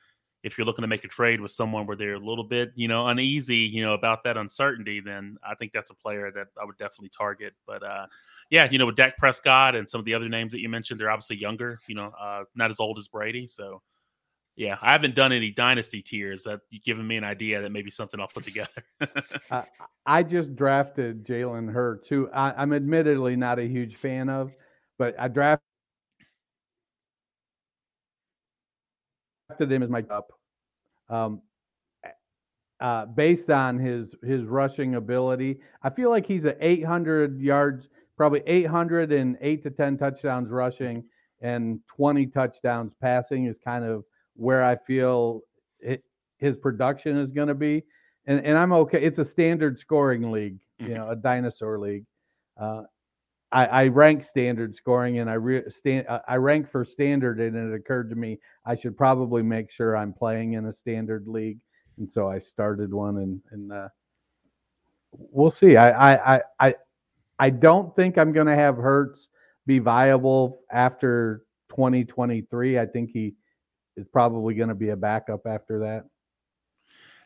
if 0.44 0.58
you're 0.58 0.66
looking 0.66 0.82
to 0.82 0.88
make 0.88 1.04
a 1.04 1.08
trade 1.08 1.40
with 1.40 1.50
someone 1.50 1.86
where 1.86 1.96
they're 1.96 2.14
a 2.14 2.18
little 2.18 2.44
bit, 2.44 2.70
you 2.76 2.86
know, 2.86 3.06
uneasy, 3.06 3.56
you 3.56 3.82
know, 3.82 3.94
about 3.94 4.22
that 4.24 4.36
uncertainty, 4.36 5.00
then 5.00 5.38
I 5.42 5.54
think 5.54 5.72
that's 5.72 5.88
a 5.88 5.94
player 5.94 6.30
that 6.32 6.48
I 6.60 6.66
would 6.66 6.76
definitely 6.76 7.10
target. 7.16 7.54
But 7.66 7.82
uh, 7.82 8.06
yeah, 8.50 8.68
you 8.70 8.78
know, 8.78 8.84
with 8.84 8.94
Dak 8.94 9.16
Prescott 9.16 9.74
and 9.74 9.88
some 9.88 10.00
of 10.00 10.04
the 10.04 10.12
other 10.12 10.28
names 10.28 10.52
that 10.52 10.60
you 10.60 10.68
mentioned, 10.68 11.00
they're 11.00 11.10
obviously 11.10 11.38
younger, 11.38 11.78
you 11.88 11.94
know, 11.94 12.12
uh, 12.20 12.44
not 12.54 12.70
as 12.70 12.78
old 12.78 12.98
as 12.98 13.08
Brady. 13.08 13.46
So, 13.46 13.80
yeah, 14.56 14.76
I 14.80 14.92
haven't 14.92 15.14
done 15.14 15.32
any 15.32 15.50
dynasty 15.50 16.00
tiers. 16.02 16.44
That 16.44 16.60
you've 16.70 16.84
given 16.84 17.06
me 17.06 17.16
an 17.16 17.24
idea 17.24 17.60
that 17.62 17.72
maybe 17.72 17.90
something 17.90 18.20
I'll 18.20 18.28
put 18.28 18.44
together. 18.44 18.70
uh, 19.50 19.62
I 20.06 20.22
just 20.22 20.54
drafted 20.54 21.26
Jalen 21.26 21.72
Hurts, 21.72 22.08
who 22.08 22.30
I, 22.30 22.62
am 22.62 22.72
admittedly 22.72 23.36
not 23.36 23.58
a 23.58 23.64
huge 23.64 23.96
fan 23.96 24.28
of, 24.28 24.52
but 24.98 25.14
I 25.18 25.28
drafted 25.28 25.62
him 29.58 29.82
as 29.82 29.90
my 29.90 30.02
top. 30.02 30.28
Um, 31.08 31.42
uh, 32.80 33.06
based 33.06 33.50
on 33.50 33.78
his 33.78 34.14
his 34.22 34.44
rushing 34.44 34.94
ability, 34.96 35.58
I 35.82 35.90
feel 35.90 36.10
like 36.10 36.26
he's 36.26 36.44
at 36.44 36.58
800 36.60 37.40
yards 37.40 37.88
probably 38.16 38.42
800 38.46 39.12
and 39.12 39.36
eight 39.40 39.62
to 39.64 39.70
10 39.70 39.98
touchdowns 39.98 40.50
rushing 40.50 41.04
and 41.40 41.80
20 41.96 42.26
touchdowns 42.26 42.92
passing 43.00 43.46
is 43.46 43.58
kind 43.58 43.84
of 43.84 44.04
where 44.36 44.64
I 44.64 44.76
feel 44.76 45.42
it, 45.80 46.02
his 46.38 46.56
production 46.56 47.16
is 47.18 47.30
going 47.30 47.48
to 47.48 47.54
be. 47.54 47.84
And, 48.26 48.44
and 48.44 48.56
I'm 48.56 48.72
okay. 48.72 49.02
It's 49.02 49.18
a 49.18 49.24
standard 49.24 49.78
scoring 49.78 50.30
league, 50.30 50.58
you 50.78 50.86
mm-hmm. 50.86 50.94
know, 50.94 51.10
a 51.10 51.16
dinosaur 51.16 51.78
league. 51.78 52.04
Uh, 52.60 52.82
I, 53.52 53.66
I, 53.66 53.88
rank 53.88 54.24
standard 54.24 54.74
scoring 54.74 55.18
and 55.18 55.28
I 55.28 55.34
re, 55.34 55.62
stand, 55.70 56.06
I 56.26 56.36
rank 56.36 56.70
for 56.70 56.84
standard 56.84 57.40
and 57.40 57.56
it 57.56 57.74
occurred 57.74 58.10
to 58.10 58.16
me 58.16 58.38
I 58.64 58.74
should 58.76 58.96
probably 58.96 59.42
make 59.42 59.70
sure 59.70 59.96
I'm 59.96 60.12
playing 60.12 60.54
in 60.54 60.66
a 60.66 60.72
standard 60.72 61.26
league. 61.26 61.58
And 61.98 62.10
so 62.10 62.28
I 62.28 62.38
started 62.38 62.92
one 62.92 63.18
and, 63.18 63.40
and, 63.50 63.72
uh, 63.72 63.88
we'll 65.12 65.50
see. 65.50 65.76
I, 65.76 66.36
I, 66.36 66.42
I, 66.60 66.74
I 67.38 67.50
don't 67.50 67.94
think 67.94 68.18
I'm 68.18 68.32
going 68.32 68.46
to 68.46 68.54
have 68.56 68.76
Hurts 68.76 69.28
be 69.66 69.78
viable 69.78 70.60
after 70.70 71.44
2023. 71.70 72.78
I 72.78 72.86
think 72.86 73.10
he 73.10 73.34
is 73.96 74.06
probably 74.12 74.54
going 74.54 74.68
to 74.68 74.74
be 74.74 74.90
a 74.90 74.96
backup 74.96 75.46
after 75.46 75.80
that. 75.80 76.04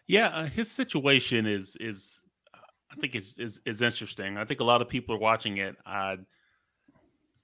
Yeah, 0.07 0.29
uh, 0.29 0.45
his 0.47 0.71
situation 0.71 1.47
is 1.47 1.77
is 1.77 2.21
I 2.91 2.95
think 2.97 3.15
is, 3.15 3.35
is 3.39 3.61
is 3.67 3.83
interesting. 3.83 4.39
I 4.39 4.45
think 4.45 4.61
a 4.61 4.65
lot 4.65 4.81
of 4.81 4.89
people 4.89 5.15
are 5.15 5.19
watching 5.19 5.59
it. 5.59 5.77
Uh, 5.85 6.17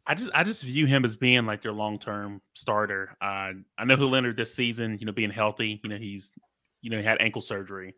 I 0.07 0.15
just 0.15 0.31
I 0.35 0.45
just 0.45 0.63
view 0.63 0.87
him 0.87 1.05
as 1.05 1.17
being 1.17 1.47
like 1.47 1.63
their 1.63 1.73
long 1.73 1.99
term 1.99 2.41
starter. 2.55 3.17
Uh, 3.21 3.53
I 3.79 3.85
know 3.85 3.97
he'll 3.97 4.17
enter 4.17 4.33
this 4.33 4.55
season, 4.55 4.99
you 4.99 5.07
know, 5.07 5.13
being 5.13 5.31
healthy. 5.31 5.81
You 5.83 5.91
know, 5.91 5.97
he's 5.97 6.33
you 6.81 6.91
know 6.91 6.99
he 6.99 7.05
had 7.05 7.21
ankle 7.21 7.43
surgery. 7.43 7.95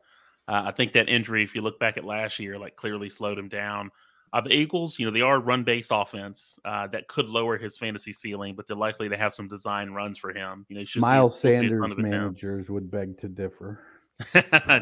Uh, 0.49 0.65
I 0.67 0.71
think 0.71 0.93
that 0.93 1.09
injury, 1.09 1.43
if 1.43 1.55
you 1.55 1.63
look 1.63 1.81
back 1.81 1.97
at 1.97 2.05
last 2.05 2.39
year, 2.39 2.59
like 2.59 2.77
clearly 2.77 3.11
slowed 3.11 3.39
him 3.39 3.49
down. 3.49 3.91
Uh, 4.37 4.41
the 4.43 4.53
Eagles, 4.53 4.99
you 4.99 5.07
know, 5.07 5.11
they 5.11 5.23
are 5.23 5.41
run 5.41 5.65
based 5.65 5.91
offense 5.91 6.59
uh, 6.67 6.87
that 6.89 7.09
could 7.09 7.25
lower 7.27 7.57
his 7.57 7.79
fantasy 7.79 8.13
ceiling, 8.13 8.55
but 8.55 8.67
they're 8.67 8.77
likely 8.77 9.09
to 9.09 9.17
have 9.17 9.33
some 9.33 9.49
design 9.49 9.89
runs 9.93 10.19
for 10.19 10.31
him. 10.31 10.67
You 10.69 10.77
know, 10.77 10.85
Miles 10.97 11.41
see, 11.41 11.49
Sanders 11.49 11.97
managers 11.97 12.69
would 12.69 12.91
beg 12.91 13.19
to 13.21 13.29
differ. 13.29 13.81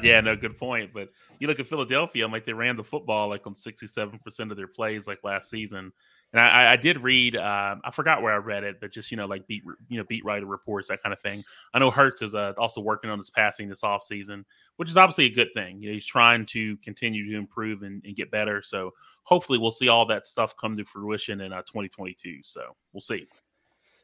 yeah, 0.03 0.21
no, 0.21 0.35
good 0.35 0.59
point. 0.59 0.91
But 0.93 1.11
you 1.39 1.47
look 1.47 1.61
at 1.61 1.69
Philadelphia, 1.69 2.25
I'm 2.25 2.33
like 2.33 2.45
they 2.45 2.53
ran 2.53 2.75
the 2.75 2.83
football 2.83 3.29
like 3.29 3.47
on 3.47 3.55
67% 3.55 4.51
of 4.51 4.57
their 4.57 4.67
plays 4.67 5.07
like 5.07 5.21
last 5.23 5.51
season. 5.51 5.93
And 6.35 6.43
I, 6.43 6.73
I 6.73 6.77
did 6.77 6.99
read, 6.99 7.37
uh, 7.37 7.77
I 7.85 7.91
forgot 7.93 8.21
where 8.21 8.33
I 8.33 8.39
read 8.39 8.65
it, 8.65 8.81
but 8.81 8.91
just 8.91 9.13
you 9.13 9.17
know, 9.17 9.27
like 9.27 9.47
beat 9.47 9.63
you 9.89 9.99
know 9.99 10.05
beat 10.09 10.25
writer 10.25 10.47
reports 10.47 10.89
that 10.89 11.01
kind 11.01 11.13
of 11.13 11.21
thing. 11.21 11.45
I 11.73 11.79
know 11.79 11.93
Hurts 11.93 12.23
is 12.23 12.35
uh, 12.35 12.55
also 12.59 12.81
working 12.81 13.09
on 13.09 13.19
his 13.19 13.31
passing 13.31 13.69
this 13.69 13.85
off 13.85 14.03
season, 14.03 14.45
which 14.75 14.91
is 14.91 14.97
obviously 14.97 15.27
a 15.27 15.31
good 15.31 15.53
thing. 15.55 15.81
You 15.81 15.91
know, 15.91 15.95
he's 15.95 16.05
trying 16.05 16.45
to 16.47 16.77
continue 16.79 17.31
to 17.31 17.39
improve 17.39 17.83
and, 17.85 18.03
and 18.05 18.17
get 18.17 18.33
better. 18.33 18.63
So 18.63 18.91
hopefully, 19.23 19.59
we'll 19.61 19.71
see 19.71 19.89
all 19.89 20.07
that 20.07 20.27
stuff 20.27 20.57
come 20.61 20.75
to 20.75 20.85
fruition 20.85 21.41
in 21.41 21.53
uh, 21.53 21.63
2022. 21.63 22.41
So 22.43 22.75
we'll 22.93 23.01
see. 23.01 23.29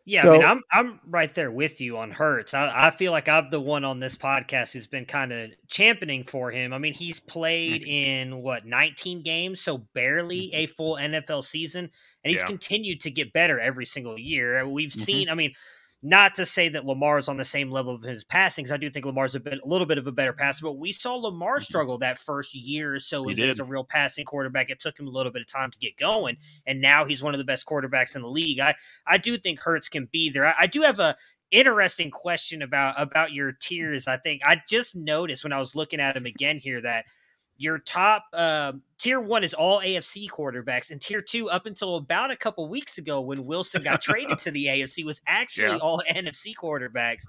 Yeah, 0.07 0.23
so, 0.23 0.31
I 0.31 0.39
mean, 0.39 0.47
I'm 0.47 0.63
I'm 0.73 1.01
right 1.07 1.33
there 1.35 1.51
with 1.51 1.81
you 1.81 1.99
on 1.99 2.11
Hurts. 2.11 2.55
I, 2.55 2.87
I 2.87 2.91
feel 2.91 3.13
like 3.13 3.29
I'm 3.29 3.51
the 3.51 3.61
one 3.61 3.85
on 3.85 4.01
this 4.01 4.17
podcast 4.17 4.73
who's 4.73 4.87
been 4.87 5.05
kind 5.05 5.33
of 5.33 5.51
championing 5.69 6.25
for 6.25 6.51
him. 6.51 6.73
I 6.73 6.79
mean, 6.79 6.95
he's 6.95 7.21
played 7.21 7.83
mm-hmm. 7.83 8.33
in 8.33 8.43
what 8.43 8.67
19 8.67 9.23
games, 9.23 9.61
so 9.61 9.79
barely 9.95 10.49
mm-hmm. 10.49 10.57
a 10.57 10.67
full 10.67 10.97
NFL 10.97 11.45
season, 11.45 11.91
and 12.25 12.31
he's 12.31 12.41
yeah. 12.41 12.47
continued 12.47 13.01
to 13.03 13.11
get 13.11 13.33
better 13.33 13.61
every 13.61 13.87
single 13.87 14.19
year. 14.19 14.67
We've 14.67 14.89
mm-hmm. 14.89 15.01
seen, 15.01 15.29
I 15.29 15.35
mean, 15.35 15.53
not 16.03 16.35
to 16.37 16.47
say 16.47 16.69
that 16.71 16.87
Lamar 16.87 17.19
is 17.19 17.29
on 17.29 17.37
the 17.37 17.45
same 17.45 17.71
level 17.71 17.95
of 17.95 18.03
his 18.03 18.25
passing, 18.25 18.65
because 18.65 18.73
I 18.73 18.79
do 18.79 18.89
think 18.89 19.05
Lamar's 19.05 19.35
a 19.35 19.41
bit, 19.41 19.61
a 19.63 19.69
little 19.69 19.87
bit 19.87 19.99
of 19.99 20.07
a 20.07 20.13
better 20.13 20.33
passer. 20.33 20.65
But 20.65 20.79
we 20.79 20.93
saw 20.93 21.15
Lamar 21.15 21.57
mm-hmm. 21.57 21.63
struggle 21.63 21.99
that 21.99 22.19
first 22.19 22.55
year 22.55 22.95
or 22.95 22.99
so 22.99 23.29
as, 23.29 23.39
as, 23.39 23.61
a 23.61 23.65
real 23.65 23.85
passing 23.85 24.25
quarterback. 24.25 24.71
It 24.71 24.81
took 24.81 24.99
him 24.99 25.07
a 25.07 25.11
little 25.11 25.33
bit 25.33 25.43
of 25.43 25.49
time 25.49 25.71
to 25.71 25.79
get 25.79 25.97
going, 25.99 26.37
and 26.67 26.81
now 26.81 27.05
he's 27.05 27.23
one 27.23 27.35
of 27.35 27.39
the 27.39 27.45
best 27.45 27.67
quarterbacks 27.67 28.17
in 28.17 28.23
the 28.23 28.29
league. 28.29 28.61
I 28.61 28.75
I 29.07 29.19
do 29.19 29.37
think 29.37 29.61
Hurts 29.61 29.89
can 29.89 30.09
be 30.11 30.31
there. 30.31 30.47
I, 30.47 30.55
I 30.61 30.67
do 30.67 30.83
have 30.83 31.01
a 31.01 31.17
interesting 31.51 32.11
question 32.11 32.63
about 32.63 32.95
about 33.01 33.33
your 33.33 33.53
tiers. 33.53 34.09
I 34.09 34.17
think 34.17 34.41
I 34.45 34.63
just 34.69 34.97
noticed 34.97 35.45
when 35.45 35.53
I 35.53 35.59
was 35.59 35.75
looking 35.75 36.01
at 36.01 36.17
him 36.17 36.25
again 36.25 36.59
here 36.59 36.81
that 36.81 37.05
your 37.61 37.79
top 37.79 38.25
uh, 38.33 38.73
tier 38.99 39.21
one 39.21 39.45
is 39.45 39.53
all 39.53 39.81
AFC 39.81 40.31
quarterbacks, 40.31 40.91
and 40.91 40.99
tier 40.99 41.21
two, 41.21 41.51
up 41.51 41.67
until 41.67 41.97
about 41.97 42.31
a 42.31 42.37
couple 42.37 42.67
weeks 42.71 42.97
ago 42.97 43.21
when 43.21 43.45
Wilson 43.45 43.83
got 43.83 44.01
traded 44.01 44.39
to 44.39 44.51
the 44.51 44.65
AFC, 44.65 45.05
was 45.05 45.21
actually 45.27 45.73
yeah. 45.73 45.77
all 45.77 46.03
NFC 46.11 46.55
quarterbacks. 46.59 47.27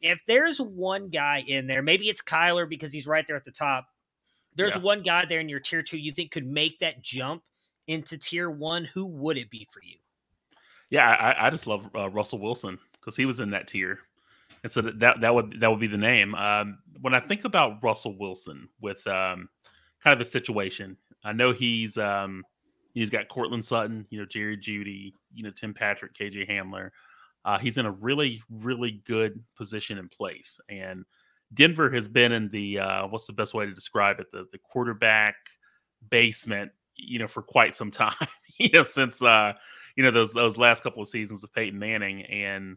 If 0.00 0.24
there's 0.26 0.60
one 0.60 1.08
guy 1.08 1.44
in 1.46 1.68
there, 1.68 1.82
maybe 1.82 2.08
it's 2.08 2.20
Kyler 2.20 2.68
because 2.68 2.92
he's 2.92 3.06
right 3.06 3.24
there 3.24 3.36
at 3.36 3.44
the 3.44 3.52
top. 3.52 3.86
There's 4.56 4.72
yeah. 4.72 4.78
one 4.78 5.04
guy 5.04 5.24
there 5.24 5.38
in 5.38 5.48
your 5.48 5.60
tier 5.60 5.84
two 5.84 5.98
you 5.98 6.10
think 6.10 6.32
could 6.32 6.46
make 6.46 6.80
that 6.80 7.00
jump 7.00 7.44
into 7.86 8.18
tier 8.18 8.50
one. 8.50 8.86
Who 8.86 9.06
would 9.06 9.38
it 9.38 9.50
be 9.50 9.68
for 9.70 9.80
you? 9.84 9.98
Yeah, 10.88 11.08
I, 11.08 11.46
I 11.46 11.50
just 11.50 11.68
love 11.68 11.88
uh, 11.94 12.10
Russell 12.10 12.40
Wilson 12.40 12.80
because 12.94 13.14
he 13.14 13.24
was 13.24 13.38
in 13.38 13.50
that 13.50 13.68
tier 13.68 14.00
and 14.62 14.72
so 14.72 14.82
that 14.82 15.20
that 15.20 15.34
would 15.34 15.60
that 15.60 15.70
would 15.70 15.80
be 15.80 15.86
the 15.86 15.98
name. 15.98 16.34
Um, 16.34 16.78
when 17.00 17.14
I 17.14 17.20
think 17.20 17.44
about 17.44 17.82
Russell 17.82 18.16
Wilson 18.18 18.68
with 18.80 19.06
um, 19.06 19.48
kind 20.02 20.14
of 20.14 20.26
a 20.26 20.28
situation. 20.28 20.96
I 21.24 21.32
know 21.32 21.52
he's 21.52 21.98
um, 21.98 22.44
he's 22.94 23.10
got 23.10 23.28
Courtland 23.28 23.64
Sutton, 23.64 24.06
you 24.10 24.18
know, 24.18 24.26
Jerry 24.26 24.56
Jeudy, 24.56 25.12
you 25.34 25.42
know, 25.42 25.50
Tim 25.50 25.74
Patrick, 25.74 26.14
KJ 26.14 26.48
Hamler. 26.48 26.90
Uh, 27.44 27.58
he's 27.58 27.78
in 27.78 27.86
a 27.86 27.90
really, 27.90 28.42
really 28.50 29.02
good 29.06 29.42
position 29.56 29.98
in 29.98 30.08
place. 30.08 30.60
And 30.68 31.04
Denver 31.54 31.90
has 31.90 32.06
been 32.06 32.32
in 32.32 32.48
the 32.50 32.78
uh, 32.78 33.06
what's 33.08 33.26
the 33.26 33.32
best 33.32 33.54
way 33.54 33.66
to 33.66 33.72
describe 33.72 34.20
it? 34.20 34.30
The 34.30 34.46
the 34.50 34.58
quarterback 34.58 35.36
basement, 36.08 36.72
you 36.96 37.18
know, 37.18 37.28
for 37.28 37.42
quite 37.42 37.76
some 37.76 37.90
time. 37.90 38.14
you 38.58 38.70
know, 38.72 38.82
since 38.82 39.22
uh, 39.22 39.54
you 39.96 40.04
know 40.04 40.10
those 40.10 40.32
those 40.32 40.56
last 40.56 40.82
couple 40.82 41.02
of 41.02 41.08
seasons 41.08 41.44
of 41.44 41.52
Peyton 41.52 41.78
Manning. 41.78 42.22
And 42.24 42.76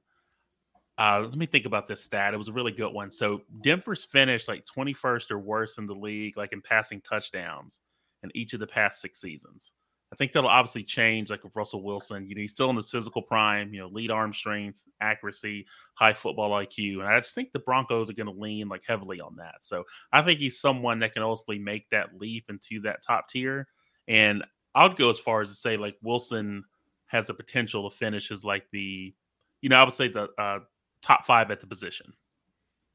uh, 0.97 1.21
let 1.21 1.37
me 1.37 1.45
think 1.45 1.65
about 1.65 1.87
this 1.87 2.03
stat. 2.03 2.33
It 2.33 2.37
was 2.37 2.47
a 2.47 2.53
really 2.53 2.71
good 2.71 2.93
one. 2.93 3.09
So 3.09 3.41
Denver's 3.61 4.05
finished 4.05 4.47
like 4.47 4.65
21st 4.65 5.31
or 5.31 5.39
worse 5.39 5.77
in 5.77 5.87
the 5.87 5.95
league, 5.95 6.37
like 6.37 6.53
in 6.53 6.61
passing 6.61 7.01
touchdowns 7.01 7.79
in 8.21 8.31
each 8.35 8.53
of 8.53 8.59
the 8.59 8.67
past 8.67 9.01
six 9.01 9.19
seasons. 9.19 9.71
I 10.11 10.15
think 10.15 10.31
that'll 10.31 10.49
obviously 10.49 10.83
change, 10.83 11.31
like 11.31 11.43
with 11.43 11.55
Russell 11.55 11.81
Wilson. 11.81 12.27
You 12.27 12.35
know, 12.35 12.41
he's 12.41 12.51
still 12.51 12.69
in 12.69 12.75
his 12.75 12.91
physical 12.91 13.23
prime. 13.23 13.73
You 13.73 13.81
know, 13.81 13.87
lead 13.87 14.11
arm 14.11 14.31
strength, 14.31 14.83
accuracy, 15.01 15.65
high 15.95 16.13
football 16.13 16.51
IQ, 16.51 16.99
and 16.99 17.07
I 17.07 17.19
just 17.19 17.33
think 17.33 17.51
the 17.51 17.57
Broncos 17.57 18.11
are 18.11 18.13
going 18.13 18.31
to 18.31 18.39
lean 18.39 18.69
like 18.69 18.83
heavily 18.85 19.19
on 19.19 19.37
that. 19.37 19.55
So 19.61 19.85
I 20.11 20.21
think 20.21 20.37
he's 20.37 20.59
someone 20.59 20.99
that 20.99 21.13
can 21.13 21.23
ultimately 21.23 21.57
make 21.57 21.89
that 21.89 22.19
leap 22.19 22.45
into 22.49 22.81
that 22.81 23.01
top 23.01 23.27
tier. 23.27 23.67
And 24.07 24.43
I'd 24.75 24.97
go 24.97 25.09
as 25.09 25.17
far 25.17 25.41
as 25.41 25.49
to 25.49 25.55
say 25.55 25.77
like 25.77 25.97
Wilson 26.03 26.65
has 27.07 27.25
the 27.25 27.33
potential 27.33 27.89
to 27.89 27.95
finish 27.95 28.29
as 28.29 28.45
like 28.45 28.67
the, 28.71 29.15
you 29.61 29.69
know, 29.69 29.77
I 29.77 29.83
would 29.83 29.93
say 29.93 30.09
the 30.09 30.29
uh, 30.37 30.59
top 31.03 31.25
five 31.25 31.51
at 31.51 31.59
the 31.59 31.67
position. 31.67 32.13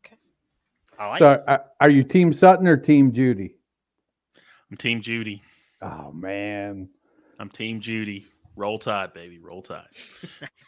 Okay, 0.05 0.17
I 0.99 1.07
like. 1.09 1.19
So, 1.21 1.27
uh, 1.47 1.59
are 1.81 1.91
you 1.91 2.03
Team 2.03 2.33
Sutton 2.33 2.67
or 2.67 2.77
Team 2.77 3.13
Jeudy? 3.13 3.55
I'm 4.71 4.77
Team 4.77 5.01
Jeudy. 5.01 5.41
Oh 5.81 6.11
man, 6.13 6.89
I'm 7.39 7.49
Team 7.49 7.81
Judy. 7.81 8.27
Roll 8.57 8.81
Tide, 8.81 9.15
baby. 9.15 9.39
Roll 9.39 9.63
Tide. 9.63 9.87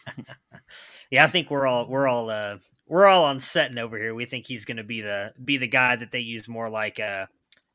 yeah, 1.10 1.24
I 1.24 1.26
think 1.26 1.50
we're 1.50 1.66
all 1.66 1.86
we're 1.88 2.06
all 2.06 2.30
uh 2.30 2.58
we're 2.86 3.06
all 3.06 3.24
on 3.24 3.38
Sutton 3.40 3.78
over 3.78 3.96
here. 3.98 4.14
We 4.14 4.26
think 4.26 4.46
he's 4.46 4.64
going 4.64 4.76
to 4.76 4.84
be 4.84 5.00
the 5.00 5.32
be 5.44 5.58
the 5.58 5.66
guy 5.66 5.96
that 5.96 6.10
they 6.12 6.20
use 6.20 6.48
more 6.48 6.68
like 6.70 7.00
uh 7.00 7.26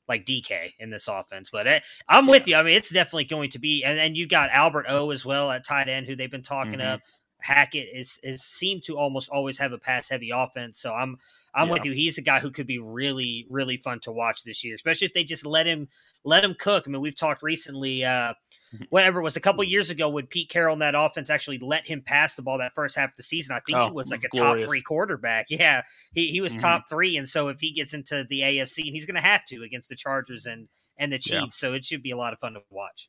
like 0.08 0.26
DK 0.26 0.74
in 0.80 0.90
this 0.90 1.08
offense. 1.08 1.50
But 1.50 1.68
uh, 1.68 1.80
I'm 2.08 2.28
with 2.28 2.48
you. 2.48 2.56
I 2.56 2.64
mean, 2.64 2.76
it's 2.76 2.92
definitely 2.92 3.26
going 3.26 3.50
to 3.52 3.60
be. 3.60 3.84
And 3.84 3.98
then 3.98 4.16
you 4.16 4.28
got 4.28 4.52
Albert 4.52 4.86
O 4.88 5.10
as 5.12 5.26
well 5.26 5.52
at 5.52 5.66
tight 5.66 5.90
end, 5.90 6.06
who 6.06 6.16
they've 6.16 6.30
been 6.32 6.44
talking 6.44 6.80
Mhm. 6.80 6.94
up. 6.94 7.02
Hackett 7.46 7.88
is 7.94 8.20
is 8.24 8.42
seemed 8.44 8.84
to 8.86 8.98
almost 8.98 9.30
always 9.30 9.58
have 9.60 9.72
a 9.72 9.78
pass 9.78 10.10
heavy 10.10 10.32
offense. 10.32 10.80
So 10.80 10.92
I'm 10.94 11.18
I'm 11.54 11.70
with 11.70 11.86
you. 11.86 11.92
He's 11.94 12.18
a 12.18 12.22
guy 12.22 12.40
who 12.40 12.50
could 12.52 12.66
be 12.68 12.80
really 12.80 13.46
really 13.50 13.78
fun 13.78 14.00
to 14.02 14.12
watch 14.12 14.44
this 14.44 14.64
year, 14.64 14.74
especially 14.76 15.06
if 15.06 15.14
they 15.14 15.24
just 15.24 15.46
let 15.46 15.68
him 15.68 15.88
let 16.24 16.44
him 16.44 16.56
cook. 16.58 16.86
I 16.88 16.90
mean, 16.90 17.02
we've 17.02 17.16
talked 17.16 17.44
recently. 17.44 18.04
uh 18.04 18.34
Mhm. 18.76 18.88
Whatever 18.90 19.20
it 19.20 19.24
was 19.24 19.38
a 19.38 19.40
couple 19.42 19.64
years 19.64 19.92
ago 19.92 20.10
when 20.10 20.26
Pete 20.26 20.50
Carroll 20.50 20.74
and 20.74 20.82
that 20.82 20.96
offense 20.96 21.30
actually 21.30 21.60
let 21.60 21.86
him 21.86 22.02
pass 22.02 22.34
the 22.34 22.42
ball 22.42 22.58
that 22.58 22.74
first 22.74 22.96
half 22.96 23.12
of 23.12 23.16
the 23.16 23.22
season. 23.24 23.56
I 23.56 23.60
think 23.60 23.78
Oh, 23.78 23.86
he 23.90 23.92
was 23.94 24.10
like 24.10 24.18
was 24.18 24.26
a 24.26 24.30
glorious. 24.30 24.66
top 24.66 24.72
three 24.72 24.82
quarterback. 24.82 25.46
Yeah, 25.52 25.84
he 26.14 26.28
he 26.32 26.42
was 26.42 26.56
Mhm. 26.58 26.62
top 26.62 26.90
three, 26.90 27.16
and 27.16 27.30
so 27.30 27.48
if 27.50 27.60
he 27.60 27.72
gets 27.72 27.94
into 27.94 28.26
the 28.28 28.42
AFC, 28.42 28.82
and 28.88 28.92
he's 28.96 29.06
going 29.06 29.16
to 29.16 29.22
have 29.22 29.46
to 29.46 29.62
against 29.62 29.88
the 29.90 29.96
Chargers 29.96 30.46
and 30.48 30.68
and 30.98 31.14
the 31.14 31.20
Chiefs, 31.20 31.32
Yeah. 31.62 31.70
so 31.70 31.74
it 31.74 31.86
should 31.86 32.02
be 32.02 32.10
a 32.12 32.18
lot 32.18 32.34
of 32.34 32.40
fun 32.40 32.54
to 32.54 32.62
watch. 32.72 33.08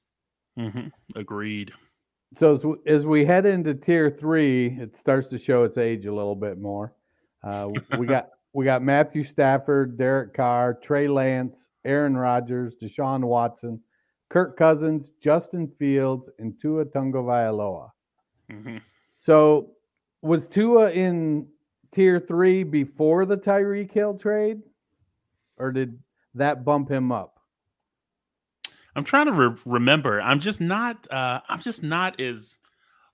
hmm 0.56 0.88
Agreed. 1.14 1.72
So 2.38 2.54
as, 2.54 2.62
as 2.86 3.06
we 3.06 3.24
head 3.24 3.46
into 3.46 3.74
tier 3.74 4.10
three, 4.10 4.78
it 4.78 4.96
starts 4.96 5.28
to 5.28 5.38
show 5.38 5.64
its 5.64 5.78
age 5.78 6.06
a 6.06 6.14
little 6.14 6.34
bit 6.34 6.58
more. 6.58 6.92
Uh, 7.42 7.70
we 7.98 8.06
got 8.06 8.28
we 8.52 8.64
got 8.64 8.82
Matthew 8.82 9.24
Stafford, 9.24 9.96
Derek 9.96 10.34
Carr, 10.34 10.74
Trey 10.82 11.08
Lance, 11.08 11.66
Aaron 11.84 12.16
Rodgers, 12.16 12.74
Deshaun 12.82 13.22
Watson, 13.22 13.80
Kirk 14.28 14.56
Cousins, 14.56 15.10
Justin 15.22 15.70
Fields, 15.78 16.28
and 16.38 16.58
Tua 16.60 16.84
Tagovailoa. 16.84 17.90
hmm 18.50 18.78
So 19.20 19.72
was 20.22 20.46
Tua 20.46 20.90
in 20.90 21.46
tier 21.94 22.20
three 22.20 22.64
before 22.64 23.24
the 23.24 23.36
Tyreek 23.36 23.92
Hill 23.92 24.18
trade, 24.18 24.60
or 25.56 25.72
did 25.72 25.98
that 26.34 26.64
bump 26.64 26.90
him 26.90 27.12
up? 27.12 27.35
I'm 28.96 29.04
trying 29.04 29.26
to 29.26 29.32
re- 29.32 29.56
remember. 29.66 30.20
I'm 30.20 30.40
just 30.40 30.60
not. 30.60 31.06
Uh, 31.10 31.40
I'm 31.48 31.60
just 31.60 31.82
not 31.82 32.18
as 32.18 32.56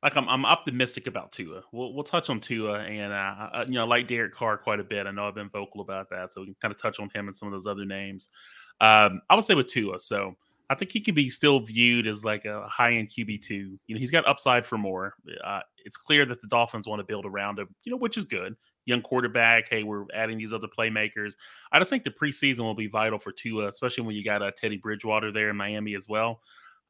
like 0.03 0.17
I'm. 0.17 0.29
I'm 0.29 0.47
optimistic 0.47 1.09
about 1.09 1.33
Tua. 1.33 1.63
We'll 1.73 1.93
we'll 1.93 2.05
touch 2.05 2.31
on 2.31 2.39
Tua, 2.39 2.79
and 2.85 3.13
uh, 3.13 3.49
uh, 3.53 3.65
you 3.67 3.75
know, 3.75 3.83
I 3.83 3.87
like 3.87 4.07
Derek 4.07 4.33
Carr 4.33 4.57
quite 4.57 4.79
a 4.79 4.85
bit. 4.85 5.09
I 5.09 5.11
know 5.11 5.27
I've 5.27 5.35
been 5.35 5.51
vocal 5.51 5.81
about 5.81 6.09
that, 6.11 6.33
so 6.33 6.41
we 6.41 6.47
can 6.47 6.57
kind 6.63 6.73
of 6.73 6.81
touch 6.81 7.01
on 7.01 7.11
him 7.13 7.27
and 7.27 7.37
some 7.37 7.49
of 7.49 7.53
those 7.53 7.67
other 7.67 7.85
names. 7.85 8.29
Um, 8.81 9.23
I 9.29 9.35
would 9.35 9.45
say 9.45 9.57
with 9.57 9.67
Tua, 9.67 9.99
so 9.99 10.37
I 10.71 10.77
think 10.77 10.93
he 10.93 11.01
could 11.01 11.17
be 11.17 11.29
still 11.31 11.59
viewed 11.61 12.07
as 12.07 12.25
like 12.25 12.45
a 12.45 12.67
high 12.69 12.93
end 12.93 13.09
QB 13.09 13.43
two. 13.43 13.79
You 13.87 13.97
know, 13.97 13.99
he's 13.99 14.13
got 14.13 14.27
upside 14.27 14.65
for 14.65 14.79
more. 14.79 15.15
Uh, 15.43 15.61
it's 15.85 15.97
clear 15.97 16.25
that 16.27 16.41
the 16.41 16.47
Dolphins 16.47 16.87
want 16.87 17.01
to 17.01 17.05
build 17.05 17.27
around 17.27 17.59
him. 17.59 17.75
You 17.83 17.91
know, 17.91 17.99
which 17.99 18.17
is 18.17 18.25
good. 18.25 18.55
Young 18.85 19.03
quarterback. 19.03 19.69
Hey, 19.69 19.83
we're 19.83 20.07
adding 20.15 20.39
these 20.39 20.53
other 20.53 20.69
playmakers. 20.69 21.35
I 21.71 21.79
just 21.79 21.91
think 21.91 22.05
the 22.05 22.11
preseason 22.11 22.61
will 22.61 22.75
be 22.75 22.89
vital 22.89 23.19
for 23.19 23.33
Tua, 23.33 23.69
especially 23.69 24.05
when 24.05 24.17
you 24.17 24.25
got 24.25 24.43
uh, 24.43 24.51
Teddy 24.57 24.77
Bridgewater 24.77 25.33
there 25.33 25.51
in 25.51 25.57
Miami 25.57 25.95
as 25.95 26.09
well. 26.09 26.41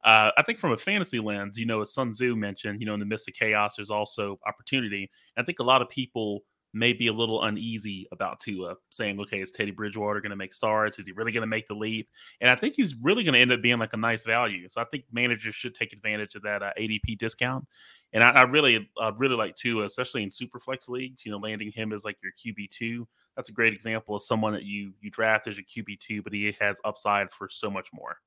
Uh, 0.03 0.31
I 0.37 0.41
think 0.41 0.59
from 0.59 0.73
a 0.73 0.77
fantasy 0.77 1.19
lens, 1.19 1.57
you 1.57 1.65
know, 1.65 1.81
as 1.81 1.93
Sun 1.93 2.11
Tzu 2.11 2.35
mentioned, 2.35 2.81
you 2.81 2.85
know, 2.85 2.93
in 2.93 2.99
the 2.99 3.05
midst 3.05 3.29
of 3.29 3.35
chaos, 3.35 3.75
there's 3.75 3.89
also 3.89 4.37
opportunity. 4.45 5.09
I 5.37 5.43
think 5.43 5.59
a 5.59 5.63
lot 5.63 5.81
of 5.81 5.89
people 5.89 6.43
may 6.73 6.91
be 6.91 7.07
a 7.07 7.13
little 7.13 7.43
uneasy 7.43 8.07
about 8.11 8.39
Tua, 8.39 8.75
saying, 8.89 9.19
okay, 9.19 9.41
is 9.41 9.51
Teddy 9.51 9.71
Bridgewater 9.71 10.21
going 10.21 10.31
to 10.31 10.35
make 10.35 10.53
starts? 10.53 10.97
Is 10.99 11.05
he 11.05 11.11
really 11.11 11.31
going 11.31 11.41
to 11.41 11.47
make 11.47 11.67
the 11.67 11.75
leap? 11.75 12.09
And 12.41 12.49
I 12.49 12.55
think 12.55 12.75
he's 12.75 12.95
really 12.95 13.23
going 13.23 13.33
to 13.35 13.39
end 13.39 13.51
up 13.51 13.61
being 13.61 13.77
like 13.77 13.93
a 13.93 13.97
nice 13.97 14.23
value. 14.25 14.67
So 14.69 14.81
I 14.81 14.85
think 14.85 15.05
managers 15.11 15.55
should 15.55 15.75
take 15.75 15.93
advantage 15.93 16.35
of 16.35 16.41
that 16.43 16.63
uh, 16.63 16.71
ADP 16.79 17.17
discount. 17.17 17.65
And 18.11 18.23
I, 18.23 18.31
I 18.31 18.41
really, 18.43 18.89
uh, 18.99 19.11
really 19.17 19.35
like 19.35 19.55
Tua, 19.55 19.85
especially 19.85 20.23
in 20.23 20.31
super 20.31 20.59
flex 20.59 20.89
leagues. 20.89 21.25
You 21.25 21.31
know, 21.31 21.37
landing 21.37 21.71
him 21.71 21.93
as 21.93 22.03
like 22.03 22.17
your 22.23 22.31
QB 22.33 22.69
two. 22.69 23.07
That's 23.35 23.49
a 23.49 23.53
great 23.53 23.73
example 23.73 24.15
of 24.15 24.21
someone 24.21 24.53
that 24.53 24.63
you 24.63 24.93
you 25.01 25.09
draft 25.09 25.47
as 25.47 25.57
your 25.57 25.65
QB 25.65 25.99
two, 25.99 26.21
but 26.21 26.33
he 26.33 26.55
has 26.59 26.79
upside 26.85 27.31
for 27.31 27.49
so 27.49 27.69
much 27.69 27.89
more. 27.93 28.17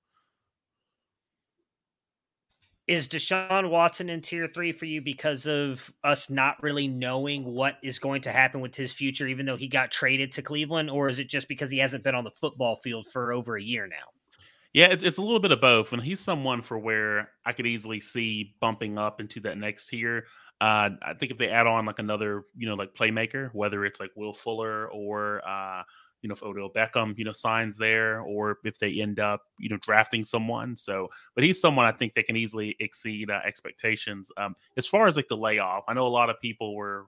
Is 2.88 3.08
Deshaun 3.08 3.68
Watson 3.68 4.08
in 4.08 4.20
tier 4.20 4.46
three 4.46 4.70
for 4.70 4.84
you 4.84 5.02
because 5.02 5.46
of 5.46 5.92
us 6.04 6.30
not 6.30 6.62
really 6.62 6.86
knowing 6.86 7.44
what 7.44 7.78
is 7.82 7.98
going 7.98 8.22
to 8.22 8.32
happen 8.32 8.60
with 8.60 8.76
his 8.76 8.92
future, 8.92 9.26
even 9.26 9.44
though 9.44 9.56
he 9.56 9.66
got 9.66 9.90
traded 9.90 10.30
to 10.32 10.42
Cleveland, 10.42 10.88
or 10.88 11.08
is 11.08 11.18
it 11.18 11.28
just 11.28 11.48
because 11.48 11.70
he 11.70 11.78
hasn't 11.78 12.04
been 12.04 12.14
on 12.14 12.22
the 12.22 12.30
football 12.30 12.76
field 12.76 13.06
for 13.12 13.32
over 13.32 13.56
a 13.56 13.62
year 13.62 13.88
now? 13.88 13.96
Yeah, 14.72 14.88
it's, 14.88 15.18
a 15.18 15.22
little 15.22 15.40
bit 15.40 15.52
of 15.52 15.60
both. 15.62 15.94
And 15.94 16.02
he's 16.02 16.20
someone 16.20 16.60
for 16.60 16.78
where 16.78 17.30
I 17.46 17.54
could 17.54 17.66
easily 17.66 17.98
see 17.98 18.54
bumping 18.60 18.98
up 18.98 19.20
into 19.20 19.40
that 19.40 19.56
next 19.56 19.86
tier. 19.86 20.26
Uh, 20.60 20.90
I 21.02 21.14
think 21.14 21.32
if 21.32 21.38
they 21.38 21.48
add 21.48 21.66
on 21.66 21.86
like 21.86 21.98
another, 21.98 22.44
you 22.54 22.68
know, 22.68 22.74
like 22.74 22.92
playmaker, 22.92 23.48
whether 23.54 23.86
it's 23.86 24.00
like 24.00 24.10
Will 24.16 24.34
Fuller 24.34 24.88
or, 24.88 25.40
uh, 25.48 25.82
you 26.22 26.28
know, 26.28 26.34
if 26.34 26.42
Odell 26.42 26.70
Beckham, 26.70 27.16
you 27.18 27.24
know, 27.24 27.32
signs 27.32 27.76
there, 27.76 28.20
or 28.20 28.58
if 28.64 28.78
they 28.78 29.00
end 29.00 29.20
up, 29.20 29.42
you 29.58 29.68
know, 29.68 29.78
drafting 29.78 30.24
someone. 30.24 30.76
So, 30.76 31.08
but 31.34 31.44
he's 31.44 31.60
someone 31.60 31.86
I 31.86 31.92
think 31.92 32.14
they 32.14 32.22
can 32.22 32.36
easily 32.36 32.76
exceed 32.80 33.30
uh, 33.30 33.40
expectations. 33.44 34.30
Um, 34.36 34.54
as 34.76 34.86
far 34.86 35.06
as 35.08 35.16
like 35.16 35.28
the 35.28 35.36
layoff, 35.36 35.84
I 35.88 35.94
know 35.94 36.06
a 36.06 36.08
lot 36.08 36.30
of 36.30 36.40
people 36.40 36.74
were 36.74 37.06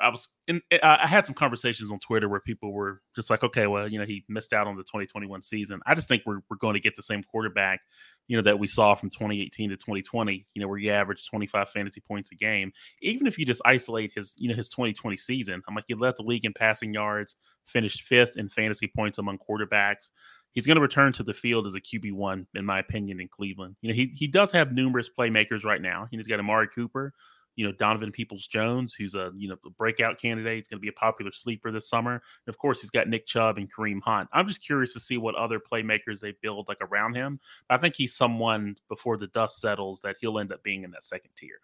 I 0.00 0.08
was 0.08 0.28
in, 0.46 0.60
uh, 0.70 0.98
I 1.00 1.06
had 1.06 1.26
some 1.26 1.34
conversations 1.34 1.90
on 1.90 1.98
Twitter 1.98 2.28
where 2.28 2.40
people 2.40 2.72
were 2.72 3.00
just 3.14 3.30
like, 3.30 3.42
okay, 3.42 3.66
well, 3.66 3.88
you 3.88 3.98
know, 3.98 4.04
he 4.04 4.24
missed 4.28 4.52
out 4.52 4.66
on 4.66 4.76
the 4.76 4.82
2021 4.82 5.42
season. 5.42 5.80
I 5.86 5.94
just 5.94 6.08
think 6.08 6.22
we're, 6.26 6.40
we're 6.50 6.56
going 6.56 6.74
to 6.74 6.80
get 6.80 6.96
the 6.96 7.02
same 7.02 7.22
quarterback, 7.22 7.80
you 8.28 8.36
know, 8.36 8.42
that 8.42 8.58
we 8.58 8.68
saw 8.68 8.94
from 8.94 9.10
2018 9.10 9.70
to 9.70 9.76
2020, 9.76 10.46
you 10.54 10.62
know, 10.62 10.68
where 10.68 10.78
you 10.78 10.90
average 10.90 11.26
25 11.28 11.70
fantasy 11.70 12.00
points 12.00 12.30
a 12.30 12.34
game. 12.34 12.72
Even 13.00 13.26
if 13.26 13.38
you 13.38 13.46
just 13.46 13.62
isolate 13.64 14.12
his, 14.14 14.34
you 14.36 14.48
know, 14.48 14.54
his 14.54 14.68
2020 14.68 15.16
season, 15.16 15.62
I'm 15.66 15.74
like, 15.74 15.84
he 15.88 15.94
led 15.94 16.14
the 16.16 16.22
league 16.22 16.44
in 16.44 16.52
passing 16.52 16.92
yards, 16.92 17.36
finished 17.64 18.02
fifth 18.02 18.36
in 18.36 18.48
fantasy 18.48 18.86
points 18.94 19.18
among 19.18 19.38
quarterbacks. 19.38 20.10
He's 20.52 20.66
going 20.66 20.76
to 20.76 20.82
return 20.82 21.12
to 21.14 21.22
the 21.22 21.32
field 21.32 21.66
as 21.66 21.74
a 21.74 21.80
QB 21.80 22.12
one, 22.12 22.46
in 22.54 22.64
my 22.64 22.78
opinion, 22.78 23.20
in 23.20 23.28
Cleveland. 23.28 23.76
You 23.80 23.88
know, 23.88 23.94
he 23.94 24.06
he 24.06 24.26
does 24.26 24.52
have 24.52 24.74
numerous 24.74 25.08
playmakers 25.08 25.64
right 25.64 25.80
now. 25.80 26.06
He's 26.10 26.26
got 26.26 26.40
Amari 26.40 26.68
Cooper, 26.68 27.12
you 27.58 27.66
know 27.66 27.72
Donovan 27.72 28.12
Peoples 28.12 28.46
Jones, 28.46 28.94
who's 28.94 29.16
a 29.16 29.32
you 29.34 29.48
know 29.48 29.56
breakout 29.76 30.16
candidate. 30.16 30.58
He's 30.58 30.68
going 30.68 30.78
to 30.78 30.80
be 30.80 30.88
a 30.88 30.92
popular 30.92 31.32
sleeper 31.32 31.72
this 31.72 31.88
summer. 31.88 32.12
And 32.12 32.48
of 32.48 32.56
course, 32.56 32.80
he's 32.80 32.88
got 32.88 33.08
Nick 33.08 33.26
Chubb 33.26 33.58
and 33.58 33.68
Kareem 33.70 34.00
Hunt. 34.00 34.28
I'm 34.32 34.46
just 34.46 34.64
curious 34.64 34.92
to 34.92 35.00
see 35.00 35.18
what 35.18 35.34
other 35.34 35.58
playmakers 35.58 36.20
they 36.20 36.34
build 36.40 36.68
like 36.68 36.78
around 36.80 37.16
him. 37.16 37.40
I 37.68 37.76
think 37.76 37.96
he's 37.96 38.14
someone 38.14 38.76
before 38.88 39.16
the 39.16 39.26
dust 39.26 39.60
settles 39.60 39.98
that 40.00 40.16
he'll 40.20 40.38
end 40.38 40.52
up 40.52 40.62
being 40.62 40.84
in 40.84 40.92
that 40.92 41.02
second 41.02 41.30
tier. 41.36 41.58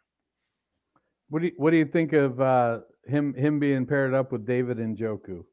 What 1.28 1.42
do 1.42 1.46
you, 1.46 1.52
what 1.57 1.70
do 1.70 1.76
you 1.76 1.87
think 1.87 2.12
of 2.12 2.40
uh, 2.40 2.80
him 3.07 3.33
him 3.35 3.61
being 3.61 3.87
paired 3.87 4.14
up 4.14 4.33
with 4.33 4.44
David 4.44 4.78
Njoku? 4.78 5.44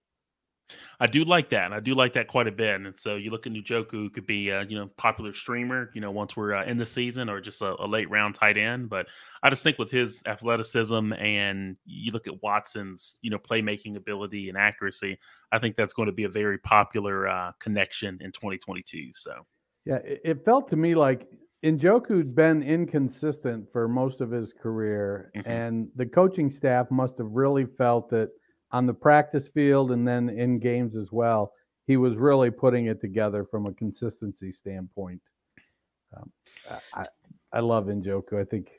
I 0.99 1.07
do 1.07 1.23
like 1.23 1.49
that. 1.49 1.65
And 1.65 1.73
I 1.73 1.79
do 1.79 1.95
like 1.95 2.13
that 2.13 2.27
quite 2.27 2.47
a 2.47 2.51
bit. 2.51 2.75
And 2.75 2.97
so 2.97 3.15
you 3.15 3.31
look 3.31 3.47
at 3.47 3.53
Njoku, 3.53 3.91
who 3.91 4.09
could 4.09 4.27
be 4.27 4.49
a 4.49 4.63
you 4.63 4.77
know 4.77 4.87
popular 4.97 5.33
streamer, 5.33 5.89
you 5.93 6.01
know, 6.01 6.11
once 6.11 6.37
we're 6.37 6.53
uh, 6.53 6.65
in 6.65 6.77
the 6.77 6.85
season, 6.85 7.29
or 7.29 7.41
just 7.41 7.61
a, 7.61 7.75
a, 7.83 7.87
late 7.87 8.09
round 8.09 8.35
tight 8.35 8.57
end. 8.57 8.89
But 8.89 9.07
I 9.41 9.49
just 9.49 9.63
think 9.63 9.79
with 9.79 9.89
his 9.89 10.21
athleticism 10.25 11.13
and 11.13 11.77
you 11.85 12.11
look 12.11 12.27
at 12.27 12.41
Watson's 12.43 13.17
you 13.21 13.31
know 13.31 13.39
playmaking 13.39 13.95
ability 13.95 14.49
and 14.49 14.57
accuracy, 14.57 15.17
I 15.51 15.59
think 15.59 15.75
that's 15.75 15.93
going 15.93 16.07
to 16.07 16.13
be 16.13 16.25
a 16.25 16.29
very 16.29 16.57
popular 16.59 17.27
uh, 17.27 17.51
connection 17.59 18.19
in 18.21 18.31
2022. 18.31 19.11
So 19.13 19.45
yeah, 19.85 19.99
it, 20.03 20.45
felt 20.45 20.69
to 20.69 20.75
me 20.75 20.93
like 20.93 21.27
Njoku's 21.65 22.27
been 22.27 22.61
inconsistent 22.61 23.65
for 23.71 23.87
most 23.87 24.21
of 24.21 24.29
his 24.29 24.53
career, 24.53 25.31
mm-hmm. 25.35 25.49
and 25.49 25.87
the 25.95 26.05
coaching 26.05 26.51
staff 26.51 26.91
must 26.91 27.17
have 27.17 27.31
really 27.31 27.65
felt 27.65 28.09
that 28.11 28.29
on 28.71 28.85
the 28.85 28.93
practice 28.93 29.47
field 29.47 29.91
and 29.91 30.07
then 30.07 30.29
in 30.29 30.59
games 30.59 30.95
as 30.95 31.11
well, 31.11 31.53
he 31.87 31.97
was 31.97 32.15
really 32.15 32.51
putting 32.51 32.85
it 32.85 33.01
together 33.01 33.45
from 33.45 33.65
a 33.65 33.73
consistency 33.73 34.51
standpoint. 34.51 35.21
Um, 36.15 36.31
I, 36.93 37.05
I 37.53 37.59
love 37.59 37.85
Njoku. 37.85 38.39
I 38.39 38.45
think, 38.45 38.69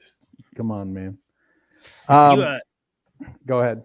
just, 0.00 0.14
come 0.56 0.70
on, 0.70 0.92
man. 0.92 1.18
Um, 2.08 2.38
you, 2.38 2.44
uh, 2.44 2.58
go 3.46 3.60
ahead. 3.60 3.82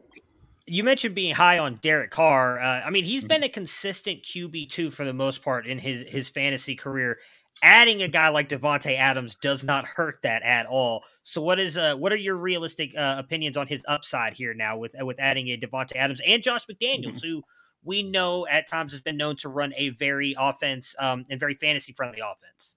You 0.66 0.84
mentioned 0.84 1.16
being 1.16 1.36
high 1.36 1.60
on 1.60 1.76
Derek 1.76 2.12
Carr. 2.12 2.60
Uh, 2.60 2.82
I 2.86 2.90
mean, 2.90 3.04
he's 3.04 3.22
mm-hmm. 3.22 3.28
been 3.30 3.44
a 3.44 3.50
consistent 3.50 4.24
QB 4.24 4.70
two 4.70 4.90
for 4.90 5.04
the 5.04 5.14
most 5.14 5.42
part 5.42 5.68
in 5.68 5.80
his 5.80 6.04
his 6.08 6.30
fantasy 6.30 6.76
career 6.76 7.20
adding 7.62 8.02
a 8.02 8.08
guy 8.08 8.30
like 8.30 8.50
Davante 8.50 8.98
Adams 8.98 9.36
does 9.36 9.64
not 9.64 9.86
hurt 9.86 10.20
that 10.24 10.44
at 10.44 10.66
all. 10.66 11.04
So, 11.24 11.42
what 11.42 11.60
is 11.60 11.78
uh, 11.78 11.96
what 11.96 12.12
are 12.12 12.18
your 12.18 12.36
realistic 12.36 12.96
uh, 12.98 13.16
opinions 13.18 13.58
on 13.58 13.68
his 13.68 13.84
upside 13.88 14.34
here 14.34 14.54
now 14.54 14.78
with 14.78 14.96
with 15.02 15.20
adding 15.20 15.50
a 15.50 15.58
Davante 15.58 15.96
Adams 15.96 16.22
and 16.26 16.42
Josh 16.42 16.66
McDaniels, 16.66 17.16
mm-hmm. 17.16 17.28
who 17.28 17.44
we 17.84 18.04
know 18.04 18.48
at 18.48 18.68
times 18.68 18.92
has 18.94 19.02
been 19.02 19.18
known 19.18 19.36
to 19.38 19.50
run 19.50 19.74
a 19.76 19.90
very 19.90 20.36
offense 20.40 20.96
um, 21.00 21.26
and 21.30 21.40
very 21.40 21.54
fantasy 21.54 21.94
friendly 21.94 22.20
offense. 22.20 22.76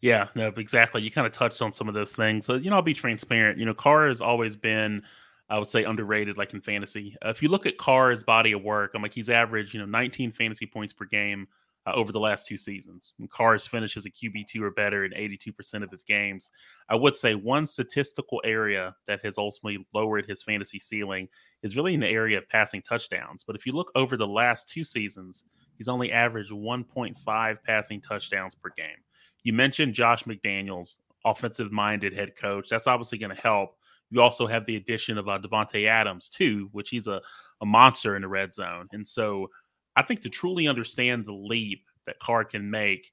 Yeah, 0.00 0.28
no, 0.34 0.48
exactly. 0.48 1.02
You 1.02 1.10
kind 1.10 1.26
of 1.26 1.32
touched 1.32 1.62
on 1.62 1.72
some 1.72 1.88
of 1.88 1.94
those 1.94 2.14
things. 2.14 2.44
So, 2.44 2.54
you 2.54 2.68
know, 2.68 2.76
I'll 2.76 2.82
be 2.82 2.92
transparent. 2.92 3.58
You 3.58 3.64
know, 3.64 3.72
Carr 3.72 4.08
has 4.08 4.20
always 4.20 4.54
been, 4.54 5.02
I 5.48 5.58
would 5.58 5.68
say, 5.68 5.84
underrated, 5.84 6.36
like 6.36 6.52
in 6.52 6.60
fantasy. 6.60 7.16
Uh, 7.24 7.30
if 7.30 7.42
you 7.42 7.48
look 7.48 7.64
at 7.64 7.78
Carr's 7.78 8.22
body 8.22 8.52
of 8.52 8.62
work, 8.62 8.92
I'm 8.94 9.00
like, 9.00 9.14
he's 9.14 9.30
averaged, 9.30 9.72
you 9.72 9.80
know, 9.80 9.86
19 9.86 10.32
fantasy 10.32 10.66
points 10.66 10.92
per 10.92 11.06
game 11.06 11.48
uh, 11.86 11.92
over 11.92 12.12
the 12.12 12.20
last 12.20 12.46
two 12.46 12.56
seasons. 12.56 13.12
And 13.18 13.30
Carr's 13.30 13.66
finishes 13.66 14.06
a 14.06 14.10
QB2 14.10 14.60
or 14.60 14.70
better 14.70 15.04
in 15.04 15.12
82% 15.12 15.82
of 15.82 15.90
his 15.90 16.02
games. 16.02 16.50
I 16.88 16.96
would 16.96 17.16
say 17.16 17.34
one 17.34 17.66
statistical 17.66 18.40
area 18.44 18.94
that 19.06 19.24
has 19.24 19.38
ultimately 19.38 19.86
lowered 19.92 20.26
his 20.26 20.42
fantasy 20.42 20.78
ceiling 20.78 21.28
is 21.62 21.76
really 21.76 21.94
in 21.94 22.00
the 22.00 22.08
area 22.08 22.38
of 22.38 22.48
passing 22.48 22.82
touchdowns. 22.82 23.44
But 23.44 23.56
if 23.56 23.66
you 23.66 23.72
look 23.72 23.90
over 23.94 24.16
the 24.16 24.26
last 24.26 24.68
two 24.68 24.84
seasons, 24.84 25.44
he's 25.76 25.88
only 25.88 26.12
averaged 26.12 26.52
1.5 26.52 27.56
passing 27.64 28.00
touchdowns 28.00 28.54
per 28.54 28.70
game. 28.76 28.96
You 29.42 29.52
mentioned 29.52 29.94
Josh 29.94 30.24
McDaniels, 30.24 30.96
offensive 31.24 31.70
minded 31.70 32.14
head 32.14 32.36
coach. 32.36 32.68
That's 32.68 32.86
obviously 32.86 33.18
going 33.18 33.34
to 33.34 33.40
help. 33.40 33.76
You 34.10 34.20
also 34.20 34.46
have 34.46 34.64
the 34.66 34.76
addition 34.76 35.18
of 35.18 35.28
uh, 35.28 35.38
Davante 35.38 35.86
Adams, 35.86 36.28
too, 36.28 36.68
which 36.72 36.90
he's 36.90 37.06
a, 37.06 37.20
a 37.60 37.66
monster 37.66 38.16
in 38.16 38.22
the 38.22 38.28
red 38.28 38.54
zone. 38.54 38.88
And 38.92 39.06
so 39.06 39.48
I 39.96 40.02
think 40.02 40.20
to 40.22 40.28
truly 40.28 40.68
understand 40.68 41.26
the 41.26 41.32
leap 41.32 41.84
that 42.06 42.18
Carr 42.18 42.44
can 42.44 42.70
make, 42.70 43.12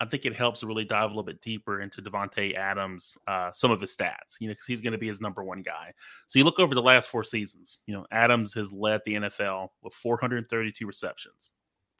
I 0.00 0.06
think 0.06 0.24
it 0.24 0.36
helps 0.36 0.60
to 0.60 0.66
really 0.66 0.84
dive 0.84 1.06
a 1.06 1.08
little 1.08 1.24
bit 1.24 1.42
deeper 1.42 1.80
into 1.80 2.00
Davante 2.00 2.54
Adams, 2.54 3.18
uh, 3.26 3.50
some 3.52 3.70
of 3.70 3.80
his 3.80 3.96
stats, 3.96 4.36
you 4.40 4.46
know, 4.46 4.52
because 4.52 4.66
he's 4.66 4.80
going 4.80 4.92
to 4.92 4.98
be 4.98 5.08
his 5.08 5.20
number 5.20 5.42
one 5.42 5.62
guy. 5.62 5.92
So 6.28 6.38
you 6.38 6.44
look 6.44 6.60
over 6.60 6.74
the 6.74 6.82
last 6.82 7.08
four 7.08 7.24
seasons, 7.24 7.78
you 7.86 7.94
know, 7.94 8.06
Adams 8.12 8.54
has 8.54 8.72
led 8.72 9.00
the 9.04 9.14
NFL 9.14 9.68
with 9.82 9.94
432 9.94 10.86
receptions, 10.86 11.50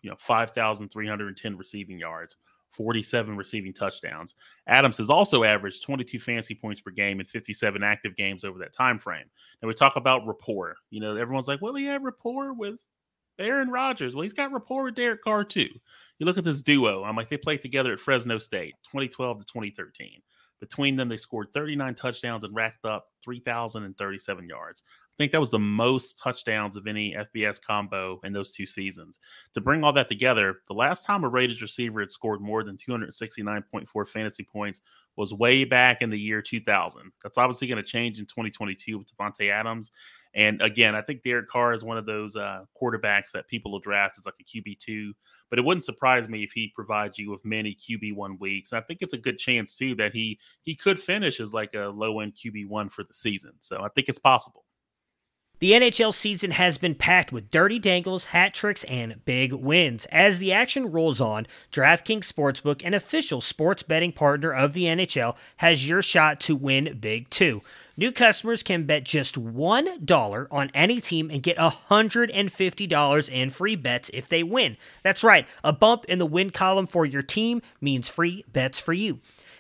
you 0.03 0.11
know, 0.11 0.17
5,310 0.19 1.57
receiving 1.57 1.99
yards, 1.99 2.37
47 2.71 3.37
receiving 3.37 3.73
touchdowns. 3.73 4.37
Adams 4.69 4.99
has 4.99 5.11
also 5.11 5.43
averaged 5.43 5.83
22 5.83 6.21
fantasy 6.21 6.55
points 6.55 6.81
per 6.81 6.93
game 6.93 7.19
in 7.19 7.27
57 7.27 7.83
active 7.83 8.15
games 8.15 8.45
over 8.45 8.61
that 8.61 8.73
time 8.73 9.01
frame. 9.01 9.27
And 9.61 9.69
we 9.69 9.75
talk 9.75 9.97
about 9.97 10.27
rapport. 10.27 10.77
You 10.91 11.01
know, 11.01 11.17
everyone's 11.17 11.49
like, 11.49 11.63
well, 11.63 11.75
he 11.75 11.85
had 11.85 12.05
rapport 12.05 12.55
with 12.55 12.79
Aaron 13.39 13.71
Rodgers. 13.71 14.15
Well, 14.15 14.23
he's 14.23 14.33
got 14.33 14.53
rapport 14.53 14.85
with 14.85 14.95
Derek 14.95 15.23
Carr 15.23 15.45
too. 15.45 15.69
You 16.19 16.27
look 16.27 16.39
at 16.39 16.45
this 16.45 16.63
duo. 16.63 17.05
I'm 17.05 17.17
like, 17.17 17.29
they 17.29 17.37
played 17.37 17.63
together 17.63 17.93
at 17.93 18.01
Fresno 18.01 18.39
State, 18.39 18.75
2012 18.91 19.39
to 19.39 19.45
2013. 19.45 20.21
Between 20.61 20.97
them, 20.97 21.09
they 21.09 21.17
scored 21.17 21.53
39 21.55 21.95
touchdowns 21.95 22.43
and 22.43 22.55
racked 22.55 22.85
up 22.85 23.07
3,037 23.23 24.49
yards. 24.49 24.83
I 24.89 25.15
think 25.17 25.33
that 25.33 25.41
was 25.41 25.51
the 25.51 25.59
most 25.59 26.19
touchdowns 26.19 26.77
of 26.77 26.87
any 26.87 27.15
FBS 27.15 27.61
combo 27.61 28.21
in 28.25 28.33
those 28.33 28.51
two 28.51 28.67
seasons. 28.67 29.21
To 29.55 29.61
bring 29.61 29.85
all 29.85 29.93
that 29.93 30.09
together, 30.09 30.61
the 30.69 30.75
last 30.75 31.05
time 31.05 31.25
a 31.25 31.29
Raiders 31.29 31.63
receiver 31.63 32.01
had 32.01 32.13
scored 32.13 32.41
more 32.41 32.63
than 32.63 32.77
269.4 32.77 34.09
fantasy 34.09 34.45
points 34.45 34.81
was 35.17 35.35
way 35.35 35.65
back 35.65 36.03
in 36.03 36.11
the 36.11 36.19
year 36.19 36.41
2000. 36.41 37.13
That's 37.23 37.39
obviously 37.39 37.67
going 37.67 37.83
to 37.83 37.89
change 37.89 38.21
in 38.21 38.27
2022 38.27 38.99
with 38.99 39.09
Davante 39.13 39.51
Adams. 39.51 39.91
And 40.39 40.63
again, 40.63 40.95
I 40.95 41.03
think 41.03 41.25
Derek 41.25 41.49
Carr 41.49 41.75
is 41.75 41.83
one 41.83 41.99
of 41.99 42.07
those 42.07 42.37
uh, 42.37 42.61
quarterbacks 42.81 43.33
that 43.33 43.49
people 43.49 43.73
will 43.73 43.81
draft 43.81 44.19
as 44.19 44.25
like 44.25 44.37
a 44.41 44.45
QB 44.45 44.79
two. 44.79 45.13
But 45.51 45.59
it 45.59 45.65
wouldn't 45.65 45.85
surprise 45.85 46.29
me 46.29 46.45
if 46.45 46.53
he 46.53 46.71
provides 46.77 47.19
you 47.19 47.29
with 47.29 47.45
many 47.45 47.75
QB 47.75 48.15
one 48.15 48.39
weeks. 48.39 48.71
And 48.71 48.79
I 48.79 48.83
think 48.83 49.01
it's 49.03 49.15
a 49.15 49.19
good 49.19 49.37
chance 49.37 49.75
too 49.75 49.97
that 49.97 50.13
he 50.13 50.39
he 50.63 50.77
could 50.77 51.01
finish 51.01 51.41
as 51.41 51.53
like 51.53 51.75
a 51.75 51.89
low 51.89 52.21
end 52.21 52.35
QB 52.35 52.69
one 52.69 52.89
for 52.89 53.03
the 53.03 53.15
season. 53.15 53.55
So 53.59 53.83
I 53.83 53.89
think 53.89 54.09
it's 54.09 54.21
possible. 54.21 54.65
The 55.59 55.73
NHL 55.73 56.15
season 56.15 56.53
has 56.53 56.79
been 56.79 56.95
packed 56.95 57.33
with 57.33 57.51
dirty 57.51 57.81
dangles, 57.81 58.27
hat 58.27 58.55
tricks, 58.55 58.85
and 58.85 59.25
big 59.25 59.53
wins. 59.53 60.07
As 60.13 60.39
the 60.39 60.53
action 60.53 60.93
rolls 60.93 61.21
on, 61.21 61.49
DraftKings 61.73 62.33
Sportsbook, 62.33 62.81
an 62.85 62.95
official 62.95 63.41
sports 63.41 63.83
betting 63.83 64.13
partner 64.13 64.53
of 64.53 64.73
the 64.73 64.85
NHL, 64.85 65.35
has 65.57 65.89
your 65.89 66.01
shot 66.01 66.39
to 66.43 66.55
win 66.55 66.97
big 67.01 67.29
too. 67.29 67.61
New 67.99 68.13
customers 68.13 68.63
can 68.63 68.85
bet 68.85 69.03
just 69.03 69.35
$1 69.35 70.47
on 70.53 70.71
any 70.73 71.01
team 71.01 71.33
and 71.33 71.43
get 71.43 71.57
$150 71.57 73.29
in 73.29 73.51
free 73.51 73.75
bets 73.75 74.09
if 74.15 74.29
they 74.29 74.45
win. 74.45 74.77
That's 75.03 75.25
right, 75.25 75.49
a 75.65 75.73
bump 75.73 76.05
in 76.05 76.21
the 76.21 76.25
win 76.25 76.51
column 76.51 76.87
for 76.87 77.05
your 77.05 77.23
team 77.23 77.61
means 77.81 78.09
free 78.09 78.45
bets 78.53 78.79
for 78.79 78.93
you. 78.93 79.19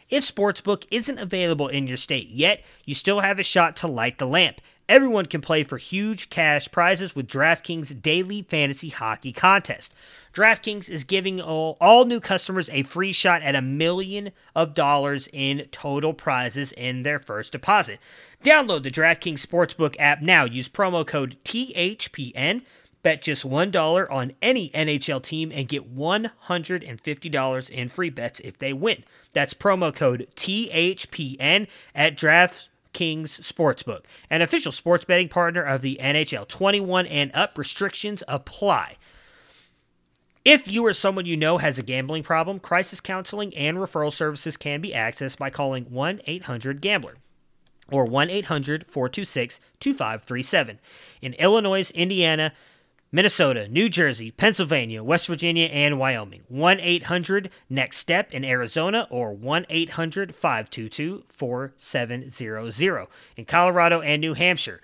If 0.08 0.22
Sportsbook 0.22 0.84
isn't 0.88 1.18
available 1.18 1.66
in 1.66 1.88
your 1.88 1.96
state 1.96 2.28
yet, 2.28 2.62
you 2.84 2.94
still 2.94 3.20
have 3.20 3.40
a 3.40 3.42
shot 3.42 3.74
to 3.78 3.88
light 3.88 4.18
the 4.18 4.26
lamp. 4.26 4.60
Everyone 4.88 5.26
can 5.26 5.42
play 5.42 5.64
for 5.64 5.76
huge 5.76 6.30
cash 6.30 6.70
prizes 6.70 7.14
with 7.14 7.26
DraftKings 7.28 8.00
Daily 8.00 8.40
Fantasy 8.40 8.88
Hockey 8.88 9.32
Contest. 9.32 9.94
DraftKings 10.32 10.88
is 10.88 11.04
giving 11.04 11.42
all, 11.42 11.76
all 11.78 12.06
new 12.06 12.20
customers 12.20 12.70
a 12.72 12.84
free 12.84 13.12
shot 13.12 13.42
at 13.42 13.54
a 13.54 13.60
million 13.60 14.30
of 14.54 14.72
dollars 14.72 15.28
in 15.30 15.66
total 15.72 16.14
prizes 16.14 16.72
in 16.72 17.02
their 17.02 17.18
first 17.18 17.52
deposit. 17.52 17.98
Download 18.42 18.82
the 18.82 18.90
DraftKings 18.90 19.44
Sportsbook 19.46 19.94
app 19.98 20.22
now. 20.22 20.44
Use 20.44 20.70
promo 20.70 21.06
code 21.06 21.36
THPN. 21.44 22.62
Bet 23.02 23.20
just 23.22 23.46
$1 23.46 24.10
on 24.10 24.32
any 24.40 24.70
NHL 24.70 25.22
team 25.22 25.52
and 25.54 25.68
get 25.68 25.94
$150 25.94 27.70
in 27.70 27.88
free 27.88 28.10
bets 28.10 28.40
if 28.40 28.56
they 28.56 28.72
win. 28.72 29.04
That's 29.34 29.52
promo 29.52 29.94
code 29.94 30.28
THPN 30.34 31.68
at 31.94 32.16
Draft 32.16 32.70
Kings 32.92 33.38
Sportsbook, 33.40 34.04
an 34.30 34.42
official 34.42 34.72
sports 34.72 35.04
betting 35.04 35.28
partner 35.28 35.62
of 35.62 35.82
the 35.82 35.98
NHL. 36.00 36.46
21 36.46 37.06
and 37.06 37.30
up 37.34 37.56
restrictions 37.56 38.22
apply. 38.28 38.96
If 40.44 40.70
you 40.70 40.86
or 40.86 40.92
someone 40.92 41.26
you 41.26 41.36
know 41.36 41.58
has 41.58 41.78
a 41.78 41.82
gambling 41.82 42.22
problem, 42.22 42.58
crisis 42.58 43.00
counseling 43.00 43.54
and 43.54 43.76
referral 43.76 44.12
services 44.12 44.56
can 44.56 44.80
be 44.80 44.92
accessed 44.92 45.38
by 45.38 45.50
calling 45.50 45.84
1 45.84 46.22
800 46.26 46.80
Gambler 46.80 47.16
or 47.90 48.04
1 48.04 48.30
800 48.30 48.86
426 48.86 49.60
2537. 49.80 50.78
In 51.20 51.34
Illinois, 51.34 51.90
Indiana, 51.90 52.52
Minnesota, 53.10 53.66
New 53.68 53.88
Jersey, 53.88 54.30
Pennsylvania, 54.30 55.02
West 55.02 55.26
Virginia, 55.26 55.64
and 55.66 55.98
Wyoming. 55.98 56.42
1 56.48 56.80
800 56.80 57.48
Next 57.70 57.96
Step 57.96 58.30
in 58.32 58.44
Arizona 58.44 59.06
or 59.10 59.32
1 59.32 59.64
800 59.70 60.34
522 60.34 61.24
4700. 61.28 63.06
In 63.36 63.46
Colorado 63.46 64.02
and 64.02 64.20
New 64.20 64.34
Hampshire. 64.34 64.82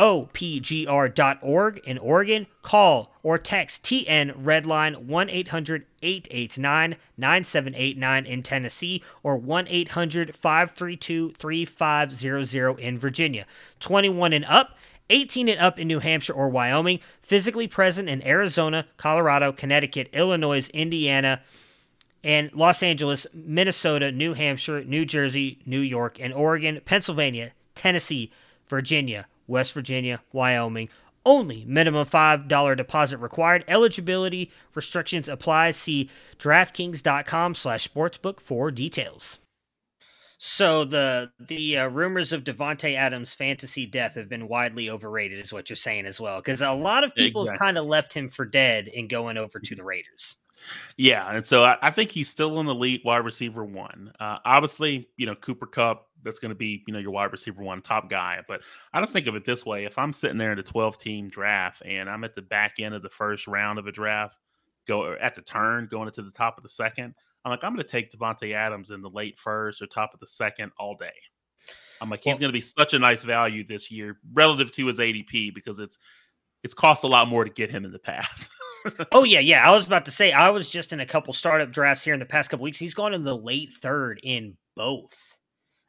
opgr.org 0.00 1.78
in 1.84 1.98
Oregon. 1.98 2.46
Call 2.62 3.12
or 3.22 3.36
text 3.36 3.82
TN 3.82 4.42
Redline 4.42 5.04
1 5.04 5.28
800 5.30 5.84
889 6.02 6.96
9789 7.18 8.26
in 8.26 8.42
Tennessee 8.42 9.02
or 9.22 9.36
1 9.36 9.66
800 9.68 10.34
532 10.34 11.32
3500 11.32 12.78
in 12.78 12.98
Virginia. 12.98 13.46
21 13.78 14.32
and 14.32 14.44
up. 14.46 14.76
18 15.10 15.48
and 15.48 15.60
up 15.60 15.78
in 15.78 15.88
New 15.88 15.98
Hampshire 15.98 16.32
or 16.32 16.48
Wyoming, 16.48 17.00
physically 17.20 17.66
present 17.66 18.08
in 18.08 18.24
Arizona, 18.24 18.86
Colorado, 18.96 19.50
Connecticut, 19.50 20.08
Illinois, 20.12 20.68
Indiana, 20.68 21.40
and 22.22 22.52
Los 22.54 22.80
Angeles, 22.80 23.26
Minnesota, 23.34 24.12
New 24.12 24.34
Hampshire, 24.34 24.84
New 24.84 25.04
Jersey, 25.04 25.58
New 25.66 25.80
York, 25.80 26.20
and 26.20 26.32
Oregon, 26.32 26.80
Pennsylvania, 26.84 27.50
Tennessee, 27.74 28.30
Virginia, 28.68 29.26
West 29.50 29.74
Virginia, 29.74 30.22
Wyoming. 30.32 30.88
Only 31.26 31.66
minimum 31.66 32.06
$5 32.06 32.76
deposit 32.76 33.18
required. 33.18 33.64
Eligibility 33.68 34.50
restrictions 34.74 35.28
apply. 35.28 35.72
See 35.72 36.08
DraftKings.com 36.38 37.54
slash 37.54 37.86
sportsbook 37.86 38.40
for 38.40 38.70
details. 38.70 39.38
So 40.42 40.86
the 40.86 41.30
the 41.38 41.76
uh, 41.76 41.88
rumors 41.88 42.32
of 42.32 42.44
Davante 42.44 42.96
Adams' 42.96 43.34
fantasy 43.34 43.84
death 43.84 44.14
have 44.14 44.30
been 44.30 44.48
widely 44.48 44.88
overrated, 44.88 45.38
is 45.38 45.52
what 45.52 45.68
you're 45.68 45.76
saying 45.76 46.06
as 46.06 46.18
well, 46.18 46.38
because 46.38 46.62
a 46.62 46.72
lot 46.72 47.04
of 47.04 47.14
people 47.14 47.42
exactly. 47.42 47.52
have 47.52 47.58
kind 47.58 47.76
of 47.76 47.84
left 47.84 48.14
him 48.14 48.30
for 48.30 48.46
dead 48.46 48.88
in 48.88 49.06
going 49.06 49.36
over 49.36 49.58
to 49.58 49.74
the 49.74 49.84
Raiders. 49.84 50.38
Yeah, 50.96 51.30
and 51.30 51.44
so 51.44 51.64
I, 51.64 51.76
I 51.82 51.90
think 51.90 52.10
he's 52.10 52.30
still 52.30 52.58
an 52.58 52.68
elite 52.68 53.02
wide 53.04 53.24
receiver 53.24 53.64
one. 53.66 54.12
Uh, 54.18 54.38
obviously, 54.44 55.10
you 55.18 55.26
know 55.26 55.34
Cooper 55.34 55.66
Kupp, 55.66 56.08
that's 56.24 56.38
going 56.38 56.50
to 56.50 56.56
be 56.56 56.82
you 56.86 56.92
know 56.92 56.98
your 56.98 57.10
wide 57.10 57.32
receiver 57.32 57.62
one 57.62 57.82
top 57.82 58.08
guy. 58.10 58.40
But 58.46 58.62
I 58.92 59.00
just 59.00 59.12
think 59.12 59.26
of 59.26 59.34
it 59.34 59.44
this 59.44 59.64
way: 59.64 59.84
if 59.84 59.98
I'm 59.98 60.12
sitting 60.12 60.38
there 60.38 60.52
in 60.52 60.58
a 60.58 60.62
12 60.62 60.98
team 60.98 61.28
draft 61.28 61.82
and 61.84 62.08
I'm 62.08 62.24
at 62.24 62.34
the 62.34 62.42
back 62.42 62.74
end 62.78 62.94
of 62.94 63.02
the 63.02 63.08
first 63.08 63.46
round 63.46 63.78
of 63.78 63.86
a 63.86 63.92
draft, 63.92 64.36
go 64.86 65.12
at 65.14 65.34
the 65.34 65.42
turn 65.42 65.88
going 65.90 66.08
into 66.08 66.22
the 66.22 66.30
top 66.30 66.56
of 66.56 66.62
the 66.62 66.68
second, 66.68 67.14
I'm 67.44 67.50
like 67.50 67.64
I'm 67.64 67.74
going 67.74 67.84
to 67.84 67.90
take 67.90 68.12
Davante 68.12 68.54
Adams 68.54 68.90
in 68.90 69.02
the 69.02 69.10
late 69.10 69.38
first 69.38 69.82
or 69.82 69.86
top 69.86 70.14
of 70.14 70.20
the 70.20 70.26
second 70.26 70.72
all 70.78 70.96
day. 70.96 71.12
I'm 72.00 72.08
like 72.08 72.24
he's 72.24 72.38
going 72.38 72.48
to 72.48 72.56
be 72.56 72.62
such 72.62 72.94
a 72.94 72.98
nice 72.98 73.22
value 73.22 73.64
this 73.64 73.90
year 73.90 74.18
relative 74.32 74.72
to 74.72 74.86
his 74.86 74.98
ADP 74.98 75.54
because 75.54 75.78
it's 75.78 75.98
it's 76.62 76.74
cost 76.74 77.04
a 77.04 77.06
lot 77.06 77.28
more 77.28 77.44
to 77.44 77.50
get 77.50 77.70
him 77.70 77.84
in 77.84 77.92
the 77.92 77.98
past. 77.98 78.50
oh 79.12 79.24
yeah, 79.24 79.40
yeah. 79.40 79.66
I 79.66 79.72
was 79.72 79.86
about 79.86 80.04
to 80.06 80.10
say 80.10 80.32
I 80.32 80.50
was 80.50 80.70
just 80.70 80.92
in 80.92 81.00
a 81.00 81.06
couple 81.06 81.32
startup 81.32 81.70
drafts 81.70 82.04
here 82.04 82.14
in 82.14 82.20
the 82.20 82.26
past 82.26 82.50
couple 82.50 82.64
weeks. 82.64 82.78
He's 82.78 82.94
gone 82.94 83.14
in 83.14 83.24
the 83.24 83.36
late 83.36 83.72
third 83.72 84.20
in 84.22 84.56
both. 84.76 85.36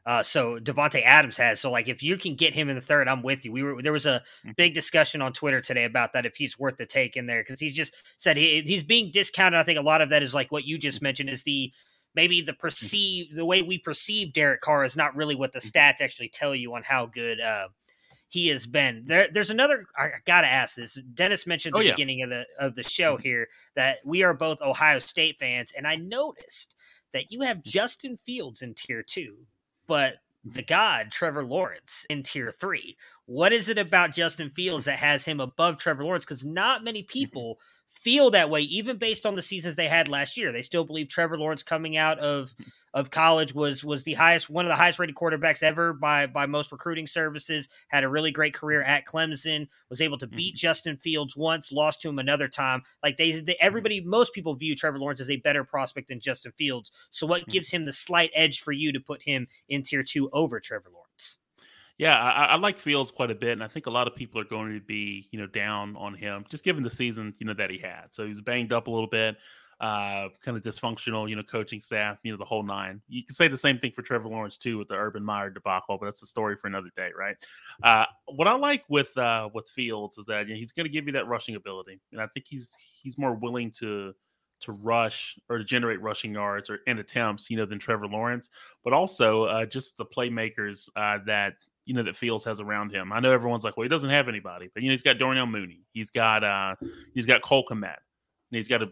Uh, 0.06 0.24
so 0.24 0.58
Davante 0.60 1.04
Adams 1.04 1.38
has. 1.38 1.60
So 1.60 1.70
like, 1.70 1.88
if 1.88 2.02
you 2.02 2.18
can 2.18 2.36
get 2.36 2.54
him 2.54 2.70
in 2.70 2.76
the 2.76 2.82
third, 2.82 3.08
I'm 3.08 3.22
with 3.22 3.46
you. 3.46 3.52
We 3.52 3.64
were 3.64 3.82
there 3.82 3.92
was 3.92 4.06
a 4.06 4.24
mm-hmm. 4.44 4.52
big 4.58 4.74
discussion 4.74 5.22
on 5.22 5.34
Twitter 5.34 5.62
today 5.62 5.86
about 5.86 6.14
that 6.14 6.26
if 6.26 6.36
he's 6.36 6.58
worth 6.58 6.78
the 6.78 6.86
take 6.86 7.18
in 7.18 7.28
there 7.28 7.42
because 7.42 7.60
he's 7.60 7.76
just 7.76 7.96
said 8.18 8.38
he, 8.38 8.62
he's 8.62 8.84
being 8.84 9.12
discounted. 9.12 9.60
I 9.60 9.64
think 9.64 9.80
a 9.80 9.84
lot 9.84 10.02
of 10.02 10.10
that 10.10 10.24
is 10.24 10.34
like 10.34 10.52
what 10.52 10.66
you 10.66 10.78
just 10.78 10.98
mm-hmm. 10.98 11.06
mentioned 11.06 11.30
is 11.30 11.44
the 11.44 11.72
maybe 12.16 12.42
the 12.42 12.52
mm-hmm. 12.52 12.60
perceive 12.60 13.36
the 13.36 13.46
way 13.46 13.62
we 13.62 13.78
perceive 13.78 14.34
Derek 14.34 14.62
Carr 14.62 14.84
is 14.84 14.98
not 14.98 15.16
really 15.16 15.36
what 15.36 15.54
the 15.54 15.60
stats 15.60 16.02
actually 16.02 16.30
tell 16.30 16.56
you 16.56 16.74
on 16.74 16.84
how 16.84 17.06
good 17.06 17.40
uh, 17.40 17.68
he 18.32 18.48
has 18.48 18.66
been. 18.66 19.04
There, 19.06 19.28
there's 19.32 19.50
another. 19.50 19.86
I 19.98 20.10
gotta 20.26 20.48
ask 20.48 20.76
this. 20.76 20.98
Dennis 21.14 21.46
mentioned 21.46 21.76
at 21.76 21.80
oh, 21.80 21.82
the 21.82 21.88
yeah. 21.88 21.94
beginning 21.94 22.24
of 22.24 22.30
the 22.30 22.46
of 22.60 22.76
the 22.76 22.84
show 22.84 23.18
here 23.18 23.50
that 23.76 23.98
we 24.06 24.24
are 24.24 24.34
both 24.34 24.62
Ohio 24.62 25.00
State 25.00 25.38
fans, 25.38 25.74
and 25.78 25.86
I 25.86 25.98
noticed 25.98 26.76
that 27.14 27.32
you 27.32 27.42
have 27.42 27.64
Justin 27.64 28.18
Fields 28.18 28.62
in 28.62 28.74
tier 28.74 29.04
two, 29.04 29.36
but 29.92 30.20
the 30.46 30.64
god 30.64 31.12
Trevor 31.12 31.44
Lawrence 31.44 32.06
in 32.10 32.24
tier 32.24 32.54
three. 32.58 32.96
What 33.26 33.54
is 33.54 33.70
it 33.70 33.78
about 33.78 34.14
Justin 34.14 34.50
Fields 34.50 34.86
that 34.86 35.00
has 35.00 35.24
him 35.24 35.40
above 35.40 35.78
Trevor 35.78 36.04
Lawrence? 36.04 36.26
Because 36.26 36.44
not 36.44 36.84
many 36.84 37.04
people 37.04 37.60
feel 37.88 38.32
that 38.32 38.50
way, 38.50 38.62
even 38.62 38.98
based 38.98 39.26
on 39.26 39.36
the 39.36 39.42
seasons 39.42 39.76
they 39.76 39.88
had 39.88 40.08
last 40.08 40.38
year. 40.38 40.52
They 40.52 40.62
still 40.62 40.84
believe 40.84 41.08
Trevor 41.08 41.38
Lawrence 41.38 41.64
coming 41.64 41.98
out 41.98 42.20
of 42.20 42.56
of 42.94 43.10
college 43.10 43.56
was 43.56 43.86
was 43.86 44.04
the 44.04 44.16
highest 44.16 44.50
one 44.50 44.66
of 44.66 44.70
the 44.70 44.76
highest 44.76 45.00
rated 45.00 45.16
quarterbacks 45.16 45.64
ever 45.64 45.94
by 45.94 46.26
by 46.26 46.46
most 46.46 46.72
recruiting 46.72 47.08
services. 47.08 47.70
Had 47.88 48.04
a 48.04 48.10
really 48.10 48.32
great 48.32 48.54
career 48.54 48.82
at 48.82 49.06
Clemson. 49.06 49.68
Was 49.90 50.02
able 50.02 50.18
to 50.18 50.28
beat 50.28 50.56
mm-hmm. 50.56 50.68
Justin 50.68 50.98
Fields 50.98 51.38
once, 51.38 51.72
lost 51.72 52.02
to 52.02 52.10
him 52.10 52.20
another 52.20 52.48
time. 52.48 52.82
Like 53.04 53.18
they, 53.18 53.32
they, 53.32 53.56
everybody, 53.62 54.02
most 54.02 54.34
people 54.34 54.56
view 54.56 54.76
Trevor 54.76 55.00
Lawrence 55.00 55.22
as 55.22 55.30
a 55.30 55.38
better 55.38 55.64
prospect 55.64 56.10
than 56.10 56.20
Justin 56.20 56.52
Fields. 56.58 56.92
So 57.12 57.28
what 57.28 57.42
mm-hmm. 57.42 57.52
gives 57.52 57.70
him 57.70 57.86
the 57.86 57.94
slight 57.94 58.32
edge 58.34 58.62
for 58.62 58.72
you 58.72 58.92
to 58.92 59.00
put 59.00 59.22
him 59.22 59.48
in 59.70 59.84
tier 59.84 60.04
two 60.04 60.30
over 60.34 60.60
Trevor 60.60 60.90
Lawrence? 60.92 61.11
Yeah, 62.02 62.18
I, 62.18 62.46
I, 62.46 62.56
like 62.56 62.80
Fields 62.80 63.12
quite 63.12 63.30
a 63.30 63.36
bit, 63.36 63.52
and 63.52 63.64
I 63.64 63.68
think 63.68 63.86
a 63.86 63.92
lot 63.92 64.08
of 64.08 64.16
people 64.16 64.42
are 64.42 64.46
going 64.46 64.74
to 64.74 64.80
be, 64.82 65.30
you 65.30 65.40
know, 65.40 65.46
down 65.46 65.96
on 65.98 66.16
him 66.16 66.46
just 66.50 66.64
given 66.64 66.82
the 66.82 66.90
season, 66.90 67.36
you 67.38 67.46
know, 67.46 67.54
that 67.54 67.70
he 67.70 67.78
had. 67.78 68.06
So 68.10 68.24
he 68.24 68.30
was 68.30 68.42
banged 68.42 68.74
up 68.74 68.88
a 68.88 68.90
little 68.90 69.06
bit 69.06 69.38
uh, 69.80 70.30
kind 70.44 70.58
of 70.58 70.64
dysfunctional, 70.64 71.30
you 71.30 71.36
know, 71.36 71.44
coaching 71.44 71.80
staff, 71.80 72.18
you 72.24 72.32
know, 72.32 72.40
the 72.40 72.44
whole 72.46 72.64
nine. 72.64 73.04
You 73.08 73.24
can 73.24 73.36
say 73.36 73.48
the 73.48 73.56
same 73.56 73.78
thing 73.78 73.92
for 73.92 74.02
Trevor 74.02 74.30
Lawrence 74.30 74.58
too 74.58 74.80
with 74.80 74.88
the 74.88 74.96
Urban 74.96 75.24
Meyer 75.24 75.52
debacle, 75.52 76.00
but 76.00 76.08
that's 76.08 76.24
a 76.24 76.26
story 76.26 76.56
for 76.56 76.66
another 76.66 76.90
day, 76.98 77.10
right? 77.16 77.36
Uh, 77.84 78.06
what 78.26 78.48
I 78.48 78.54
like 78.54 78.84
with 78.90 79.16
uh, 79.16 79.50
with 79.54 79.70
Fields 79.70 80.18
is 80.18 80.26
that 80.26 80.48
you 80.48 80.56
know, 80.56 80.60
he's 80.60 80.72
going 80.72 80.86
to 80.86 80.92
give 80.92 81.06
you 81.06 81.14
that 81.14 81.28
rushing 81.28 81.56
ability, 81.56 82.00
and 82.12 82.20
I 82.20 82.26
think 82.26 82.48
he's 82.50 82.72
he's 83.04 83.20
more 83.20 83.36
willing 83.36 83.70
to 83.78 84.16
to 84.62 84.72
rush 84.72 85.38
or 85.50 85.58
to 85.58 85.64
generate 85.64 86.02
rushing 86.02 86.34
yards 86.34 86.70
or 86.70 86.80
and 86.88 86.98
attempts, 86.98 87.50
you 87.52 87.58
know, 87.58 87.66
than 87.66 87.78
Trevor 87.78 88.08
Lawrence, 88.08 88.50
but 88.84 88.94
also 88.94 89.44
uh, 89.44 89.66
just 89.66 89.98
the 89.98 90.06
playmakers 90.06 90.90
uh, 90.96 91.20
that 91.26 91.56
you 91.86 91.94
know 91.94 92.04
that 92.04 92.16
Fields 92.16 92.44
has 92.44 92.60
around 92.60 92.92
him. 92.92 93.12
I 93.12 93.20
know 93.20 93.32
everyone's 93.32 93.64
like, 93.64 93.78
well, 93.78 93.84
he 93.84 93.90
doesn't 93.90 94.10
have 94.10 94.28
anybody, 94.28 94.70
but 94.74 94.84
you 94.84 94.90
know 94.90 94.94
he's 94.94 95.02
got 95.02 95.18
Darnell 95.18 95.48
Mooney, 95.48 95.82
he's 95.94 96.12
got 96.12 96.44
uh, 96.44 96.76
he's 97.14 97.26
got 97.26 97.42
Cole 97.42 97.66
Kmet, 97.66 97.84
and 97.84 98.58
he's 98.58 98.68
got 98.68 98.84
a 98.84 98.90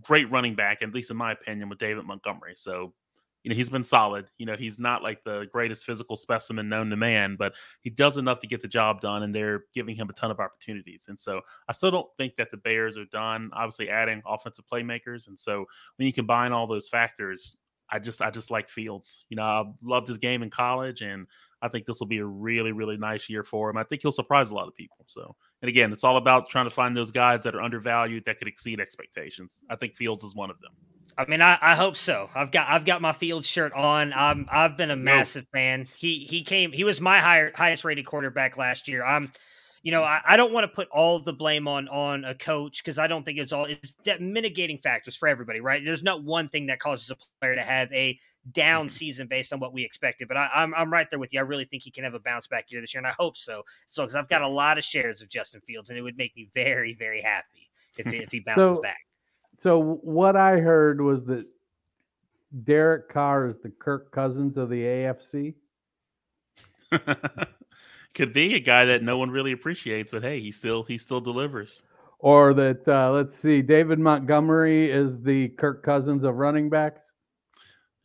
great 0.00 0.30
running 0.30 0.54
back, 0.54 0.82
at 0.82 0.94
least 0.94 1.10
in 1.10 1.16
my 1.16 1.32
opinion, 1.32 1.68
with 1.68 1.78
David 1.78 2.04
Montgomery. 2.04 2.54
So, 2.56 2.94
you 3.42 3.50
know, 3.50 3.56
he's 3.56 3.68
been 3.68 3.82
solid. 3.84 4.30
You 4.38 4.46
know, 4.46 4.54
he's 4.56 4.78
not 4.78 5.02
like 5.02 5.24
the 5.24 5.46
greatest 5.52 5.84
physical 5.84 6.16
specimen 6.16 6.68
known 6.68 6.88
to 6.90 6.96
man, 6.96 7.34
but 7.36 7.54
he 7.80 7.90
does 7.90 8.16
enough 8.16 8.38
to 8.40 8.46
get 8.46 8.60
the 8.60 8.68
job 8.68 9.00
done, 9.00 9.24
and 9.24 9.34
they're 9.34 9.64
giving 9.74 9.96
him 9.96 10.08
a 10.08 10.12
ton 10.12 10.30
of 10.30 10.40
opportunities. 10.40 11.06
And 11.08 11.18
so, 11.18 11.40
I 11.68 11.72
still 11.72 11.90
don't 11.90 12.08
think 12.16 12.36
that 12.36 12.50
the 12.50 12.56
Bears 12.56 12.96
are 12.96 13.06
done. 13.06 13.50
Obviously, 13.52 13.90
adding 13.90 14.22
offensive 14.24 14.64
playmakers, 14.72 15.26
and 15.26 15.38
so 15.38 15.66
when 15.96 16.06
you 16.06 16.12
combine 16.12 16.52
all 16.52 16.66
those 16.66 16.88
factors, 16.88 17.56
I 17.90 17.98
just 17.98 18.22
I 18.22 18.30
just 18.30 18.50
like 18.50 18.70
Fields. 18.70 19.26
You 19.28 19.36
know, 19.36 19.42
I 19.42 19.64
loved 19.82 20.08
his 20.08 20.18
game 20.18 20.42
in 20.42 20.50
college, 20.50 21.02
and 21.02 21.26
I 21.62 21.68
think 21.68 21.86
this 21.86 22.00
will 22.00 22.08
be 22.08 22.18
a 22.18 22.26
really, 22.26 22.72
really 22.72 22.96
nice 22.96 23.30
year 23.30 23.44
for 23.44 23.70
him. 23.70 23.76
I 23.76 23.84
think 23.84 24.02
he'll 24.02 24.12
surprise 24.12 24.50
a 24.50 24.54
lot 24.54 24.66
of 24.66 24.74
people. 24.74 25.04
So, 25.06 25.36
and 25.62 25.68
again, 25.68 25.92
it's 25.92 26.02
all 26.02 26.16
about 26.16 26.50
trying 26.50 26.64
to 26.64 26.70
find 26.70 26.96
those 26.96 27.12
guys 27.12 27.44
that 27.44 27.54
are 27.54 27.62
undervalued 27.62 28.24
that 28.26 28.38
could 28.38 28.48
exceed 28.48 28.80
expectations. 28.80 29.62
I 29.70 29.76
think 29.76 29.94
Fields 29.94 30.24
is 30.24 30.34
one 30.34 30.50
of 30.50 30.60
them. 30.60 30.72
I 31.16 31.26
mean, 31.26 31.40
I, 31.40 31.58
I 31.60 31.74
hope 31.74 31.96
so. 31.96 32.30
I've 32.34 32.50
got 32.50 32.68
I've 32.68 32.84
got 32.84 33.00
my 33.00 33.12
Fields 33.12 33.46
shirt 33.46 33.72
on. 33.72 34.12
I'm 34.12 34.46
I've 34.50 34.76
been 34.76 34.90
a 34.90 34.96
massive 34.96 35.46
no. 35.54 35.58
fan. 35.58 35.88
He 35.96 36.26
he 36.28 36.42
came. 36.42 36.72
He 36.72 36.84
was 36.84 37.00
my 37.00 37.20
higher, 37.20 37.52
highest 37.54 37.84
rated 37.84 38.06
quarterback 38.06 38.56
last 38.56 38.88
year. 38.88 39.04
I'm 39.04 39.30
you 39.82 39.90
know, 39.90 40.04
I, 40.04 40.20
I 40.24 40.36
don't 40.36 40.52
want 40.52 40.64
to 40.64 40.68
put 40.68 40.88
all 40.90 41.16
of 41.16 41.24
the 41.24 41.32
blame 41.32 41.66
on 41.66 41.88
on 41.88 42.24
a 42.24 42.34
coach 42.34 42.82
because 42.82 42.98
I 42.98 43.08
don't 43.08 43.24
think 43.24 43.38
it's 43.38 43.52
all 43.52 43.66
it's 43.66 43.96
mitigating 44.20 44.78
factors 44.78 45.16
for 45.16 45.28
everybody, 45.28 45.60
right? 45.60 45.84
There's 45.84 46.04
not 46.04 46.22
one 46.22 46.48
thing 46.48 46.66
that 46.66 46.78
causes 46.78 47.10
a 47.10 47.16
player 47.40 47.56
to 47.56 47.62
have 47.62 47.92
a 47.92 48.16
down 48.52 48.86
mm-hmm. 48.86 48.92
season 48.92 49.26
based 49.26 49.52
on 49.52 49.58
what 49.58 49.72
we 49.72 49.84
expected, 49.84 50.28
but 50.28 50.36
I, 50.36 50.44
am 50.44 50.50
I'm, 50.54 50.74
I'm 50.74 50.92
right 50.92 51.08
there 51.10 51.18
with 51.18 51.32
you. 51.32 51.40
I 51.40 51.42
really 51.42 51.64
think 51.64 51.82
he 51.82 51.90
can 51.90 52.04
have 52.04 52.14
a 52.14 52.20
bounce 52.20 52.46
back 52.46 52.70
year 52.70 52.80
this 52.80 52.94
year, 52.94 53.00
and 53.00 53.06
I 53.06 53.14
hope 53.18 53.36
so. 53.36 53.62
So, 53.86 54.04
because 54.04 54.14
I've 54.14 54.28
got 54.28 54.42
a 54.42 54.48
lot 54.48 54.78
of 54.78 54.84
shares 54.84 55.20
of 55.20 55.28
Justin 55.28 55.60
Fields, 55.62 55.90
and 55.90 55.98
it 55.98 56.02
would 56.02 56.16
make 56.16 56.36
me 56.36 56.48
very 56.54 56.94
very 56.94 57.20
happy 57.20 57.68
if 57.98 58.12
if 58.12 58.30
he 58.30 58.40
bounces 58.46 58.76
so, 58.76 58.82
back. 58.82 59.00
So 59.58 59.98
what 60.02 60.36
I 60.36 60.58
heard 60.58 61.00
was 61.00 61.24
that 61.24 61.46
Derek 62.64 63.08
Carr 63.08 63.48
is 63.48 63.56
the 63.62 63.70
Kirk 63.70 64.12
Cousins 64.12 64.56
of 64.56 64.68
the 64.68 64.82
AFC. 64.82 65.54
could 68.14 68.32
be 68.32 68.54
a 68.54 68.60
guy 68.60 68.84
that 68.86 69.02
no 69.02 69.18
one 69.18 69.30
really 69.30 69.52
appreciates, 69.52 70.10
but 70.12 70.22
hey, 70.22 70.40
he 70.40 70.52
still 70.52 70.82
he 70.82 70.98
still 70.98 71.20
delivers. 71.20 71.82
Or 72.18 72.54
that 72.54 72.86
uh, 72.86 73.10
let's 73.10 73.36
see, 73.38 73.62
David 73.62 73.98
Montgomery 73.98 74.90
is 74.90 75.20
the 75.20 75.48
Kirk 75.48 75.82
Cousins 75.82 76.24
of 76.24 76.36
running 76.36 76.68
backs. 76.68 77.02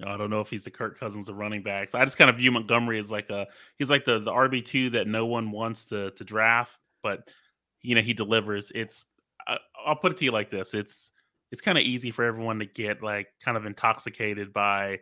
I 0.06 0.16
don't 0.16 0.30
know 0.30 0.42
if 0.42 0.50
he's 0.50 0.64
the 0.64 0.72
Kirk 0.72 1.00
Cousins 1.00 1.28
of 1.28 1.38
running 1.38 1.64
backs. 1.64 1.96
I 1.96 2.06
just 2.06 2.18
kind 2.18 2.30
of 2.30 2.38
view 2.38 2.52
Montgomery 2.52 3.00
as 3.00 3.10
like 3.10 3.30
a 3.30 3.48
he's 3.78 3.90
like 3.90 4.06
the 4.06 4.20
the 4.20 4.32
RB 4.32 4.64
two 4.64 4.92
that 4.92 5.08
no 5.08 5.26
one 5.26 5.52
wants 5.52 5.86
to 5.86 6.12
to 6.12 6.24
draft, 6.24 6.80
but 7.04 7.32
you 7.82 7.96
know 7.96 8.02
he 8.02 8.14
delivers. 8.14 8.72
It's 8.74 9.06
I, 9.48 9.58
I'll 9.86 9.96
put 9.96 10.12
it 10.12 10.18
to 10.20 10.26
you 10.26 10.32
like 10.32 10.50
this: 10.50 10.74
it's 10.74 11.12
it's 11.52 11.62
kind 11.62 11.78
of 11.78 11.84
easy 11.84 12.12
for 12.12 12.24
everyone 12.26 12.60
to 12.60 12.66
get 12.66 13.02
like 13.02 13.28
kind 13.44 13.58
of 13.58 13.66
intoxicated 13.66 14.54
by 14.54 15.00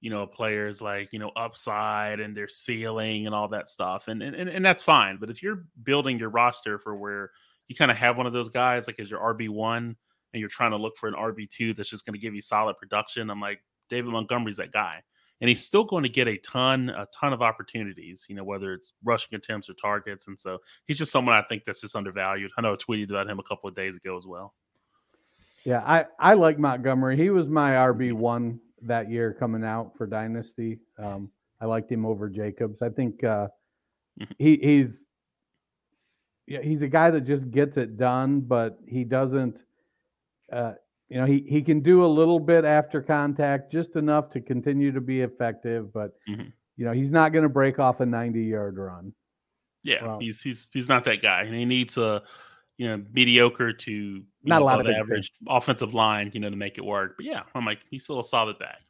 you 0.00 0.10
know, 0.10 0.26
players 0.26 0.80
like, 0.80 1.12
you 1.12 1.18
know, 1.18 1.32
upside 1.34 2.20
and 2.20 2.36
their 2.36 2.48
ceiling 2.48 3.26
and 3.26 3.34
all 3.34 3.48
that 3.48 3.68
stuff. 3.68 4.08
And, 4.08 4.22
and, 4.22 4.48
and 4.48 4.64
that's 4.64 4.82
fine. 4.82 5.16
But 5.18 5.28
if 5.30 5.42
you're 5.42 5.64
building 5.82 6.18
your 6.18 6.30
roster 6.30 6.78
for 6.78 6.94
where 6.96 7.30
you 7.66 7.74
kind 7.74 7.90
of 7.90 7.96
have 7.96 8.16
one 8.16 8.26
of 8.26 8.32
those 8.32 8.48
guys, 8.48 8.86
like 8.86 9.00
as 9.00 9.10
your 9.10 9.20
RB1, 9.34 9.76
and 9.76 10.40
you're 10.40 10.48
trying 10.48 10.70
to 10.70 10.76
look 10.76 10.96
for 10.96 11.08
an 11.08 11.14
RB2 11.14 11.74
that's 11.74 11.88
just 11.88 12.06
going 12.06 12.14
to 12.14 12.20
give 12.20 12.34
you 12.34 12.42
solid 12.42 12.76
production, 12.76 13.30
I'm 13.30 13.40
like, 13.40 13.60
David 13.90 14.12
Montgomery's 14.12 14.58
that 14.58 14.72
guy. 14.72 15.02
and 15.40 15.48
he's 15.48 15.64
still 15.64 15.84
going 15.84 16.02
to 16.02 16.08
get 16.08 16.26
a 16.26 16.36
ton, 16.38 16.90
a 16.90 17.06
ton 17.18 17.32
of 17.32 17.42
opportunities. 17.42 18.26
You 18.28 18.34
know, 18.34 18.44
whether 18.44 18.72
it's 18.72 18.92
rushing 19.04 19.34
attempts 19.34 19.68
or 19.68 19.74
targets, 19.74 20.26
and 20.26 20.38
so 20.38 20.58
he's 20.86 20.98
just 20.98 21.12
someone 21.12 21.34
I 21.34 21.42
think 21.42 21.64
that's 21.64 21.80
just 21.80 21.96
undervalued. 21.96 22.50
I 22.56 22.62
know 22.62 22.72
I 22.72 22.76
tweeted 22.76 23.10
about 23.10 23.28
him 23.28 23.38
a 23.38 23.42
couple 23.42 23.68
of 23.68 23.74
days 23.74 23.96
ago 23.96 24.16
as 24.16 24.26
well. 24.26 24.54
Yeah, 25.64 25.82
I 25.86 26.06
I 26.18 26.34
like 26.34 26.58
Montgomery. 26.58 27.16
He 27.16 27.30
was 27.30 27.48
my 27.48 27.72
RB 27.72 28.12
one 28.12 28.60
that 28.82 29.10
year 29.10 29.36
coming 29.38 29.64
out 29.64 29.92
for 29.96 30.06
Dynasty. 30.06 30.78
Um, 30.98 31.30
I 31.60 31.66
liked 31.66 31.90
him 31.90 32.06
over 32.06 32.28
Jacobs. 32.28 32.82
I 32.82 32.88
think 32.88 33.24
uh, 33.24 33.48
mm-hmm. 34.20 34.32
he 34.38 34.56
he's 34.56 35.06
yeah 36.46 36.62
he's 36.62 36.82
a 36.82 36.88
guy 36.88 37.10
that 37.10 37.22
just 37.22 37.50
gets 37.50 37.76
it 37.76 37.96
done, 37.96 38.40
but 38.40 38.78
he 38.86 39.04
doesn't. 39.04 39.56
Uh, 40.52 40.72
you 41.08 41.18
know, 41.18 41.24
he, 41.24 41.44
he 41.48 41.62
can 41.62 41.80
do 41.80 42.04
a 42.04 42.06
little 42.06 42.38
bit 42.38 42.64
after 42.66 43.00
contact, 43.00 43.72
just 43.72 43.96
enough 43.96 44.28
to 44.30 44.40
continue 44.40 44.92
to 44.92 45.00
be 45.00 45.22
effective, 45.22 45.92
but 45.92 46.12
mm-hmm. 46.28 46.48
you 46.76 46.84
know, 46.84 46.92
he's 46.92 47.10
not 47.10 47.32
going 47.32 47.44
to 47.44 47.48
break 47.48 47.78
off 47.78 48.00
a 48.00 48.06
90 48.06 48.42
yard 48.42 48.76
run. 48.76 49.14
Yeah, 49.82 50.04
well, 50.04 50.18
he's 50.18 50.42
he's 50.42 50.66
he's 50.72 50.88
not 50.88 51.04
that 51.04 51.22
guy, 51.22 51.42
and 51.42 51.54
he 51.54 51.64
needs 51.64 51.96
a 51.96 52.22
you 52.76 52.88
know 52.88 53.02
mediocre 53.12 53.72
to 53.72 54.22
not 54.48 54.60
know, 54.60 54.64
a 54.64 54.66
lot 54.66 54.80
of 54.80 54.88
average 54.88 55.30
offensive 55.48 55.94
line, 55.94 56.30
you 56.34 56.40
know, 56.40 56.50
to 56.50 56.56
make 56.56 56.78
it 56.78 56.84
work. 56.84 57.14
But 57.16 57.26
yeah, 57.26 57.42
I'm 57.54 57.64
like 57.64 57.80
he's 57.90 58.04
still 58.04 58.20
a 58.20 58.24
solid 58.24 58.58
back. 58.58 58.80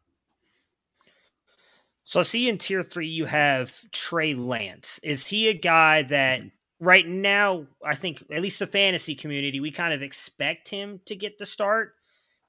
So 2.04 2.20
I 2.20 2.22
see 2.22 2.48
in 2.48 2.58
tier 2.58 2.82
three 2.82 3.08
you 3.08 3.26
have 3.26 3.74
Trey 3.92 4.34
Lance. 4.34 4.98
Is 5.02 5.26
he 5.26 5.48
a 5.48 5.54
guy 5.54 6.02
that 6.02 6.40
mm-hmm. 6.40 6.84
right 6.84 7.06
now 7.06 7.66
I 7.84 7.94
think 7.94 8.24
at 8.32 8.42
least 8.42 8.58
the 8.58 8.66
fantasy 8.66 9.14
community 9.14 9.60
we 9.60 9.70
kind 9.70 9.92
of 9.92 10.02
expect 10.02 10.68
him 10.68 11.00
to 11.06 11.16
get 11.16 11.38
the 11.38 11.46
start? 11.46 11.94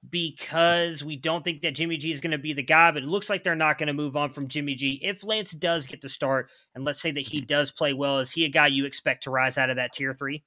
because 0.07 1.03
we 1.03 1.15
don't 1.15 1.43
think 1.43 1.61
that 1.61 1.75
Jimmy 1.75 1.97
G 1.97 2.11
is 2.11 2.21
going 2.21 2.31
to 2.31 2.37
be 2.37 2.53
the 2.53 2.63
guy, 2.63 2.91
but 2.91 3.03
it 3.03 3.09
looks 3.09 3.29
like 3.29 3.43
they're 3.43 3.55
not 3.55 3.77
going 3.77 3.87
to 3.87 3.93
move 3.93 4.15
on 4.15 4.29
from 4.29 4.47
Jimmy 4.47 4.75
G. 4.75 4.99
If 5.03 5.23
Lance 5.23 5.51
does 5.51 5.85
get 5.87 6.01
the 6.01 6.09
start, 6.09 6.49
and 6.73 6.85
let's 6.85 7.01
say 7.01 7.11
that 7.11 7.27
he 7.27 7.41
does 7.41 7.71
play 7.71 7.93
well, 7.93 8.19
is 8.19 8.31
he 8.31 8.45
a 8.45 8.49
guy 8.49 8.67
you 8.67 8.85
expect 8.85 9.23
to 9.23 9.31
rise 9.31 9.57
out 9.57 9.69
of 9.69 9.75
that 9.75 9.93
tier 9.93 10.13
three? 10.13 10.43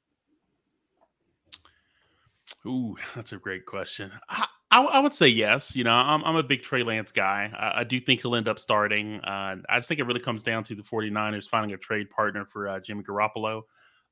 Ooh, 2.66 2.96
that's 3.14 3.32
a 3.32 3.38
great 3.38 3.66
question. 3.66 4.12
I, 4.28 4.46
I, 4.70 4.80
I 4.80 5.00
would 5.00 5.12
say 5.12 5.28
yes. 5.28 5.76
You 5.76 5.84
know, 5.84 5.92
I'm, 5.92 6.24
I'm 6.24 6.36
a 6.36 6.42
big 6.42 6.62
Trey 6.62 6.82
Lance 6.82 7.12
guy. 7.12 7.52
I, 7.56 7.80
I 7.80 7.84
do 7.84 8.00
think 8.00 8.22
he'll 8.22 8.34
end 8.36 8.48
up 8.48 8.58
starting. 8.58 9.20
Uh, 9.20 9.56
I 9.68 9.76
just 9.76 9.88
think 9.88 10.00
it 10.00 10.06
really 10.06 10.20
comes 10.20 10.42
down 10.42 10.64
to 10.64 10.74
the 10.74 10.82
49ers 10.82 11.48
finding 11.48 11.72
a 11.74 11.78
trade 11.78 12.10
partner 12.10 12.46
for 12.46 12.68
uh, 12.68 12.80
Jimmy 12.80 13.02
Garoppolo. 13.02 13.62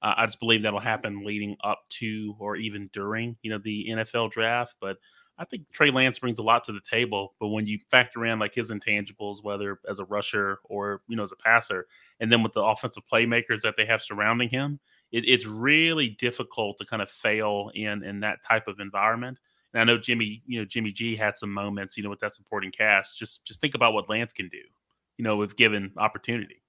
Uh, 0.03 0.15
I 0.17 0.27
just 0.27 0.41
believe 0.41 0.63
that'll 0.63 0.81
happen 0.81 1.25
leading 1.25 1.57
up 1.63 1.81
to 1.91 2.35
or 2.39 2.57
even 2.57 2.89
during, 2.93 3.37
you 3.43 3.51
know, 3.51 3.59
the 3.59 3.87
NFL 3.91 4.31
draft. 4.31 4.77
But 4.81 4.97
I 5.41 5.45
think 5.47 5.71
Trey 5.73 5.91
Lance 5.91 6.19
brings 6.19 6.39
a 6.39 6.43
lot 6.43 6.65
to 6.65 6.73
the 6.73 6.83
table, 6.83 7.35
but 7.41 7.49
when 7.49 7.67
you 7.67 7.79
factor 7.91 8.27
in 8.27 8.39
like 8.39 8.55
his 8.55 8.71
intangibles, 8.71 9.43
whether 9.43 9.81
as 9.89 9.99
a 9.99 10.05
rusher 10.05 10.59
or 10.65 11.01
you 11.09 11.17
know 11.17 11.23
as 11.23 11.33
a 11.33 11.37
passer, 11.37 11.87
and 12.21 12.31
then 12.31 12.43
with 12.43 12.53
the 12.53 12.63
offensive 12.63 13.05
playmakers 13.11 13.63
that 13.63 13.75
they 13.77 13.87
have 13.87 14.03
surrounding 14.03 14.51
him, 14.51 14.81
it, 15.13 15.29
it's 15.29 15.47
really 15.47 16.11
difficult 16.11 16.79
to 16.79 16.85
kind 16.85 17.03
of 17.03 17.11
fail 17.11 17.71
in 17.75 18.03
in 18.05 18.21
that 18.21 18.45
type 18.47 18.69
of 18.69 18.81
environment. 18.81 19.39
And 19.73 19.81
I 19.81 19.85
know 19.85 19.99
Jimmy, 19.99 20.43
you 20.47 20.61
know 20.61 20.65
Jimmy 20.65 20.93
G 20.93 21.17
had 21.17 21.39
some 21.39 21.53
moments, 21.53 21.97
you 21.97 22.03
know, 22.03 22.11
with 22.11 22.21
that 22.21 22.35
supporting 22.35 22.71
cast. 22.71 23.19
Just 23.19 23.45
just 23.45 23.61
think 23.61 23.75
about 23.75 23.95
what 23.95 24.09
Lance 24.09 24.33
can 24.33 24.49
do, 24.49 24.63
you 25.17 25.25
know, 25.25 25.43
if 25.43 25.57
given 25.57 25.93
opportunity. 25.97 26.63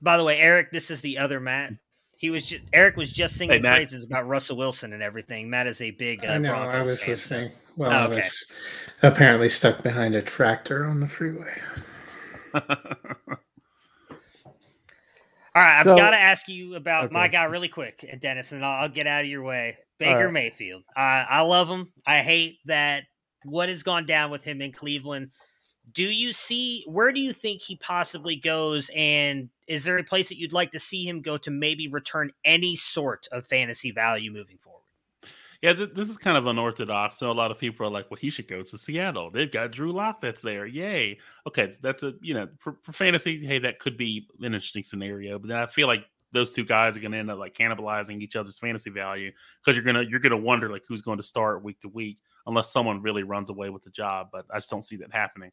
By 0.00 0.16
the 0.16 0.24
way, 0.24 0.38
Eric, 0.38 0.72
this 0.72 0.90
is 0.90 1.00
the 1.00 1.18
other 1.18 1.38
Matt. 1.38 1.74
He 2.16 2.30
was 2.30 2.46
just, 2.46 2.62
Eric 2.72 2.96
was 2.96 3.12
just 3.12 3.36
singing 3.36 3.62
hey, 3.62 3.74
praises 3.74 4.04
about 4.04 4.28
Russell 4.28 4.56
Wilson 4.56 4.92
and 4.92 5.02
everything. 5.02 5.50
Matt 5.50 5.66
is 5.66 5.80
a 5.80 5.90
big. 5.92 6.24
Uh, 6.24 6.28
I 6.28 6.38
know. 6.38 6.50
Broncos 6.50 6.74
I 6.74 6.82
was 6.82 7.02
fan, 7.02 7.12
listening. 7.12 7.48
So. 7.50 7.54
Well, 7.76 7.90
oh, 7.90 8.04
okay. 8.04 8.14
I 8.14 8.16
was 8.16 8.44
apparently 9.02 9.48
stuck 9.48 9.82
behind 9.82 10.14
a 10.14 10.22
tractor 10.22 10.84
on 10.84 11.00
the 11.00 11.08
freeway. 11.08 11.54
All 15.54 15.62
right, 15.62 15.80
I've 15.80 15.84
so, 15.84 15.96
got 15.96 16.10
to 16.10 16.16
ask 16.16 16.48
you 16.48 16.76
about 16.76 17.04
okay. 17.04 17.12
my 17.12 17.28
guy 17.28 17.44
really 17.44 17.68
quick, 17.68 18.04
Dennis, 18.20 18.52
and 18.52 18.64
I'll, 18.64 18.82
I'll 18.82 18.88
get 18.88 19.06
out 19.06 19.22
of 19.22 19.30
your 19.30 19.42
way. 19.42 19.76
Baker 19.98 20.24
right. 20.24 20.32
Mayfield. 20.32 20.82
I, 20.96 21.26
I 21.28 21.40
love 21.42 21.68
him. 21.68 21.92
I 22.06 22.22
hate 22.22 22.58
that 22.66 23.04
what 23.44 23.68
has 23.68 23.82
gone 23.82 24.06
down 24.06 24.30
with 24.30 24.44
him 24.44 24.62
in 24.62 24.72
Cleveland 24.72 25.30
do 25.90 26.04
you 26.04 26.32
see 26.32 26.84
where 26.86 27.12
do 27.12 27.20
you 27.20 27.32
think 27.32 27.62
he 27.62 27.76
possibly 27.76 28.36
goes 28.36 28.90
and 28.94 29.48
is 29.66 29.84
there 29.84 29.98
a 29.98 30.04
place 30.04 30.28
that 30.28 30.38
you'd 30.38 30.52
like 30.52 30.70
to 30.70 30.78
see 30.78 31.04
him 31.04 31.22
go 31.22 31.36
to 31.36 31.50
maybe 31.50 31.88
return 31.88 32.30
any 32.44 32.76
sort 32.76 33.26
of 33.32 33.46
fantasy 33.46 33.90
value 33.90 34.30
moving 34.30 34.58
forward 34.58 34.81
yeah 35.62 35.72
th- 35.72 35.94
this 35.94 36.08
is 36.08 36.16
kind 36.16 36.36
of 36.36 36.46
unorthodox 36.46 37.18
so 37.18 37.30
a 37.30 37.32
lot 37.32 37.50
of 37.50 37.58
people 37.58 37.86
are 37.86 37.90
like 37.90 38.10
well 38.10 38.18
he 38.20 38.30
should 38.30 38.48
go 38.48 38.62
to 38.62 38.78
seattle 38.78 39.30
they've 39.30 39.50
got 39.50 39.72
drew 39.72 39.92
lock 39.92 40.20
that's 40.20 40.42
there 40.42 40.66
yay 40.66 41.18
okay 41.46 41.76
that's 41.80 42.02
a 42.02 42.14
you 42.20 42.34
know 42.34 42.48
for, 42.58 42.76
for 42.82 42.92
fantasy 42.92 43.44
hey 43.44 43.58
that 43.58 43.78
could 43.78 43.96
be 43.96 44.28
an 44.40 44.46
interesting 44.46 44.82
scenario 44.82 45.38
but 45.38 45.48
then 45.48 45.58
i 45.58 45.66
feel 45.66 45.86
like 45.86 46.04
those 46.32 46.50
two 46.50 46.64
guys 46.64 46.96
are 46.96 47.00
going 47.00 47.12
to 47.12 47.18
end 47.18 47.30
up 47.30 47.38
like 47.38 47.54
cannibalizing 47.54 48.20
each 48.20 48.36
other's 48.36 48.58
fantasy 48.58 48.90
value 48.90 49.30
because 49.60 49.76
you're 49.76 49.84
gonna 49.84 50.02
you're 50.02 50.18
gonna 50.18 50.36
wonder 50.36 50.70
like 50.70 50.82
who's 50.88 51.02
going 51.02 51.18
to 51.18 51.22
start 51.22 51.62
week 51.62 51.78
to 51.80 51.88
week 51.88 52.18
unless 52.46 52.70
someone 52.70 53.02
really 53.02 53.22
runs 53.22 53.50
away 53.50 53.70
with 53.70 53.82
the 53.82 53.90
job. 53.90 54.28
But 54.32 54.46
I 54.50 54.56
just 54.58 54.70
don't 54.70 54.82
see 54.82 54.96
that 54.96 55.12
happening. 55.12 55.50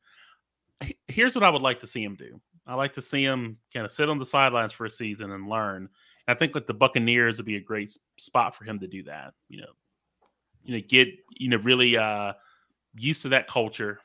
Here's 1.07 1.35
what 1.35 1.43
I 1.43 1.49
would 1.49 1.61
like 1.61 1.81
to 1.81 1.87
see 1.87 2.03
him 2.03 2.15
do. 2.15 2.39
I 2.65 2.75
like 2.75 2.93
to 2.93 3.01
see 3.01 3.23
him 3.23 3.57
kind 3.73 3.85
of 3.85 3.91
sit 3.91 4.09
on 4.09 4.17
the 4.17 4.25
sidelines 4.25 4.71
for 4.71 4.85
a 4.85 4.89
season 4.89 5.31
and 5.31 5.49
learn. 5.49 5.89
And 6.27 6.35
I 6.35 6.37
think 6.37 6.55
like 6.55 6.67
the 6.67 6.73
Buccaneers 6.73 7.37
would 7.37 7.45
be 7.45 7.57
a 7.57 7.61
great 7.61 7.97
spot 8.17 8.55
for 8.55 8.63
him 8.63 8.79
to 8.79 8.87
do 8.87 9.03
that. 9.03 9.33
You 9.49 9.61
know, 9.61 9.71
you 10.69 10.75
know, 10.75 10.83
get 10.87 11.09
you 11.31 11.49
know 11.49 11.57
really 11.57 11.97
uh, 11.97 12.33
used 12.95 13.23
to 13.23 13.29
that 13.29 13.47
culture 13.47 13.99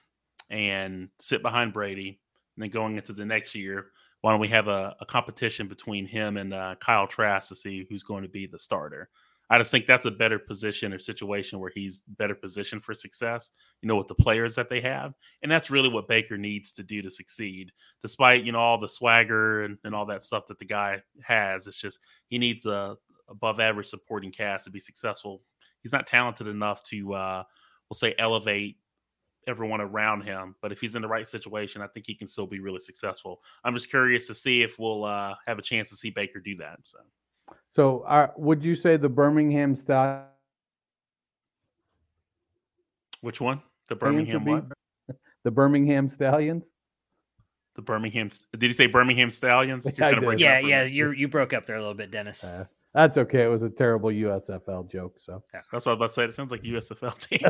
and 0.48 1.10
sit 1.20 1.42
behind 1.42 1.74
Brady. 1.74 2.20
And 2.56 2.62
then 2.62 2.70
going 2.70 2.96
into 2.96 3.12
the 3.12 3.26
next 3.26 3.54
year, 3.54 3.88
why 4.22 4.30
don't 4.32 4.40
we 4.40 4.48
have 4.48 4.68
a, 4.68 4.96
a 5.00 5.04
competition 5.04 5.68
between 5.68 6.06
him 6.06 6.38
and 6.38 6.54
uh, 6.54 6.76
Kyle 6.80 7.06
Trask 7.06 7.48
to 7.48 7.56
see 7.56 7.86
who's 7.90 8.02
going 8.02 8.22
to 8.22 8.28
be 8.28 8.46
the 8.46 8.58
starter? 8.58 9.10
I 9.50 9.58
just 9.58 9.70
think 9.70 9.84
that's 9.84 10.06
a 10.06 10.10
better 10.10 10.38
position 10.38 10.94
or 10.94 10.98
situation 10.98 11.60
where 11.60 11.70
he's 11.74 12.02
better 12.16 12.34
positioned 12.34 12.82
for 12.82 12.94
success, 12.94 13.50
you 13.82 13.88
know, 13.88 13.96
with 13.96 14.06
the 14.06 14.14
players 14.14 14.54
that 14.54 14.70
they 14.70 14.80
have. 14.80 15.12
And 15.42 15.52
that's 15.52 15.70
really 15.70 15.90
what 15.90 16.08
Baker 16.08 16.38
needs 16.38 16.72
to 16.72 16.82
do 16.82 17.02
to 17.02 17.10
succeed, 17.10 17.72
despite, 18.00 18.44
you 18.44 18.52
know, 18.52 18.58
all 18.58 18.78
the 18.78 18.88
swagger 18.88 19.64
and, 19.64 19.76
and 19.84 19.94
all 19.94 20.06
that 20.06 20.22
stuff 20.22 20.46
that 20.46 20.58
the 20.58 20.64
guy 20.64 21.02
has. 21.22 21.66
It's 21.66 21.78
just 21.78 21.98
he 22.28 22.38
needs 22.38 22.64
a 22.64 22.96
above 23.28 23.60
average 23.60 23.88
supporting 23.88 24.30
cast 24.30 24.64
to 24.64 24.70
be 24.70 24.80
successful. 24.80 25.42
He's 25.84 25.92
not 25.92 26.08
talented 26.08 26.48
enough 26.48 26.82
to, 26.84 27.14
uh, 27.14 27.42
we'll 27.88 27.94
say, 27.94 28.16
elevate 28.18 28.78
everyone 29.46 29.80
around 29.80 30.22
him. 30.22 30.56
But 30.60 30.72
if 30.72 30.80
he's 30.80 30.96
in 30.96 31.02
the 31.02 31.08
right 31.08 31.26
situation, 31.26 31.82
I 31.82 31.86
think 31.86 32.06
he 32.06 32.14
can 32.14 32.26
still 32.26 32.46
be 32.46 32.58
really 32.58 32.80
successful. 32.80 33.42
I'm 33.62 33.74
just 33.74 33.90
curious 33.90 34.26
to 34.26 34.34
see 34.34 34.62
if 34.62 34.78
we'll 34.78 35.04
uh, 35.04 35.34
have 35.46 35.58
a 35.58 35.62
chance 35.62 35.90
to 35.90 35.96
see 35.96 36.10
Baker 36.10 36.40
do 36.40 36.56
that. 36.56 36.80
So. 36.82 36.98
So, 37.70 38.00
uh, 38.00 38.28
would 38.36 38.64
you 38.64 38.74
say 38.74 38.96
the 38.96 39.08
Birmingham 39.08 39.76
style? 39.76 40.26
Which 43.20 43.40
one? 43.40 43.62
The 43.88 43.96
Birmingham 43.96 44.44
what? 44.44 44.64
The 45.44 45.50
Birmingham 45.50 46.08
Stallions. 46.08 46.64
The 47.76 47.82
Birmingham. 47.82 48.30
Did 48.52 48.62
you 48.62 48.72
say 48.72 48.86
Birmingham 48.86 49.30
Stallions? 49.30 49.86
Yeah, 49.98 50.20
yeah, 50.30 50.58
yeah. 50.60 50.82
You 50.84 51.10
you 51.10 51.28
broke 51.28 51.52
up 51.52 51.66
there 51.66 51.76
a 51.76 51.80
little 51.80 51.94
bit, 51.94 52.10
Dennis. 52.10 52.42
Uh, 52.42 52.64
that's 52.94 53.16
okay. 53.18 53.44
It 53.44 53.48
was 53.48 53.62
a 53.62 53.70
terrible 53.70 54.10
USFL 54.10 54.90
joke. 54.90 55.16
So 55.18 55.42
yeah. 55.52 55.60
that's 55.72 55.84
what 55.86 55.92
I 55.92 55.94
was 55.94 55.98
about 55.98 56.06
to 56.06 56.12
say. 56.12 56.24
It 56.24 56.34
sounds 56.34 56.50
like 56.50 56.62
USFL 56.62 57.18
team. 57.18 57.40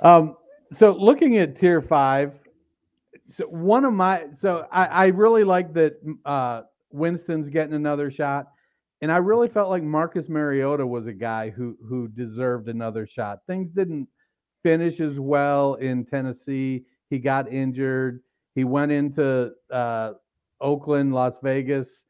um. 0.00 0.36
So 0.76 0.92
looking 0.92 1.38
at 1.38 1.58
Tier 1.58 1.80
Five, 1.80 2.32
so 3.30 3.44
one 3.46 3.84
of 3.84 3.92
my 3.92 4.24
so 4.38 4.66
I, 4.70 4.84
I 4.86 5.06
really 5.08 5.44
like 5.44 5.72
that 5.74 5.94
uh, 6.24 6.62
Winston's 6.90 7.48
getting 7.48 7.74
another 7.74 8.10
shot. 8.10 8.48
And 9.02 9.12
I 9.12 9.18
really 9.18 9.48
felt 9.48 9.68
like 9.68 9.82
Marcus 9.82 10.28
Mariota 10.28 10.86
was 10.86 11.06
a 11.06 11.12
guy 11.12 11.50
who 11.50 11.76
who 11.86 12.08
deserved 12.08 12.68
another 12.68 13.06
shot. 13.06 13.40
Things 13.46 13.70
didn't 13.70 14.08
finish 14.62 15.00
as 15.00 15.18
well 15.18 15.74
in 15.74 16.04
Tennessee. 16.04 16.84
He 17.10 17.18
got 17.18 17.52
injured. 17.52 18.20
He 18.54 18.64
went 18.64 18.92
into 18.92 19.52
uh, 19.70 20.12
Oakland, 20.60 21.12
Las 21.12 21.34
Vegas, 21.42 22.04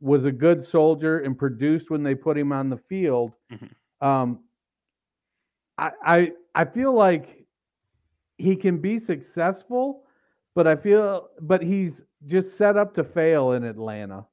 was 0.00 0.24
a 0.24 0.32
good 0.32 0.66
soldier 0.66 1.20
and 1.20 1.36
produced 1.38 1.90
when 1.90 2.02
they 2.02 2.14
put 2.14 2.36
him 2.36 2.52
on 2.52 2.68
the 2.68 2.76
field. 2.76 3.32
Mm-hmm. 3.52 4.06
Um, 4.06 4.40
I, 5.78 5.90
I 6.04 6.32
I 6.54 6.64
feel 6.64 6.92
like 6.92 7.46
he 8.38 8.56
can 8.56 8.78
be 8.78 8.98
successful, 8.98 10.04
but 10.54 10.66
I 10.66 10.76
feel 10.76 11.28
but 11.40 11.62
he's 11.62 12.02
just 12.26 12.56
set 12.56 12.76
up 12.76 12.94
to 12.94 13.04
fail 13.04 13.52
in 13.52 13.64
Atlanta. 13.64 14.26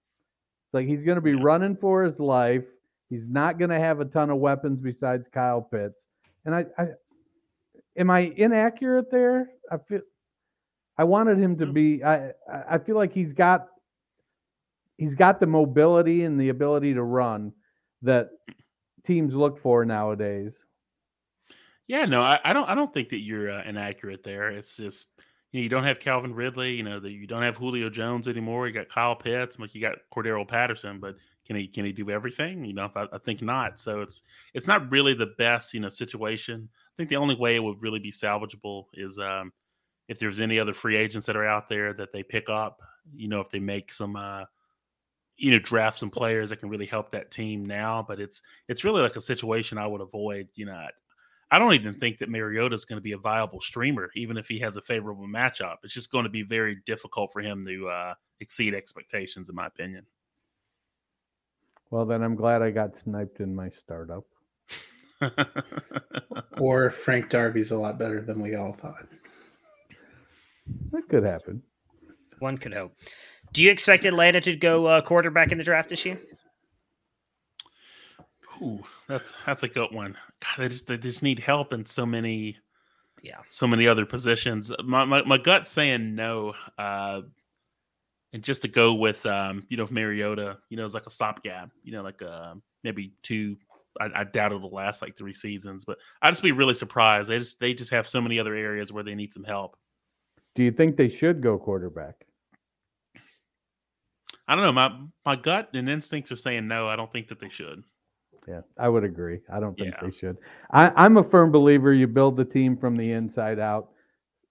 Like 0.74 0.88
he's 0.88 1.04
going 1.04 1.16
to 1.16 1.22
be 1.22 1.36
running 1.36 1.76
for 1.76 2.04
his 2.04 2.20
life. 2.20 2.64
He's 3.10 3.26
not 3.28 3.58
going 3.60 3.70
to 3.70 3.80
have 3.80 4.00
a 4.00 4.06
ton 4.06 4.30
of 4.30 4.38
weapons 4.38 4.80
besides 4.80 5.28
Kyle 5.28 5.62
Pitts. 5.62 6.06
And 6.46 6.56
I, 6.56 6.66
I 6.78 6.88
am 7.98 8.10
I 8.10 8.34
inaccurate 8.38 9.12
there? 9.12 9.50
I 9.72 9.78
feel 9.78 10.02
I 10.98 11.04
wanted 11.04 11.38
him 11.38 11.58
to 11.58 11.66
be. 11.66 12.04
I 12.04 12.32
I 12.70 12.78
feel 12.78 12.96
like 12.96 13.14
he's 13.14 13.34
got 13.34 13.68
he's 15.02 15.16
got 15.16 15.40
the 15.40 15.48
mobility 15.48 16.26
and 16.26 16.40
the 16.40 16.50
ability 16.50 16.94
to 16.94 17.02
run 17.02 17.52
that 18.04 18.30
teams 19.08 19.34
look 19.34 19.60
for 19.60 19.84
nowadays. 19.84 20.54
Yeah, 21.88 22.06
no, 22.06 22.22
I, 22.22 22.40
I 22.46 22.54
don't. 22.54 22.70
I 22.70 22.76
don't 22.76 22.94
think 22.94 23.10
that 23.10 23.20
you're 23.20 23.52
uh, 23.52 23.64
inaccurate 23.66 24.24
there. 24.24 24.50
It's 24.50 24.78
just 24.78 25.08
you, 25.52 25.60
know, 25.60 25.64
you 25.64 25.70
don't 25.70 25.84
have 25.84 26.00
Calvin 26.00 26.36
Ridley. 26.36 26.76
You 26.76 26.84
know, 26.84 27.00
the, 27.00 27.10
you 27.10 27.26
don't 27.26 27.42
have 27.42 27.58
Julio 27.58 27.90
Jones 27.90 28.28
anymore. 28.28 28.68
You 28.68 28.74
got 28.74 28.90
Kyle 28.90 29.16
Pitts. 29.16 29.58
Like 29.60 29.74
you 29.74 29.82
got 29.82 29.98
Cordarrelle 30.16 30.48
Patterson, 30.48 31.00
but 31.00 31.16
can 31.48 31.56
he 31.56 31.68
can 31.68 31.84
he 31.84 31.92
do 31.92 32.12
everything? 32.12 32.64
You 32.64 32.74
know, 32.74 32.92
I, 32.96 33.08
I, 33.12 33.18
think 33.18 33.42
not. 33.42 33.80
So 33.80 34.02
it's 34.02 34.22
it's 34.54 34.68
not 34.68 34.90
really 34.92 35.16
the 35.16 35.34
best 35.40 35.74
you 35.74 35.80
know 35.80 35.90
situation. 35.90 36.70
I 36.72 36.94
think 36.96 37.10
the 37.10 37.18
only 37.18 37.36
way 37.36 37.56
it 37.56 37.64
would 37.64 37.82
really 37.82 38.00
be 38.00 38.12
salvageable 38.12 38.86
is 38.94 39.18
um, 39.18 39.52
if 40.08 40.20
there's 40.20 40.40
any 40.40 40.60
other 40.60 40.76
free 40.76 40.96
agents 40.96 41.26
that 41.26 41.36
are 41.36 41.48
out 41.48 41.68
there 41.68 41.92
that 41.94 42.14
they 42.14 42.22
pick 42.22 42.50
up. 42.50 42.82
You 43.16 43.30
know, 43.30 43.42
if 43.42 43.50
they 43.50 43.60
make 43.60 43.92
some. 43.92 44.16
Uh, 44.16 44.46
you 45.42 45.52
know 45.52 45.60
draft 45.60 45.98
some 45.98 46.10
players 46.10 46.52
that 46.52 46.58
can 46.58 46.70
really 46.70 46.86
help 46.86 47.12
that 47.12 47.32
team 47.32 47.66
now 47.66 48.06
but 48.08 48.20
it's 48.20 48.42
it's 48.68 48.84
really 48.84 49.02
like 49.02 49.16
a 49.16 49.22
situation 49.22 49.78
i 49.78 49.88
would 49.88 50.02
avoid 50.02 50.48
you 50.54 50.66
know 50.66 50.88
I 51.54 51.60
don't 51.60 51.74
even 51.74 51.94
think 51.94 52.20
that 52.20 52.30
Mariota 52.30 52.74
is 52.74 52.86
going 52.86 52.96
to 52.96 53.04
be 53.04 53.12
a 53.12 53.18
viable 53.18 53.60
streamer, 53.60 54.10
even 54.16 54.38
if 54.38 54.48
he 54.48 54.58
has 54.60 54.78
a 54.78 54.82
favorable 54.82 55.28
matchup. 55.28 55.80
It's 55.84 55.94
just 55.94 56.10
going 56.10 56.24
to 56.24 56.30
be 56.30 56.44
very 56.44 56.78
difficult 56.86 57.34
for 57.34 57.42
him 57.42 57.62
to 57.66 57.90
uh, 57.90 58.14
exceed 58.40 58.74
expectations, 58.74 59.50
in 59.50 59.56
my 59.56 59.68
opinion. 59.68 60.06
Well, 61.90 62.06
then 62.06 62.24
I'm 62.24 62.36
glad 62.36 62.62
I 62.62 62.72
got 62.72 62.96
sniped 62.96 63.42
in 63.42 63.54
my 63.54 63.70
startup. 63.70 64.24
or 66.58 66.90
Frank 66.90 67.30
Darby's 67.30 67.72
a 67.72 67.78
lot 67.78 68.00
better 68.00 68.22
than 68.22 68.42
we 68.42 68.56
all 68.56 68.72
thought. 68.72 69.06
That 70.92 71.10
could 71.10 71.24
happen. 71.24 71.62
One 72.40 72.58
could 72.58 72.74
hope. 72.74 72.96
Do 73.54 73.64
you 73.64 73.72
expect 73.72 74.06
Atlanta 74.06 74.40
to 74.42 74.56
go 74.56 74.86
uh, 74.86 75.02
quarterback 75.02 75.52
in 75.52 75.58
the 75.58 75.64
draft 75.64 75.90
this 75.90 76.06
year? 76.06 76.18
Ooh, 78.62 78.84
that's 79.08 79.36
that's 79.46 79.64
a 79.64 79.68
good 79.68 79.92
one. 79.92 80.16
God, 80.40 80.64
they 80.64 80.68
just 80.70 80.88
they 80.88 80.98
just 80.98 81.24
need 81.24 81.40
help 81.40 81.74
in 81.74 81.86
so 81.86 82.06
many, 82.06 82.58
yeah, 83.22 83.40
so 83.50 83.68
many 83.68 83.88
other 83.88 84.06
positions. 84.06 84.72
My 84.84 85.04
my, 85.04 85.24
my 85.24 85.38
gut's 85.38 85.70
saying 85.70 86.16
no. 86.16 86.54
Uh, 86.78 87.22
and 88.34 88.44
just 88.44 88.62
to 88.62 88.68
go 88.68 88.94
with 88.94 89.26
um, 89.26 89.66
you 89.70 89.78
know, 89.78 89.88
Mariota, 89.90 90.60
you 90.70 90.78
know, 90.78 90.86
it's 90.86 90.94
like 90.94 91.08
a 91.08 91.12
stopgap. 91.12 91.72
You 91.84 91.94
know, 91.94 92.04
like 92.04 92.22
uh, 92.22 92.54
maybe 92.84 93.14
two. 93.24 93.58
I, 94.00 94.10
I 94.16 94.24
doubt 94.24 94.54
it'll 94.54 94.70
last 94.70 95.02
like 95.02 95.18
three 95.18 95.34
seasons, 95.34 95.84
but 95.84 95.98
I'd 96.22 96.30
just 96.30 96.44
be 96.44 96.54
really 96.54 96.74
surprised. 96.74 97.30
They 97.30 97.40
just 97.40 97.60
they 97.60 97.74
just 97.74 97.92
have 97.92 98.08
so 98.08 98.22
many 98.22 98.40
other 98.40 98.56
areas 98.56 98.94
where 98.94 99.04
they 99.04 99.16
need 99.16 99.34
some 99.34 99.44
help. 99.44 99.76
Do 100.56 100.64
you 100.64 100.72
think 100.72 100.96
they 100.96 101.10
should 101.10 101.42
go 101.42 101.58
quarterback? 101.58 102.26
I 104.52 104.56
don't 104.56 104.66
know. 104.66 104.74
My 104.74 104.92
my 105.26 105.38
gut 105.38 105.70
and 105.74 105.90
instincts 105.90 106.30
are 106.30 106.36
saying 106.36 106.68
no. 106.68 106.86
I 106.86 106.98
don't 106.98 107.10
think 107.10 107.30
that 107.30 107.40
they 107.40 107.48
should. 107.48 107.86
Yeah, 108.46 108.60
I 108.78 108.90
would 108.90 109.06
agree. 109.06 109.40
I 109.50 109.62
don't 109.62 109.78
think 109.78 109.94
yeah. 109.94 110.06
they 110.06 110.12
should. 110.12 110.36
I, 110.74 111.06
am 111.06 111.16
a 111.16 111.24
firm 111.24 111.54
believer 111.54 111.94
you 111.94 112.06
build 112.06 112.36
the 112.36 112.44
team 112.44 112.76
from 112.76 112.98
the 112.98 113.14
inside 113.14 113.60
out, 113.60 113.92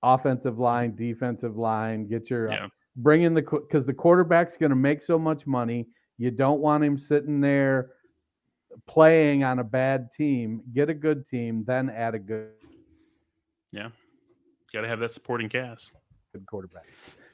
offensive 0.03 0.59
line, 0.59 0.96
defensive 0.96 1.59
line. 1.59 2.09
Get 2.09 2.30
your 2.30 2.51
yeah. 2.51 2.68
bring 2.96 3.24
in 3.24 3.34
the 3.34 3.42
because 3.42 3.84
the 3.84 3.92
quarterback's 3.92 4.57
going 4.57 4.70
to 4.70 4.76
make 4.76 5.03
so 5.03 5.18
much 5.18 5.46
money. 5.46 5.86
You 6.16 6.30
don't 6.30 6.61
want 6.61 6.82
him 6.82 6.96
sitting 6.96 7.38
there 7.42 7.90
playing 8.86 9.44
on 9.44 9.59
a 9.59 9.64
bad 9.64 10.11
team. 10.12 10.62
Get 10.72 10.88
a 10.88 10.94
good 10.94 11.28
team, 11.28 11.62
then 11.66 11.90
add 11.90 12.14
a 12.14 12.18
good. 12.18 12.53
Yeah, 13.70 13.90
got 14.72 14.80
to 14.80 14.88
have 14.88 15.01
that 15.01 15.12
supporting 15.12 15.51
cast. 15.51 15.92
Good 16.32 16.46
quarterback. 16.46 16.86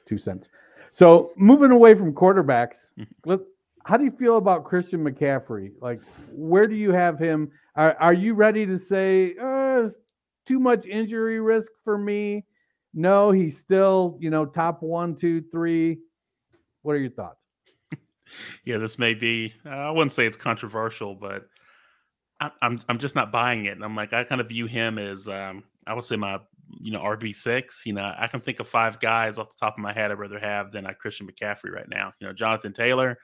Two 0.05 0.17
cents. 0.17 0.49
So 0.97 1.31
moving 1.37 1.69
away 1.69 1.93
from 1.93 2.11
quarterbacks, 2.11 2.91
let 3.23 3.41
how 3.85 3.97
do 3.97 4.03
you 4.03 4.09
feel 4.09 4.37
about 4.37 4.63
Christian 4.63 5.03
McCaffrey? 5.03 5.73
Like, 5.79 6.01
where 6.31 6.65
do 6.67 6.73
you 6.73 6.91
have 6.91 7.19
him? 7.19 7.51
Are, 7.75 7.95
are 7.99 8.15
you 8.15 8.33
ready 8.33 8.65
to 8.65 8.79
say, 8.79 9.35
uh, 9.39 9.89
too 10.47 10.59
much 10.59 10.87
injury 10.87 11.39
risk 11.39 11.67
for 11.83 11.99
me? 11.99 12.45
No, 12.95 13.29
he's 13.29 13.59
still, 13.59 14.17
you 14.19 14.31
know, 14.31 14.43
top 14.43 14.81
one, 14.81 15.15
two, 15.15 15.43
three. 15.51 15.99
What 16.81 16.93
are 16.93 16.99
your 16.99 17.11
thoughts? 17.11 17.43
yeah, 18.65 18.77
this 18.77 18.97
may 18.97 19.13
be, 19.13 19.53
I 19.65 19.91
wouldn't 19.91 20.13
say 20.13 20.25
it's 20.25 20.35
controversial, 20.35 21.13
but 21.13 21.47
I, 22.39 22.49
I'm, 22.63 22.79
I'm 22.89 22.97
just 22.97 23.13
not 23.13 23.31
buying 23.31 23.65
it. 23.65 23.73
And 23.73 23.85
I'm 23.85 23.95
like, 23.95 24.13
I 24.13 24.23
kind 24.23 24.41
of 24.41 24.49
view 24.49 24.65
him 24.65 24.97
as, 24.97 25.27
um, 25.27 25.63
I 25.85 25.93
would 25.93 26.05
say 26.05 26.15
my, 26.15 26.39
you 26.79 26.91
know, 26.91 26.99
RB6. 26.99 27.85
You 27.85 27.93
know, 27.93 28.13
I 28.17 28.27
can 28.27 28.41
think 28.41 28.59
of 28.59 28.67
five 28.67 28.99
guys 28.99 29.37
off 29.37 29.49
the 29.49 29.59
top 29.59 29.75
of 29.77 29.79
my 29.79 29.93
head 29.93 30.11
I'd 30.11 30.19
rather 30.19 30.39
have 30.39 30.71
than 30.71 30.85
a 30.85 30.93
Christian 30.93 31.27
McCaffrey 31.27 31.71
right 31.71 31.87
now. 31.89 32.13
You 32.19 32.27
know, 32.27 32.33
Jonathan 32.33 32.73
Taylor, 32.73 33.17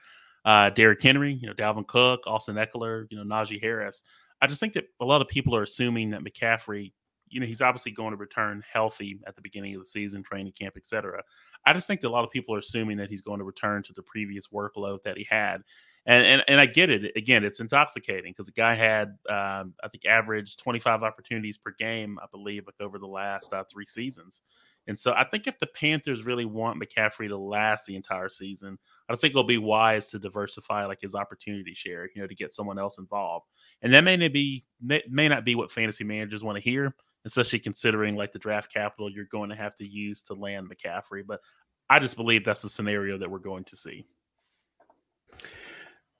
uh, 0.44 0.70
Derrick 0.70 1.02
Henry, 1.02 1.32
you 1.32 1.46
know, 1.46 1.54
Dalvin 1.54 1.86
Cook, 1.86 2.22
Austin 2.26 2.56
Ekeler, 2.56 3.06
you 3.10 3.22
know, 3.22 3.24
Najee 3.24 3.60
Harris. 3.60 4.02
I 4.40 4.46
just 4.46 4.60
think 4.60 4.74
that 4.74 4.86
a 5.00 5.04
lot 5.04 5.20
of 5.20 5.28
people 5.28 5.56
are 5.56 5.62
assuming 5.62 6.10
that 6.10 6.22
McCaffrey, 6.22 6.92
you 7.28 7.40
know, 7.40 7.46
he's 7.46 7.62
obviously 7.62 7.92
going 7.92 8.10
to 8.10 8.16
return 8.16 8.62
healthy 8.70 9.20
at 9.26 9.36
the 9.36 9.42
beginning 9.42 9.74
of 9.74 9.80
the 9.80 9.86
season, 9.86 10.22
training 10.22 10.52
camp, 10.52 10.76
etc. 10.76 11.22
I 11.66 11.72
just 11.72 11.86
think 11.86 12.00
that 12.02 12.08
a 12.08 12.10
lot 12.10 12.24
of 12.24 12.30
people 12.30 12.54
are 12.54 12.58
assuming 12.58 12.98
that 12.98 13.08
he's 13.08 13.22
going 13.22 13.38
to 13.38 13.44
return 13.44 13.82
to 13.84 13.92
the 13.92 14.02
previous 14.02 14.48
workload 14.48 15.02
that 15.02 15.16
he 15.16 15.26
had. 15.28 15.62
And, 16.06 16.26
and, 16.26 16.44
and 16.48 16.60
I 16.60 16.66
get 16.66 16.90
it. 16.90 17.12
Again, 17.16 17.44
it's 17.44 17.60
intoxicating 17.60 18.32
because 18.32 18.46
the 18.46 18.52
guy 18.52 18.74
had, 18.74 19.16
um, 19.28 19.74
I 19.82 19.88
think, 19.90 20.04
average 20.04 20.56
25 20.58 21.02
opportunities 21.02 21.56
per 21.56 21.72
game, 21.78 22.18
I 22.22 22.26
believe, 22.30 22.66
like 22.66 22.80
over 22.80 22.98
the 22.98 23.06
last 23.06 23.52
uh, 23.52 23.64
three 23.70 23.86
seasons. 23.86 24.42
And 24.86 24.98
so 24.98 25.14
I 25.16 25.24
think 25.24 25.46
if 25.46 25.58
the 25.58 25.66
Panthers 25.66 26.24
really 26.24 26.44
want 26.44 26.80
McCaffrey 26.80 27.28
to 27.28 27.38
last 27.38 27.86
the 27.86 27.96
entire 27.96 28.28
season, 28.28 28.78
I 29.08 29.16
think 29.16 29.30
it'll 29.30 29.44
be 29.44 29.58
wise 29.58 30.08
to 30.08 30.18
diversify 30.18 30.84
like 30.84 31.00
his 31.00 31.14
opportunity 31.14 31.74
share, 31.74 32.10
you 32.14 32.20
know, 32.20 32.26
to 32.26 32.34
get 32.34 32.52
someone 32.52 32.78
else 32.78 32.98
involved. 32.98 33.50
And 33.80 33.92
that 33.94 34.04
may 34.04 34.16
not 34.16 34.32
be 34.32 34.64
may, 34.82 35.02
may 35.08 35.28
not 35.28 35.44
be 35.44 35.54
what 35.54 35.72
fantasy 35.72 36.04
managers 36.04 36.44
want 36.44 36.56
to 36.56 36.62
hear, 36.62 36.94
especially 37.24 37.60
considering 37.60 38.14
like 38.14 38.32
the 38.32 38.38
draft 38.38 38.72
capital 38.72 39.10
you're 39.10 39.24
going 39.24 39.48
to 39.50 39.56
have 39.56 39.74
to 39.76 39.88
use 39.88 40.20
to 40.22 40.34
land 40.34 40.70
McCaffrey. 40.70 41.22
But 41.26 41.40
I 41.88 41.98
just 41.98 42.16
believe 42.16 42.44
that's 42.44 42.62
the 42.62 42.68
scenario 42.68 43.16
that 43.18 43.30
we're 43.30 43.38
going 43.38 43.64
to 43.64 43.76
see. 43.76 44.06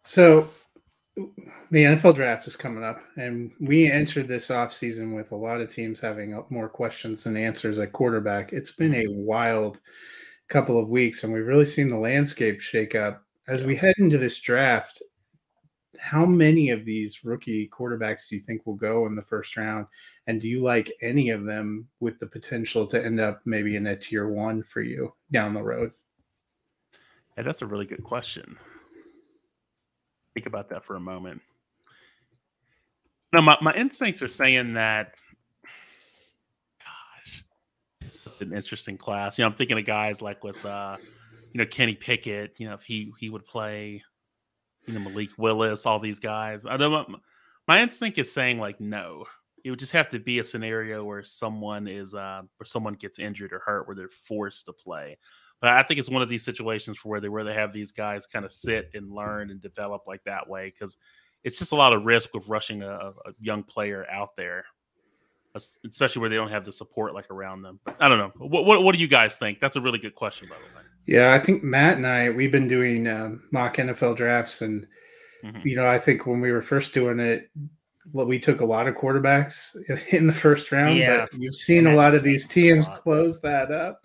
So 0.04 0.50
the 1.70 1.84
NFL 1.84 2.14
draft 2.14 2.46
is 2.46 2.56
coming 2.56 2.84
up, 2.84 3.00
and 3.16 3.52
we 3.58 3.90
entered 3.90 4.28
this 4.28 4.48
offseason 4.48 5.16
with 5.16 5.32
a 5.32 5.36
lot 5.36 5.62
of 5.62 5.70
teams 5.70 5.98
having 5.98 6.38
more 6.50 6.68
questions 6.68 7.24
than 7.24 7.38
answers 7.38 7.78
at 7.78 7.92
quarterback. 7.92 8.52
It's 8.52 8.72
been 8.72 8.94
a 8.94 9.06
wild 9.08 9.80
couple 10.48 10.78
of 10.78 10.90
weeks, 10.90 11.24
and 11.24 11.32
we've 11.32 11.46
really 11.46 11.64
seen 11.64 11.88
the 11.88 11.96
landscape 11.96 12.60
shake 12.60 12.94
up. 12.94 13.24
As 13.48 13.62
we 13.62 13.76
head 13.76 13.94
into 13.96 14.18
this 14.18 14.40
draft, 14.40 15.02
how 15.98 16.26
many 16.26 16.68
of 16.68 16.84
these 16.84 17.24
rookie 17.24 17.70
quarterbacks 17.72 18.28
do 18.28 18.36
you 18.36 18.42
think 18.42 18.66
will 18.66 18.74
go 18.74 19.06
in 19.06 19.16
the 19.16 19.22
first 19.22 19.56
round? 19.56 19.86
And 20.26 20.38
do 20.38 20.48
you 20.48 20.62
like 20.62 20.92
any 21.00 21.30
of 21.30 21.46
them 21.46 21.88
with 22.00 22.18
the 22.18 22.26
potential 22.26 22.86
to 22.88 23.02
end 23.02 23.20
up 23.20 23.40
maybe 23.46 23.76
in 23.76 23.86
a 23.86 23.96
tier 23.96 24.28
one 24.28 24.64
for 24.64 24.82
you 24.82 25.14
down 25.32 25.54
the 25.54 25.62
road? 25.62 25.92
Yeah, 27.38 27.44
that's 27.44 27.62
a 27.62 27.66
really 27.66 27.86
good 27.86 28.04
question 28.04 28.58
think 30.34 30.46
about 30.46 30.68
that 30.70 30.84
for 30.84 30.96
a 30.96 31.00
moment. 31.00 31.40
No, 33.32 33.40
my, 33.40 33.56
my 33.62 33.74
instincts 33.74 34.22
are 34.22 34.28
saying 34.28 34.74
that 34.74 35.16
gosh, 36.78 37.44
it's 38.04 38.22
such 38.22 38.40
an 38.40 38.52
interesting 38.52 38.96
class. 38.96 39.38
You 39.38 39.42
know, 39.42 39.48
I'm 39.48 39.56
thinking 39.56 39.78
of 39.78 39.84
guys 39.84 40.20
like 40.20 40.44
with 40.44 40.64
uh, 40.64 40.96
you 41.52 41.58
know, 41.58 41.66
Kenny 41.66 41.94
Pickett, 41.94 42.58
you 42.58 42.68
know, 42.68 42.74
if 42.74 42.82
he 42.82 43.12
he 43.18 43.30
would 43.30 43.44
play, 43.44 44.02
you 44.86 44.94
know, 44.94 45.00
Malik 45.00 45.30
Willis, 45.38 45.86
all 45.86 46.00
these 46.00 46.18
guys. 46.18 46.66
I 46.66 46.76
don't 46.76 47.16
my 47.66 47.80
instinct 47.80 48.18
is 48.18 48.30
saying 48.32 48.58
like 48.58 48.80
no. 48.80 49.24
It 49.64 49.70
would 49.70 49.78
just 49.78 49.92
have 49.92 50.10
to 50.10 50.18
be 50.18 50.40
a 50.40 50.44
scenario 50.44 51.04
where 51.04 51.24
someone 51.24 51.88
is 51.88 52.14
uh 52.14 52.42
where 52.58 52.66
someone 52.66 52.94
gets 52.94 53.18
injured 53.18 53.52
or 53.52 53.60
hurt 53.60 53.86
where 53.86 53.96
they're 53.96 54.08
forced 54.08 54.66
to 54.66 54.72
play. 54.72 55.16
But 55.64 55.72
I 55.72 55.82
think 55.82 55.98
it's 55.98 56.10
one 56.10 56.20
of 56.20 56.28
these 56.28 56.44
situations 56.44 56.98
for 56.98 57.08
where 57.08 57.20
they 57.20 57.30
where 57.30 57.42
they 57.42 57.54
have 57.54 57.72
these 57.72 57.90
guys 57.90 58.26
kind 58.26 58.44
of 58.44 58.52
sit 58.52 58.90
and 58.92 59.10
learn 59.10 59.50
and 59.50 59.62
develop 59.62 60.02
like 60.06 60.22
that 60.24 60.46
way 60.46 60.70
because 60.70 60.98
it's 61.42 61.58
just 61.58 61.72
a 61.72 61.74
lot 61.74 61.94
of 61.94 62.04
risk 62.04 62.34
with 62.34 62.46
rushing 62.48 62.82
a, 62.82 62.90
a, 62.90 63.12
young 63.40 63.62
player 63.62 64.06
out 64.10 64.36
there, 64.36 64.66
especially 65.86 66.20
where 66.20 66.28
they 66.28 66.36
don't 66.36 66.50
have 66.50 66.66
the 66.66 66.72
support 66.72 67.14
like 67.14 67.30
around 67.30 67.62
them. 67.62 67.80
But 67.82 67.96
I 67.98 68.08
don't 68.08 68.18
know. 68.18 68.32
What, 68.36 68.66
what, 68.66 68.82
what 68.82 68.94
do 68.94 69.00
you 69.00 69.08
guys 69.08 69.38
think? 69.38 69.58
That's 69.58 69.76
a 69.76 69.80
really 69.80 69.98
good 69.98 70.14
question, 70.14 70.50
by 70.50 70.56
the 70.56 70.76
way. 70.76 70.84
Yeah, 71.06 71.32
I 71.32 71.38
think 71.38 71.64
Matt 71.64 71.96
and 71.96 72.06
I 72.06 72.28
we've 72.28 72.52
been 72.52 72.68
doing 72.68 73.08
um, 73.08 73.44
mock 73.50 73.78
NFL 73.78 74.18
drafts, 74.18 74.60
and 74.60 74.86
mm-hmm. 75.42 75.66
you 75.66 75.76
know, 75.76 75.86
I 75.86 75.98
think 75.98 76.26
when 76.26 76.42
we 76.42 76.52
were 76.52 76.60
first 76.60 76.92
doing 76.92 77.20
it, 77.20 77.48
well, 78.12 78.26
we 78.26 78.38
took 78.38 78.60
a 78.60 78.66
lot 78.66 78.86
of 78.86 78.96
quarterbacks 78.96 79.76
in 80.10 80.26
the 80.26 80.34
first 80.34 80.70
round. 80.72 80.98
Yeah. 80.98 81.24
but 81.30 81.40
you've 81.40 81.54
seen 81.54 81.86
a 81.86 81.94
lot 81.94 82.14
of 82.14 82.22
these 82.22 82.46
teams 82.46 82.86
close 82.88 83.40
that 83.40 83.72
up. 83.72 84.02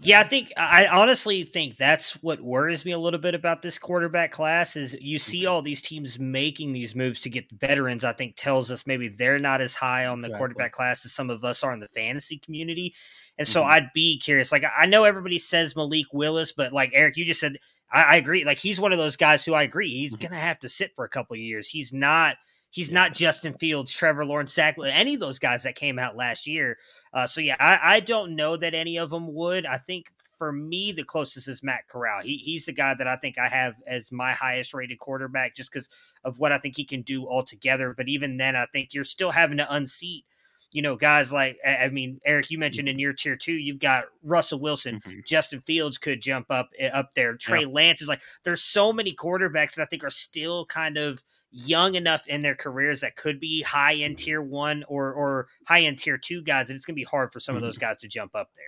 Yeah, 0.00 0.20
I 0.20 0.24
think 0.24 0.52
I 0.56 0.86
honestly 0.86 1.44
think 1.44 1.76
that's 1.76 2.12
what 2.22 2.40
worries 2.40 2.84
me 2.84 2.92
a 2.92 2.98
little 2.98 3.20
bit 3.20 3.34
about 3.34 3.62
this 3.62 3.78
quarterback 3.78 4.32
class 4.32 4.76
is 4.76 4.96
you 5.00 5.18
see 5.18 5.46
all 5.46 5.62
these 5.62 5.82
teams 5.82 6.18
making 6.18 6.72
these 6.72 6.94
moves 6.94 7.20
to 7.20 7.30
get 7.30 7.50
veterans. 7.52 8.04
I 8.04 8.12
think 8.12 8.36
tells 8.36 8.70
us 8.70 8.86
maybe 8.86 9.08
they're 9.08 9.38
not 9.38 9.60
as 9.60 9.74
high 9.74 10.06
on 10.06 10.20
the 10.20 10.28
exactly. 10.28 10.38
quarterback 10.38 10.72
class 10.72 11.04
as 11.04 11.12
some 11.12 11.30
of 11.30 11.44
us 11.44 11.62
are 11.62 11.72
in 11.72 11.80
the 11.80 11.88
fantasy 11.88 12.38
community. 12.38 12.94
And 13.38 13.46
so 13.46 13.60
mm-hmm. 13.60 13.70
I'd 13.70 13.92
be 13.94 14.18
curious. 14.18 14.52
Like 14.52 14.64
I 14.76 14.86
know 14.86 15.04
everybody 15.04 15.38
says 15.38 15.76
Malik 15.76 16.06
Willis, 16.12 16.52
but 16.52 16.72
like 16.72 16.90
Eric, 16.94 17.16
you 17.16 17.24
just 17.24 17.40
said 17.40 17.56
I, 17.90 18.02
I 18.02 18.16
agree. 18.16 18.44
Like 18.44 18.58
he's 18.58 18.80
one 18.80 18.92
of 18.92 18.98
those 18.98 19.16
guys 19.16 19.44
who 19.44 19.54
I 19.54 19.62
agree 19.62 19.90
he's 19.90 20.14
mm-hmm. 20.14 20.28
gonna 20.28 20.40
have 20.40 20.58
to 20.60 20.68
sit 20.68 20.94
for 20.94 21.04
a 21.04 21.08
couple 21.08 21.36
years. 21.36 21.68
He's 21.68 21.92
not 21.92 22.36
He's 22.70 22.90
not 22.90 23.14
Justin 23.14 23.54
Fields, 23.54 23.92
Trevor 23.92 24.26
Lawrence, 24.26 24.52
Zach, 24.52 24.76
any 24.84 25.14
of 25.14 25.20
those 25.20 25.38
guys 25.38 25.62
that 25.62 25.74
came 25.74 25.98
out 25.98 26.16
last 26.16 26.46
year. 26.46 26.76
Uh, 27.14 27.26
so 27.26 27.40
yeah, 27.40 27.56
I, 27.58 27.96
I, 27.96 28.00
don't 28.00 28.36
know 28.36 28.58
that 28.58 28.74
any 28.74 28.98
of 28.98 29.08
them 29.08 29.32
would. 29.34 29.64
I 29.64 29.78
think 29.78 30.12
for 30.36 30.52
me, 30.52 30.92
the 30.92 31.02
closest 31.02 31.48
is 31.48 31.62
Matt 31.62 31.88
Corral. 31.88 32.22
He, 32.22 32.36
he's 32.36 32.66
the 32.66 32.72
guy 32.72 32.94
that 32.94 33.08
I 33.08 33.16
think 33.16 33.38
I 33.38 33.48
have 33.48 33.76
as 33.86 34.12
my 34.12 34.32
highest 34.32 34.74
rated 34.74 34.98
quarterback, 34.98 35.56
just 35.56 35.72
because 35.72 35.88
of 36.24 36.38
what 36.38 36.52
I 36.52 36.58
think 36.58 36.76
he 36.76 36.84
can 36.84 37.02
do 37.02 37.26
altogether. 37.26 37.94
But 37.96 38.08
even 38.08 38.36
then, 38.36 38.54
I 38.54 38.66
think 38.66 38.92
you're 38.92 39.04
still 39.04 39.30
having 39.30 39.56
to 39.56 39.74
unseat 39.74 40.26
you 40.70 40.82
know, 40.82 40.96
guys 40.96 41.32
like 41.32 41.58
I 41.66 41.88
mean, 41.88 42.20
Eric, 42.24 42.50
you 42.50 42.58
mentioned 42.58 42.88
in 42.88 42.98
your 42.98 43.14
tier 43.14 43.36
two, 43.36 43.54
you've 43.54 43.78
got 43.78 44.04
Russell 44.22 44.60
Wilson, 44.60 45.00
mm-hmm. 45.00 45.20
Justin 45.24 45.60
Fields 45.62 45.96
could 45.96 46.20
jump 46.20 46.50
up 46.50 46.70
eh, 46.78 46.88
up 46.88 47.14
there. 47.14 47.36
Trey 47.36 47.62
yeah. 47.62 47.68
Lance 47.70 48.02
is 48.02 48.08
like 48.08 48.20
there's 48.44 48.62
so 48.62 48.92
many 48.92 49.14
quarterbacks 49.14 49.74
that 49.74 49.82
I 49.82 49.86
think 49.86 50.04
are 50.04 50.10
still 50.10 50.66
kind 50.66 50.98
of 50.98 51.24
young 51.50 51.94
enough 51.94 52.26
in 52.26 52.42
their 52.42 52.54
careers 52.54 53.00
that 53.00 53.16
could 53.16 53.40
be 53.40 53.62
high 53.62 53.94
end 53.94 54.18
tier 54.18 54.42
one 54.42 54.84
or 54.88 55.12
or 55.12 55.48
high 55.64 55.80
end 55.80 55.98
tier 55.98 56.18
two 56.18 56.42
guys, 56.42 56.68
and 56.68 56.76
it's 56.76 56.84
gonna 56.84 56.94
be 56.94 57.04
hard 57.04 57.32
for 57.32 57.40
some 57.40 57.54
mm-hmm. 57.54 57.64
of 57.64 57.68
those 57.68 57.78
guys 57.78 57.96
to 57.98 58.08
jump 58.08 58.34
up 58.34 58.50
there. 58.54 58.64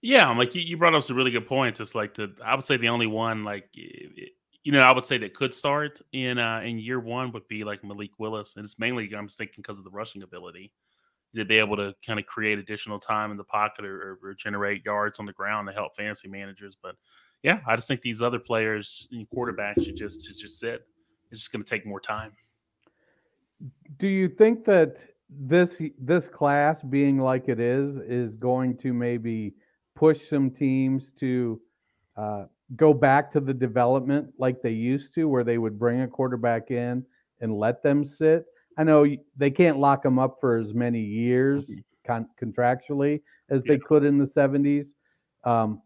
Yeah, 0.00 0.28
I'm 0.28 0.38
like 0.38 0.54
you, 0.54 0.62
you 0.62 0.78
brought 0.78 0.94
up 0.94 1.02
some 1.04 1.16
really 1.16 1.30
good 1.30 1.46
points. 1.46 1.78
It's 1.78 1.94
like 1.94 2.14
the 2.14 2.34
I 2.42 2.54
would 2.54 2.64
say 2.64 2.78
the 2.78 2.88
only 2.88 3.06
one 3.06 3.44
like 3.44 3.68
you 3.74 4.72
know 4.72 4.80
I 4.80 4.92
would 4.92 5.04
say 5.04 5.18
that 5.18 5.34
could 5.34 5.54
start 5.54 6.00
in 6.12 6.38
uh 6.38 6.62
in 6.64 6.78
year 6.78 7.00
one 7.00 7.32
would 7.32 7.48
be 7.48 7.64
like 7.64 7.84
Malik 7.84 8.12
Willis, 8.18 8.56
and 8.56 8.64
it's 8.64 8.78
mainly 8.78 9.12
I'm 9.14 9.26
just 9.26 9.36
thinking 9.36 9.60
because 9.62 9.76
of 9.76 9.84
the 9.84 9.90
rushing 9.90 10.22
ability 10.22 10.72
to 11.34 11.44
be 11.44 11.58
able 11.58 11.76
to 11.76 11.94
kind 12.06 12.18
of 12.18 12.26
create 12.26 12.58
additional 12.58 12.98
time 12.98 13.30
in 13.30 13.36
the 13.36 13.44
pocket 13.44 13.84
or, 13.84 14.18
or, 14.22 14.34
generate 14.34 14.84
yards 14.84 15.18
on 15.18 15.26
the 15.26 15.32
ground 15.32 15.66
to 15.68 15.74
help 15.74 15.96
fantasy 15.96 16.28
managers. 16.28 16.76
But 16.80 16.96
yeah, 17.42 17.60
I 17.66 17.76
just 17.76 17.88
think 17.88 18.00
these 18.02 18.22
other 18.22 18.38
players, 18.38 19.08
quarterbacks, 19.34 19.84
should 19.84 19.96
just 19.96 20.26
should 20.26 20.38
just 20.38 20.58
sit. 20.58 20.86
It's 21.30 21.40
just 21.40 21.52
going 21.52 21.62
to 21.62 21.68
take 21.68 21.86
more 21.86 22.00
time. 22.00 22.32
Do 23.98 24.06
you 24.06 24.28
think 24.28 24.64
that 24.66 25.04
this 25.28 25.80
this 25.98 26.28
class, 26.28 26.82
being 26.82 27.18
like 27.18 27.48
it 27.48 27.60
is, 27.60 27.98
is 27.98 28.34
going 28.34 28.76
to 28.78 28.92
maybe 28.92 29.54
push 29.94 30.28
some 30.28 30.50
teams 30.50 31.10
to 31.20 31.60
uh, 32.16 32.44
go 32.76 32.94
back 32.94 33.32
to 33.32 33.40
the 33.40 33.54
development 33.54 34.32
like 34.38 34.62
they 34.62 34.70
used 34.70 35.14
to, 35.14 35.28
where 35.28 35.44
they 35.44 35.58
would 35.58 35.78
bring 35.78 36.02
a 36.02 36.08
quarterback 36.08 36.70
in 36.70 37.04
and 37.40 37.58
let 37.58 37.82
them 37.82 38.04
sit? 38.04 38.46
I 38.76 38.84
know 38.84 39.06
they 39.36 39.50
can't 39.50 39.78
lock 39.78 40.02
them 40.02 40.18
up 40.18 40.38
for 40.40 40.56
as 40.56 40.74
many 40.74 41.00
years 41.00 41.64
mm-hmm. 41.64 41.80
con- 42.06 42.28
contractually 42.40 43.22
as 43.50 43.62
yeah. 43.64 43.72
they 43.72 43.78
could 43.78 44.04
in 44.04 44.18
the 44.18 44.26
70s. 44.26 44.86
Um, 45.44 45.82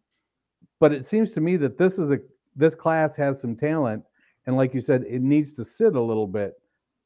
but 0.80 0.92
it 0.92 1.06
seems 1.06 1.30
to 1.32 1.40
me 1.40 1.56
that 1.56 1.78
this 1.78 1.94
is 1.94 2.10
a 2.10 2.18
this 2.56 2.74
class 2.74 3.16
has 3.16 3.40
some 3.40 3.56
talent, 3.56 4.02
and 4.46 4.56
like 4.56 4.74
you 4.74 4.80
said, 4.80 5.04
it 5.08 5.22
needs 5.22 5.52
to 5.54 5.64
sit 5.64 5.94
a 5.94 6.02
little 6.02 6.26
bit. 6.26 6.54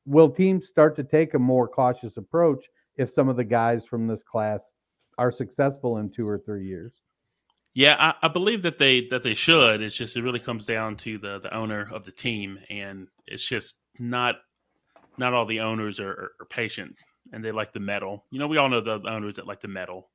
Will 0.06 0.30
teams 0.30 0.66
start 0.66 0.96
to 0.96 1.04
take 1.04 1.34
a 1.34 1.38
more 1.38 1.68
cautious 1.68 2.16
approach 2.16 2.64
if 2.96 3.12
some 3.14 3.28
of 3.28 3.36
the 3.36 3.44
guys 3.44 3.84
from 3.84 4.06
this 4.06 4.22
class 4.22 4.62
are 5.18 5.30
successful 5.30 5.98
in 5.98 6.10
two 6.10 6.26
or 6.26 6.38
three 6.38 6.66
years? 6.66 6.92
Yeah, 7.74 7.96
I, 7.98 8.26
I, 8.26 8.28
believe 8.28 8.62
that 8.62 8.78
they 8.78 9.06
that 9.08 9.22
they 9.22 9.34
should. 9.34 9.80
It's 9.80 9.96
just 9.96 10.16
it 10.16 10.22
really 10.22 10.40
comes 10.40 10.66
down 10.66 10.96
to 10.96 11.16
the 11.16 11.38
the 11.38 11.54
owner 11.54 11.88
of 11.90 12.04
the 12.04 12.12
team, 12.12 12.58
and 12.68 13.08
it's 13.26 13.46
just 13.46 13.78
not 13.98 14.36
not 15.18 15.34
all 15.34 15.46
the 15.46 15.60
owners 15.60 16.00
are, 16.00 16.10
are, 16.10 16.32
are 16.40 16.46
patient 16.46 16.96
and 17.32 17.44
they 17.44 17.52
like 17.52 17.72
the 17.72 17.80
metal. 17.80 18.24
You 18.30 18.38
know, 18.38 18.46
we 18.46 18.56
all 18.56 18.68
know 18.68 18.80
the 18.80 19.00
owners 19.06 19.36
that 19.36 19.46
like 19.46 19.60
the 19.60 19.68
metal. 19.68 20.08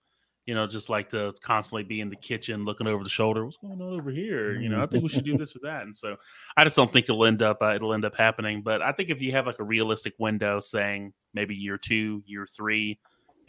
You 0.45 0.55
know, 0.55 0.65
just 0.65 0.89
like 0.89 1.09
to 1.09 1.33
constantly 1.41 1.83
be 1.83 1.99
in 1.99 2.09
the 2.09 2.15
kitchen 2.15 2.63
looking 2.63 2.87
over 2.87 3.03
the 3.03 3.09
shoulder. 3.09 3.43
What's 3.43 3.57
going 3.57 3.81
on 3.81 3.99
over 3.99 4.09
here? 4.09 4.53
You 4.53 4.69
know, 4.69 4.81
I 4.81 4.85
think 4.85 5.03
we 5.03 5.09
should 5.09 5.25
do 5.25 5.37
this 5.37 5.53
with 5.53 5.63
that. 5.63 5.83
And 5.83 5.95
so, 5.95 6.15
I 6.55 6.63
just 6.63 6.77
don't 6.77 6.91
think 6.91 7.09
it'll 7.09 7.25
end 7.25 7.41
up 7.41 7.61
uh, 7.61 7.75
it'll 7.75 7.93
end 7.93 8.05
up 8.05 8.15
happening. 8.15 8.61
But 8.61 8.81
I 8.81 8.93
think 8.93 9.09
if 9.09 9.21
you 9.21 9.33
have 9.33 9.45
like 9.45 9.59
a 9.59 9.65
realistic 9.65 10.13
window, 10.19 10.61
saying 10.61 11.11
maybe 11.33 11.53
year 11.53 11.77
two, 11.77 12.23
year 12.25 12.47
three, 12.47 12.97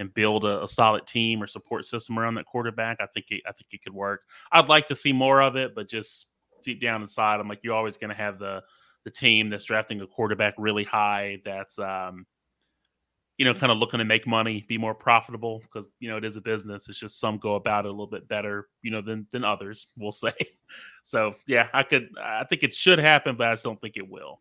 and 0.01 0.13
build 0.13 0.45
a, 0.45 0.65
a, 0.65 0.69
solid 0.69 1.07
team 1.07 1.41
or 1.41 1.47
support 1.47 1.85
system 1.85 2.19
around 2.19 2.35
that 2.35 2.47
quarterback, 2.47 2.97
I 3.01 3.07
think 3.07 3.27
it, 3.31 3.43
I 3.47 3.53
think 3.53 3.69
it 3.73 3.83
could 3.83 3.95
work. 3.95 4.23
I'd 4.51 4.69
like 4.69 4.89
to 4.89 4.97
see 4.97 5.13
more 5.13 5.41
of 5.41 5.55
it, 5.55 5.77
but 5.77 5.89
just 5.89 6.27
deep 6.65 6.81
down 6.81 7.03
inside, 7.03 7.39
I'm 7.39 7.49
like, 7.49 7.61
you're 7.63 7.75
always 7.75 7.97
going 7.97 8.11
to 8.11 8.17
have 8.17 8.39
the 8.41 8.63
the 9.09 9.19
team 9.19 9.49
that's 9.49 9.65
drafting 9.65 10.03
a 10.03 10.07
quarterback 10.07 10.55
really 10.59 10.85
high 10.85 11.41
that's 11.43 11.79
um, 11.79 12.27
you 13.39 13.45
know 13.47 13.55
kind 13.55 13.73
of 13.73 13.79
looking 13.79 13.99
to 13.99 14.05
make 14.05 14.27
money 14.27 14.67
be 14.69 14.77
more 14.77 14.95
profitable 14.95 15.61
because 15.61 15.89
you 15.99 16.11
know 16.11 16.19
it 16.19 16.25
is 16.25 16.37
a 16.37 16.43
business. 16.43 16.89
It's 16.89 16.99
just 16.99 17.19
some 17.19 17.39
go 17.39 17.55
about 17.55 17.87
it 17.87 17.89
a 17.89 17.91
little 17.91 18.07
bit 18.07 18.29
better 18.29 18.69
you 18.83 18.91
know 18.91 19.01
than 19.01 19.27
than 19.33 19.45
others 19.45 19.87
we'll 19.97 20.13
say. 20.13 20.33
So 21.05 21.37
yeah 21.47 21.69
i 21.73 21.85
could 21.85 22.11
i 22.23 22.45
think 22.45 22.63
it 22.63 22.75
should 22.75 22.99
happen 22.99 23.35
but 23.35 23.49
i 23.49 23.53
just 23.55 23.65
don't 23.65 23.81
think 23.81 23.97
it 23.97 24.07
will. 24.07 24.41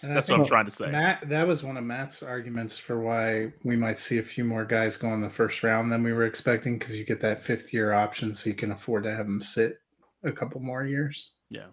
And 0.00 0.16
that's 0.16 0.26
what 0.26 0.40
i'm 0.40 0.46
trying 0.46 0.64
to 0.64 0.70
say. 0.70 0.90
Matt 0.90 1.28
that 1.28 1.46
was 1.46 1.62
one 1.62 1.76
of 1.76 1.84
matt's 1.84 2.22
arguments 2.22 2.78
for 2.78 2.98
why 2.98 3.52
we 3.62 3.76
might 3.76 3.98
see 3.98 4.16
a 4.16 4.22
few 4.22 4.42
more 4.42 4.64
guys 4.64 4.96
go 4.96 5.12
in 5.12 5.20
the 5.20 5.28
first 5.28 5.62
round 5.62 5.92
than 5.92 6.02
we 6.02 6.14
were 6.14 6.24
expecting 6.24 6.78
because 6.78 6.98
you 6.98 7.04
get 7.04 7.20
that 7.20 7.44
fifth 7.44 7.74
year 7.74 7.92
option 7.92 8.34
so 8.34 8.48
you 8.48 8.56
can 8.56 8.72
afford 8.72 9.04
to 9.04 9.14
have 9.14 9.26
them 9.26 9.42
sit 9.42 9.80
a 10.24 10.32
couple 10.32 10.62
more 10.62 10.86
years. 10.86 11.32
Yeah 11.50 11.66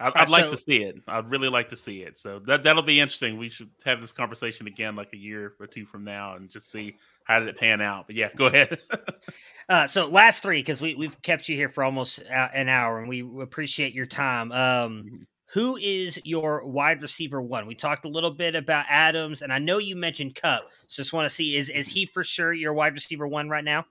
I'd, 0.00 0.12
I'd 0.14 0.28
like 0.28 0.44
so, 0.44 0.50
to 0.50 0.56
see 0.56 0.82
it. 0.82 0.96
I'd 1.06 1.30
really 1.30 1.48
like 1.48 1.68
to 1.68 1.76
see 1.76 2.02
it. 2.02 2.18
So 2.18 2.40
that 2.46 2.64
that'll 2.64 2.82
be 2.82 3.00
interesting. 3.00 3.38
We 3.38 3.48
should 3.48 3.70
have 3.84 4.00
this 4.00 4.12
conversation 4.12 4.66
again, 4.66 4.96
like 4.96 5.12
a 5.12 5.16
year 5.16 5.54
or 5.60 5.66
two 5.66 5.84
from 5.84 6.04
now, 6.04 6.34
and 6.34 6.48
just 6.48 6.70
see 6.70 6.96
how 7.24 7.38
did 7.38 7.48
it 7.48 7.58
pan 7.58 7.80
out. 7.80 8.06
But 8.06 8.16
yeah, 8.16 8.30
go 8.34 8.46
ahead. 8.46 8.78
uh, 9.68 9.86
so 9.86 10.06
last 10.06 10.42
three, 10.42 10.58
because 10.58 10.80
we 10.80 10.94
we've 10.94 11.20
kept 11.22 11.48
you 11.48 11.56
here 11.56 11.68
for 11.68 11.84
almost 11.84 12.20
an 12.20 12.68
hour, 12.68 12.98
and 12.98 13.08
we 13.08 13.20
appreciate 13.40 13.94
your 13.94 14.06
time. 14.06 14.50
Um, 14.50 15.04
mm-hmm. 15.04 15.14
who 15.52 15.76
is 15.76 16.20
your 16.24 16.64
wide 16.66 17.00
receiver 17.00 17.40
one? 17.40 17.66
We 17.66 17.76
talked 17.76 18.04
a 18.04 18.08
little 18.08 18.32
bit 18.32 18.56
about 18.56 18.86
Adams, 18.88 19.42
and 19.42 19.52
I 19.52 19.58
know 19.58 19.78
you 19.78 19.94
mentioned 19.94 20.34
Kupp. 20.34 20.70
So 20.88 21.02
just 21.02 21.12
want 21.12 21.26
to 21.26 21.34
see 21.34 21.56
is 21.56 21.70
is 21.70 21.88
he 21.88 22.04
for 22.04 22.24
sure 22.24 22.52
your 22.52 22.74
wide 22.74 22.94
receiver 22.94 23.28
one 23.28 23.48
right 23.48 23.64
now? 23.64 23.86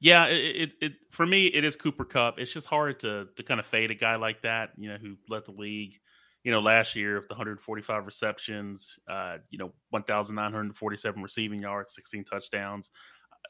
Yeah, 0.00 0.26
it, 0.26 0.56
it, 0.56 0.74
it, 0.80 0.92
for 1.10 1.26
me 1.26 1.46
it 1.46 1.64
is 1.64 1.76
Cooper 1.76 2.04
Kupp. 2.04 2.38
It's 2.38 2.52
just 2.52 2.66
hard 2.66 3.00
to 3.00 3.28
to 3.36 3.42
kind 3.42 3.60
of 3.60 3.66
fade 3.66 3.90
a 3.90 3.94
guy 3.94 4.16
like 4.16 4.42
that, 4.42 4.70
you 4.76 4.88
know, 4.88 4.96
who 4.96 5.16
led 5.28 5.44
the 5.44 5.52
league, 5.52 5.98
you 6.44 6.50
know, 6.50 6.60
last 6.60 6.96
year 6.96 7.16
with 7.16 7.28
the 7.28 7.34
145 7.34 8.06
receptions, 8.06 8.96
uh, 9.08 9.38
you 9.50 9.58
know, 9.58 9.72
1,947 9.90 11.22
receiving 11.22 11.60
yards, 11.60 11.94
16 11.94 12.24
touchdowns. 12.24 12.90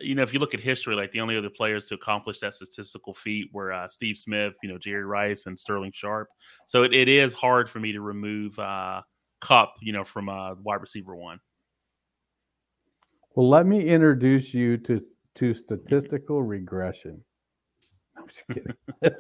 You 0.01 0.15
know, 0.15 0.23
if 0.23 0.33
you 0.33 0.39
look 0.39 0.55
at 0.55 0.61
history, 0.61 0.95
like 0.95 1.11
the 1.11 1.21
only 1.21 1.37
other 1.37 1.51
players 1.51 1.87
to 1.87 1.95
accomplish 1.95 2.39
that 2.41 2.55
statistical 2.55 3.15
feat 3.15 3.51
were 3.53 3.73
uh, 3.73 3.89
Steve 3.89 4.17
Smith, 4.17 4.55
you 4.63 4.69
know, 4.69 4.79
Jerry 4.79 5.05
Rice, 5.05 5.47
and 5.47 5.59
Sterling 5.59 5.93
Sharpe. 5.93 6.29
So 6.67 6.85
it, 6.85 6.95
it 6.95 7.09
is 7.09 7.35
hard 7.35 7.69
for 7.69 7.81
me 7.81 7.93
to 7.93 8.01
remove 8.01 8.59
uh, 8.59 9.03
Kupp, 9.41 9.75
you 9.81 9.93
know, 9.93 10.05
from 10.05 10.29
uh, 10.29 10.55
wide 10.55 10.81
receiver 10.81 11.17
one. 11.17 11.41
Well, 13.35 13.49
let 13.49 13.67
me 13.67 13.89
introduce 13.89 14.53
you 14.53 14.77
to 14.79 15.01
to 15.39 15.55
statistical 15.55 16.43
regression. 16.43 17.23
I'm 18.17 18.27
just 18.27 18.43
kidding. 18.49 18.75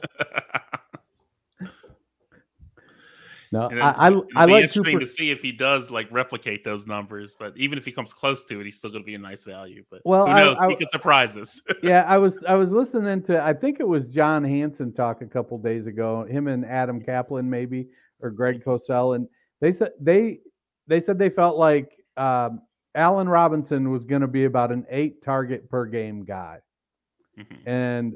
no, 3.52 3.68
I, 3.70 4.08
I, 4.08 4.20
I 4.34 4.44
like 4.46 4.64
interesting 4.64 4.98
to 4.98 5.06
see 5.06 5.30
if 5.30 5.40
he 5.40 5.52
does 5.52 5.90
like 5.90 6.08
replicate 6.10 6.64
those 6.64 6.88
numbers. 6.88 7.36
But 7.38 7.56
even 7.56 7.78
if 7.78 7.84
he 7.84 7.92
comes 7.92 8.12
close 8.12 8.42
to 8.44 8.60
it, 8.60 8.64
he's 8.64 8.76
still 8.76 8.90
going 8.90 9.04
to 9.04 9.06
be 9.06 9.14
a 9.14 9.18
nice 9.18 9.44
value. 9.44 9.84
But 9.90 10.02
well, 10.04 10.26
who 10.26 10.34
knows? 10.34 10.58
I, 10.60 10.66
I, 10.66 10.70
he 10.70 10.76
could 10.76 10.90
surprise 10.90 11.36
us. 11.36 11.62
yeah, 11.82 12.04
I 12.08 12.18
was 12.18 12.36
I 12.48 12.54
was 12.54 12.72
listening 12.72 13.22
to 13.24 13.40
I 13.40 13.52
think 13.52 13.78
it 13.78 13.86
was 13.86 14.06
John 14.06 14.42
Hansen 14.42 14.92
talk 14.92 15.22
a 15.22 15.26
couple 15.26 15.56
days 15.58 15.86
ago. 15.86 16.24
Him 16.24 16.48
and 16.48 16.66
Adam 16.66 17.00
Caplan 17.00 17.44
maybe 17.44 17.88
or 18.20 18.30
Greg 18.30 18.64
Cosell, 18.64 19.14
and 19.14 19.28
they 19.60 19.70
said 19.70 19.92
they 20.00 20.40
they 20.88 21.00
said 21.00 21.16
they 21.18 21.30
felt 21.30 21.56
like 21.56 21.92
um, 22.16 22.62
Allen 22.94 23.28
Robinson 23.28 23.90
was 23.90 24.04
going 24.04 24.22
to 24.22 24.28
be 24.28 24.44
about 24.44 24.72
an 24.72 24.86
eight 24.90 25.22
target 25.22 25.68
per 25.70 25.86
game 25.86 26.24
guy. 26.24 26.58
Mm-hmm. 27.38 27.68
And 27.68 28.14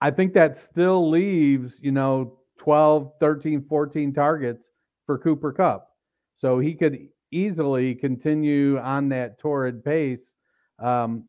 I 0.00 0.10
think 0.10 0.34
that 0.34 0.56
still 0.56 1.10
leaves, 1.10 1.74
you 1.80 1.92
know, 1.92 2.38
12, 2.58 3.12
13, 3.20 3.64
14 3.68 4.12
targets 4.12 4.64
for 5.06 5.18
Cooper 5.18 5.52
Kupp. 5.52 5.88
So 6.34 6.58
he 6.58 6.74
could 6.74 7.08
easily 7.30 7.94
continue 7.94 8.78
on 8.78 9.08
that 9.10 9.38
torrid 9.38 9.84
pace 9.84 10.34
um, 10.78 11.24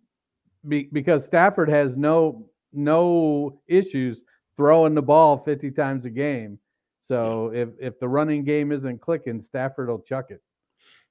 be, 0.67 0.89
because 0.91 1.25
Stafford 1.25 1.69
has 1.69 1.95
no 1.95 2.49
no 2.73 3.61
issues 3.67 4.21
throwing 4.57 4.95
the 4.95 5.01
ball 5.01 5.37
50 5.37 5.71
times 5.71 6.05
a 6.05 6.09
game. 6.09 6.59
So 7.03 7.51
if 7.53 7.69
if 7.79 7.99
the 7.99 8.07
running 8.07 8.43
game 8.43 8.71
isn't 8.71 9.01
clicking, 9.01 9.41
Stafford 9.41 9.89
will 9.89 9.99
chuck 9.99 10.31
it. 10.31 10.41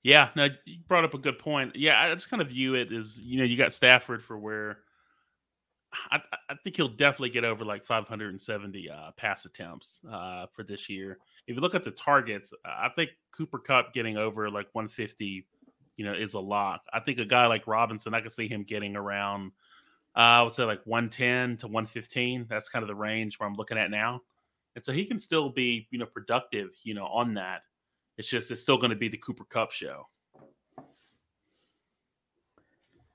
Yeah, 0.05 0.28
no, 0.36 0.48
you 0.66 0.78
brought 0.86 1.05
up 1.05 1.14
a 1.14 1.18
good 1.18 1.38
point. 1.38 1.74
Yeah, 1.74 2.00
I 2.00 2.14
just 2.14 2.30
kind 2.30 2.42
of 2.42 2.48
view 2.48 2.74
it 2.74 2.92
as 2.92 3.18
you 3.18 3.38
know, 3.38 3.44
you 3.44 3.57
got 3.57 3.72
Stafford 3.72 4.22
for 4.22 4.38
where 4.38 4.78
I, 6.11 6.20
I 6.48 6.55
think 6.62 6.76
he'll 6.76 6.88
definitely 6.88 7.30
get 7.30 7.44
over 7.44 7.64
like 7.64 7.86
570 7.86 8.90
uh, 8.90 9.12
pass 9.16 9.44
attempts 9.46 10.00
uh, 10.11 10.46
for 10.52 10.62
this 10.62 10.88
year. 10.90 11.18
If 11.46 11.57
you 11.57 11.62
look 11.62 11.74
at 11.74 11.84
the 11.84 11.90
targets, 11.90 12.52
I 12.64 12.90
think 12.94 13.11
Cooper 13.32 13.59
Kupp 13.59 13.94
getting 13.94 14.16
over 14.16 14.50
like 14.50 14.68
150, 14.72 15.46
you 15.96 16.05
know, 16.05 16.12
is 16.12 16.34
a 16.34 16.40
lot. 16.40 16.80
I 16.92 17.00
think 17.00 17.18
a 17.18 17.24
guy 17.24 17.46
like 17.46 17.66
Robinson, 17.66 18.14
I 18.14 18.20
could 18.20 18.32
see 18.32 18.48
him 18.48 18.64
getting 18.64 18.96
around, 18.96 19.52
uh, 20.16 20.20
I 20.20 20.42
would 20.42 20.52
say 20.52 20.64
like 20.64 20.82
110 20.84 21.59
to 21.59 21.66
115. 21.68 22.46
That's 22.48 22.68
kind 22.68 22.82
of 22.82 22.88
the 22.88 22.94
range 22.94 23.38
where 23.38 23.48
I'm 23.48 23.55
looking 23.55 23.78
at 23.78 23.90
now, 23.90 24.20
and 24.76 24.84
so 24.84 24.92
he 24.92 25.05
can 25.07 25.18
still 25.18 25.50
be, 25.50 25.88
you 25.90 25.98
know, 25.98 26.07
productive, 26.07 26.70
you 26.82 26.94
know, 26.94 27.07
on 27.07 27.34
that 27.34 27.62
It's 28.17 28.29
just 28.29 28.51
it's 28.51 28.62
still 28.62 28.79
going 28.79 28.91
to 28.91 28.97
be 28.97 29.09
the 29.09 29.19
Cooper 29.19 29.45
Kupp 29.45 29.73
show. 29.73 30.07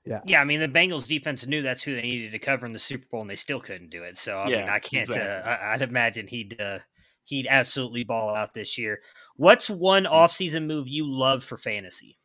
Yeah. 0.04 0.20
Yeah, 0.26 0.40
I 0.40 0.44
mean 0.44 0.60
the 0.60 0.68
Bengals 0.68 1.06
defense 1.06 1.46
knew 1.46 1.62
that's 1.62 1.82
who 1.82 1.94
they 1.94 2.02
needed 2.02 2.32
to 2.32 2.38
cover 2.38 2.66
in 2.66 2.72
the 2.72 2.78
Super 2.78 3.06
Bowl, 3.10 3.20
and 3.20 3.30
they 3.30 3.36
still 3.36 3.60
couldn't 3.60 3.90
do 3.90 4.02
it. 4.02 4.18
So 4.18 4.38
I 4.38 4.48
Yeah, 4.48 4.60
mean, 4.60 4.68
I 4.68 4.78
can't. 4.78 5.08
exactly. 5.08 5.50
Uh, 5.50 5.54
I, 5.56 5.74
I'd 5.74 5.82
imagine 5.82 6.26
he'd 6.26 6.60
uh, 6.60 6.78
he'd 7.24 7.46
absolutely 7.46 8.04
ball 8.04 8.34
out 8.34 8.54
this 8.54 8.76
year. 8.76 9.00
What's 9.36 9.70
one 9.70 10.04
offseason 10.04 10.66
move 10.66 10.88
you 10.88 11.06
love 11.06 11.44
for 11.44 11.56
fantasy? 11.56 12.18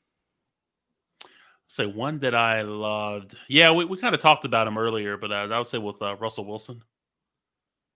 Say 1.67 1.85
one 1.85 2.19
that 2.19 2.35
I 2.35 2.61
loved. 2.61 3.35
Yeah, 3.49 3.71
we, 3.71 3.85
we 3.85 3.97
kind 3.97 4.13
of 4.13 4.21
talked 4.21 4.45
about 4.45 4.67
him 4.67 4.77
earlier, 4.77 5.17
but 5.17 5.31
uh, 5.31 5.47
I 5.51 5.57
would 5.57 5.67
say 5.67 5.77
with 5.79 6.01
uh, 6.01 6.15
Russell 6.15 6.45
Wilson. 6.45 6.81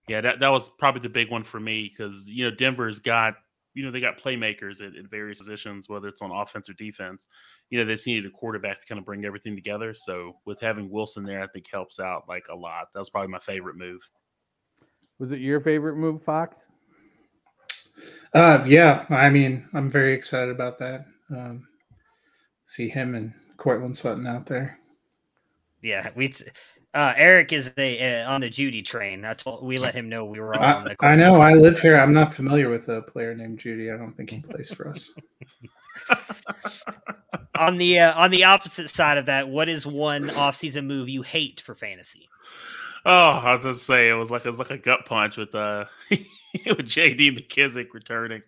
Yeah, 0.08 0.20
that, 0.22 0.40
that 0.40 0.48
was 0.48 0.68
probably 0.68 1.02
the 1.02 1.08
big 1.08 1.30
one 1.30 1.44
for 1.44 1.60
me 1.60 1.88
because 1.88 2.28
you 2.28 2.48
know 2.48 2.54
Denver's 2.54 2.98
got 2.98 3.34
you 3.74 3.84
know 3.84 3.90
they 3.90 4.00
got 4.00 4.20
playmakers 4.20 4.80
at, 4.80 4.96
at 4.96 5.10
various 5.10 5.38
positions, 5.38 5.88
whether 5.88 6.08
it's 6.08 6.22
on 6.22 6.30
offense 6.30 6.68
or 6.68 6.74
defense. 6.74 7.26
You 7.70 7.78
know 7.78 7.84
they 7.84 7.94
just 7.94 8.06
needed 8.06 8.30
a 8.30 8.34
quarterback 8.34 8.80
to 8.80 8.86
kind 8.86 8.98
of 8.98 9.04
bring 9.04 9.24
everything 9.24 9.54
together. 9.54 9.94
So 9.94 10.36
with 10.44 10.60
having 10.60 10.90
Wilson 10.90 11.24
there, 11.24 11.42
I 11.42 11.46
think 11.46 11.66
helps 11.70 12.00
out 12.00 12.24
like 12.28 12.46
a 12.50 12.56
lot. 12.56 12.88
That 12.92 12.98
was 12.98 13.10
probably 13.10 13.30
my 13.30 13.38
favorite 13.38 13.76
move. 13.76 14.08
Was 15.18 15.32
it 15.32 15.40
your 15.40 15.60
favorite 15.60 15.96
move, 15.96 16.22
Fox? 16.22 16.56
Uh, 18.32 18.62
yeah, 18.66 19.06
I 19.10 19.28
mean, 19.28 19.68
I'm 19.74 19.90
very 19.90 20.12
excited 20.12 20.50
about 20.50 20.78
that. 20.78 21.06
Um, 21.30 21.66
see 22.64 22.88
him 22.88 23.14
and 23.14 23.32
Courtland 23.56 23.96
Sutton 23.96 24.26
out 24.26 24.46
there. 24.46 24.78
Yeah, 25.82 26.08
we. 26.14 26.32
Uh, 26.92 27.12
Eric 27.16 27.52
is 27.52 27.72
the 27.74 28.22
uh, 28.22 28.32
on 28.32 28.40
the 28.40 28.50
Jeudy 28.50 28.84
train. 28.84 29.24
I 29.24 29.34
told 29.34 29.64
we 29.64 29.78
let 29.78 29.94
him 29.94 30.08
know 30.08 30.24
we 30.24 30.40
were 30.40 30.56
all 30.56 30.62
on 30.62 30.88
I, 30.88 30.94
the. 30.94 31.06
I 31.06 31.16
know. 31.16 31.34
I 31.40 31.54
live 31.54 31.80
here. 31.80 31.96
I'm 31.96 32.12
not 32.12 32.34
familiar 32.34 32.68
with 32.68 32.88
a 32.88 33.02
player 33.02 33.34
named 33.34 33.60
Judy. 33.60 33.92
I 33.92 33.96
don't 33.96 34.12
think 34.16 34.30
he 34.30 34.40
plays 34.40 34.72
for 34.72 34.88
us. 34.88 35.12
on 37.58 37.76
the 37.76 37.98
uh, 37.98 38.20
on 38.20 38.30
the 38.30 38.44
opposite 38.44 38.90
side 38.90 39.18
of 39.18 39.26
that, 39.26 39.48
what 39.48 39.68
is 39.68 39.86
one 39.86 40.24
offseason 40.24 40.86
move 40.86 41.08
you 41.08 41.22
hate 41.22 41.60
for 41.60 41.74
fantasy? 41.74 42.28
Oh, 43.04 43.30
I 43.30 43.54
was 43.54 43.62
gonna 43.62 43.74
say 43.74 44.08
it 44.08 44.14
was 44.14 44.30
like 44.30 44.44
it 44.44 44.50
was 44.50 44.58
like 44.58 44.70
a 44.70 44.78
gut 44.78 45.06
punch 45.06 45.36
with 45.36 45.54
uh 45.54 45.84
with 46.66 46.86
JD 46.86 47.38
McKissic 47.38 47.88
returning 47.92 48.42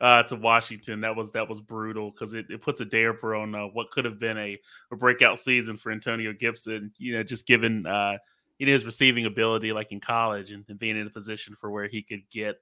uh 0.00 0.22
to 0.24 0.36
Washington. 0.36 1.00
That 1.00 1.16
was 1.16 1.32
that 1.32 1.48
was 1.48 1.60
brutal 1.60 2.10
because 2.10 2.32
it, 2.32 2.46
it 2.50 2.62
puts 2.62 2.80
a 2.80 2.84
damper 2.84 3.34
on 3.34 3.54
uh, 3.54 3.66
what 3.66 3.90
could 3.90 4.04
have 4.04 4.18
been 4.18 4.38
a, 4.38 4.58
a 4.92 4.96
breakout 4.96 5.38
season 5.38 5.76
for 5.76 5.92
Antonio 5.92 6.32
Gibson. 6.32 6.92
You 6.98 7.16
know, 7.16 7.22
just 7.22 7.46
given 7.46 7.86
uh 7.86 8.18
his 8.58 8.84
receiving 8.84 9.24
ability 9.24 9.72
like 9.72 9.90
in 9.90 10.00
college 10.00 10.50
and, 10.50 10.64
and 10.68 10.78
being 10.78 10.96
in 10.96 11.06
a 11.06 11.10
position 11.10 11.56
for 11.58 11.70
where 11.70 11.86
he 11.86 12.02
could 12.02 12.22
get 12.30 12.60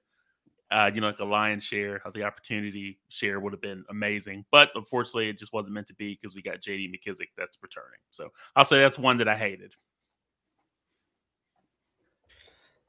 uh, 0.71 0.91
you 0.93 1.01
know, 1.01 1.07
like 1.07 1.19
a 1.19 1.25
lion 1.25 1.59
share 1.59 1.99
of 2.05 2.13
the 2.13 2.23
opportunity 2.23 2.99
share 3.07 3.39
would 3.39 3.53
have 3.53 3.61
been 3.61 3.83
amazing. 3.89 4.45
But 4.51 4.69
unfortunately, 4.75 5.29
it 5.29 5.37
just 5.37 5.51
wasn't 5.51 5.73
meant 5.73 5.87
to 5.87 5.95
be 5.95 6.13
because 6.13 6.35
we 6.35 6.43
got 6.43 6.61
JD 6.61 6.93
McKissic 6.93 7.29
that's 7.35 7.57
returning. 7.61 7.99
So 8.11 8.29
I'll 8.55 8.65
say 8.65 8.79
that's 8.79 8.99
one 8.99 9.17
that 9.17 9.27
I 9.27 9.35
hated. 9.35 9.73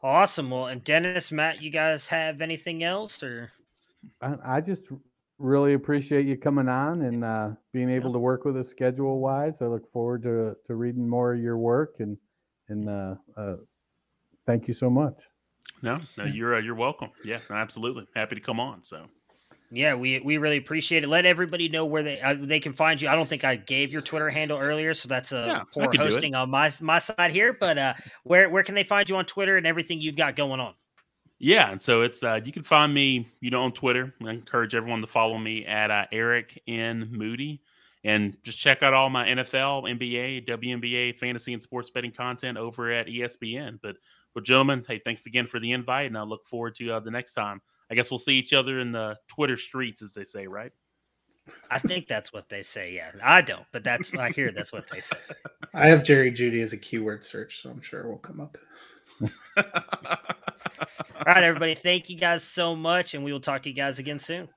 Awesome. 0.02 0.50
Well, 0.50 0.66
and 0.66 0.82
Dennis, 0.82 1.30
Matt, 1.30 1.62
you 1.62 1.70
guys 1.70 2.08
have 2.08 2.40
anything 2.40 2.82
else 2.82 3.22
or? 3.22 3.52
I, 4.22 4.34
I 4.44 4.60
just 4.60 4.84
really 5.38 5.74
appreciate 5.74 6.26
you 6.26 6.36
coming 6.36 6.68
on 6.68 7.02
and 7.02 7.24
uh, 7.24 7.50
being 7.72 7.94
able 7.94 8.12
to 8.12 8.18
work 8.18 8.44
with 8.44 8.56
us 8.56 8.68
schedule 8.68 9.20
wise. 9.20 9.60
I 9.60 9.66
look 9.66 9.90
forward 9.92 10.22
to 10.22 10.56
to 10.66 10.74
reading 10.74 11.08
more 11.08 11.34
of 11.34 11.40
your 11.40 11.58
work 11.58 11.96
and 11.98 12.16
and 12.68 12.88
uh, 12.88 13.14
uh, 13.36 13.56
thank 14.46 14.68
you 14.68 14.74
so 14.74 14.88
much. 14.88 15.16
No, 15.82 15.98
no, 16.16 16.24
you're 16.24 16.54
uh, 16.54 16.60
you're 16.60 16.74
welcome. 16.74 17.10
Yeah, 17.24 17.40
absolutely. 17.50 18.06
Happy 18.14 18.36
to 18.36 18.40
come 18.40 18.60
on. 18.60 18.84
So 18.84 19.06
Yeah, 19.72 19.94
we 19.94 20.18
we 20.18 20.38
really 20.38 20.56
appreciate 20.56 21.04
it. 21.04 21.08
Let 21.08 21.26
everybody 21.26 21.68
know 21.68 21.86
where 21.86 22.02
they 22.02 22.20
uh, 22.20 22.34
they 22.38 22.58
can 22.58 22.72
find 22.72 23.00
you. 23.00 23.08
I 23.08 23.14
don't 23.14 23.28
think 23.28 23.44
I 23.44 23.54
gave 23.56 23.92
your 23.92 24.02
Twitter 24.02 24.28
handle 24.28 24.58
earlier, 24.58 24.94
so 24.94 25.08
that's 25.08 25.30
a 25.32 25.44
Yeah, 25.44 25.62
poor 25.72 25.88
could 25.88 26.02
do 26.02 26.16
it. 26.16 26.24
hosting 26.24 26.34
on 26.34 26.50
my 26.50 26.70
my 26.80 26.98
side 26.98 27.30
here. 27.30 27.52
But 27.52 27.78
uh, 27.78 27.94
where 28.24 28.50
where 28.50 28.64
can 28.64 28.74
they 28.74 28.82
find 28.84 29.08
you 29.08 29.16
on 29.16 29.26
Twitter 29.26 29.56
and 29.56 29.66
everything 29.66 30.00
you've 30.00 30.16
got 30.16 30.34
going 30.34 30.58
on? 30.60 30.74
yeah, 31.38 31.70
and 31.70 31.80
so 31.80 32.02
it's 32.02 32.22
uh, 32.22 32.40
you 32.44 32.52
can 32.52 32.62
find 32.62 32.92
me, 32.92 33.30
you 33.40 33.50
know, 33.50 33.62
on 33.62 33.72
Twitter. 33.72 34.14
I 34.24 34.30
encourage 34.30 34.74
everyone 34.74 35.00
to 35.00 35.06
follow 35.06 35.38
me 35.38 35.64
at 35.64 35.90
uh, 35.90 36.06
Eric 36.12 36.62
N 36.66 37.08
Moody, 37.10 37.62
and 38.04 38.36
just 38.42 38.58
check 38.58 38.82
out 38.82 38.92
all 38.92 39.08
my 39.08 39.26
NFL, 39.26 39.84
NBA, 39.84 40.46
WNBA, 40.46 41.16
fantasy, 41.16 41.54
and 41.54 41.62
sports 41.62 41.88
betting 41.90 42.12
content 42.12 42.58
over 42.58 42.92
at 42.92 43.06
ESPN. 43.06 43.78
But, 43.82 43.96
but 44.34 44.44
gentlemen, 44.44 44.84
hey, 44.86 45.00
thanks 45.02 45.24
again 45.24 45.46
for 45.46 45.58
the 45.58 45.72
invite, 45.72 46.08
and 46.08 46.18
I 46.18 46.22
look 46.22 46.46
forward 46.46 46.74
to 46.76 46.92
uh, 46.92 47.00
the 47.00 47.10
next 47.10 47.32
time. 47.32 47.62
I 47.90 47.94
guess 47.94 48.10
we'll 48.10 48.18
see 48.18 48.34
each 48.34 48.52
other 48.52 48.78
in 48.78 48.92
the 48.92 49.18
Twitter 49.28 49.56
streets, 49.56 50.02
as 50.02 50.12
they 50.12 50.24
say, 50.24 50.46
right? 50.46 50.72
I 51.70 51.78
think 51.78 52.06
that's 52.06 52.32
what 52.32 52.48
they 52.48 52.62
say. 52.62 52.92
Yeah, 52.92 53.10
I 53.22 53.40
don't, 53.40 53.64
but 53.72 53.82
that's 53.82 54.14
I 54.14 54.30
hear 54.30 54.52
that's 54.52 54.72
what 54.72 54.88
they 54.90 55.00
say. 55.00 55.16
I 55.74 55.88
have 55.88 56.04
Jerry 56.04 56.30
Jeudy 56.30 56.62
as 56.62 56.72
a 56.72 56.76
keyword 56.76 57.24
search, 57.24 57.62
so 57.62 57.70
I'm 57.70 57.80
sure 57.80 58.00
it 58.00 58.08
will 58.08 58.18
come 58.18 58.40
up. 58.40 58.56
All 59.56 61.24
right, 61.26 61.42
everybody. 61.42 61.74
Thank 61.74 62.08
you 62.08 62.16
guys 62.16 62.44
so 62.44 62.76
much, 62.76 63.14
and 63.14 63.24
we 63.24 63.32
will 63.32 63.40
talk 63.40 63.62
to 63.62 63.68
you 63.68 63.74
guys 63.74 63.98
again 63.98 64.18
soon. 64.18 64.48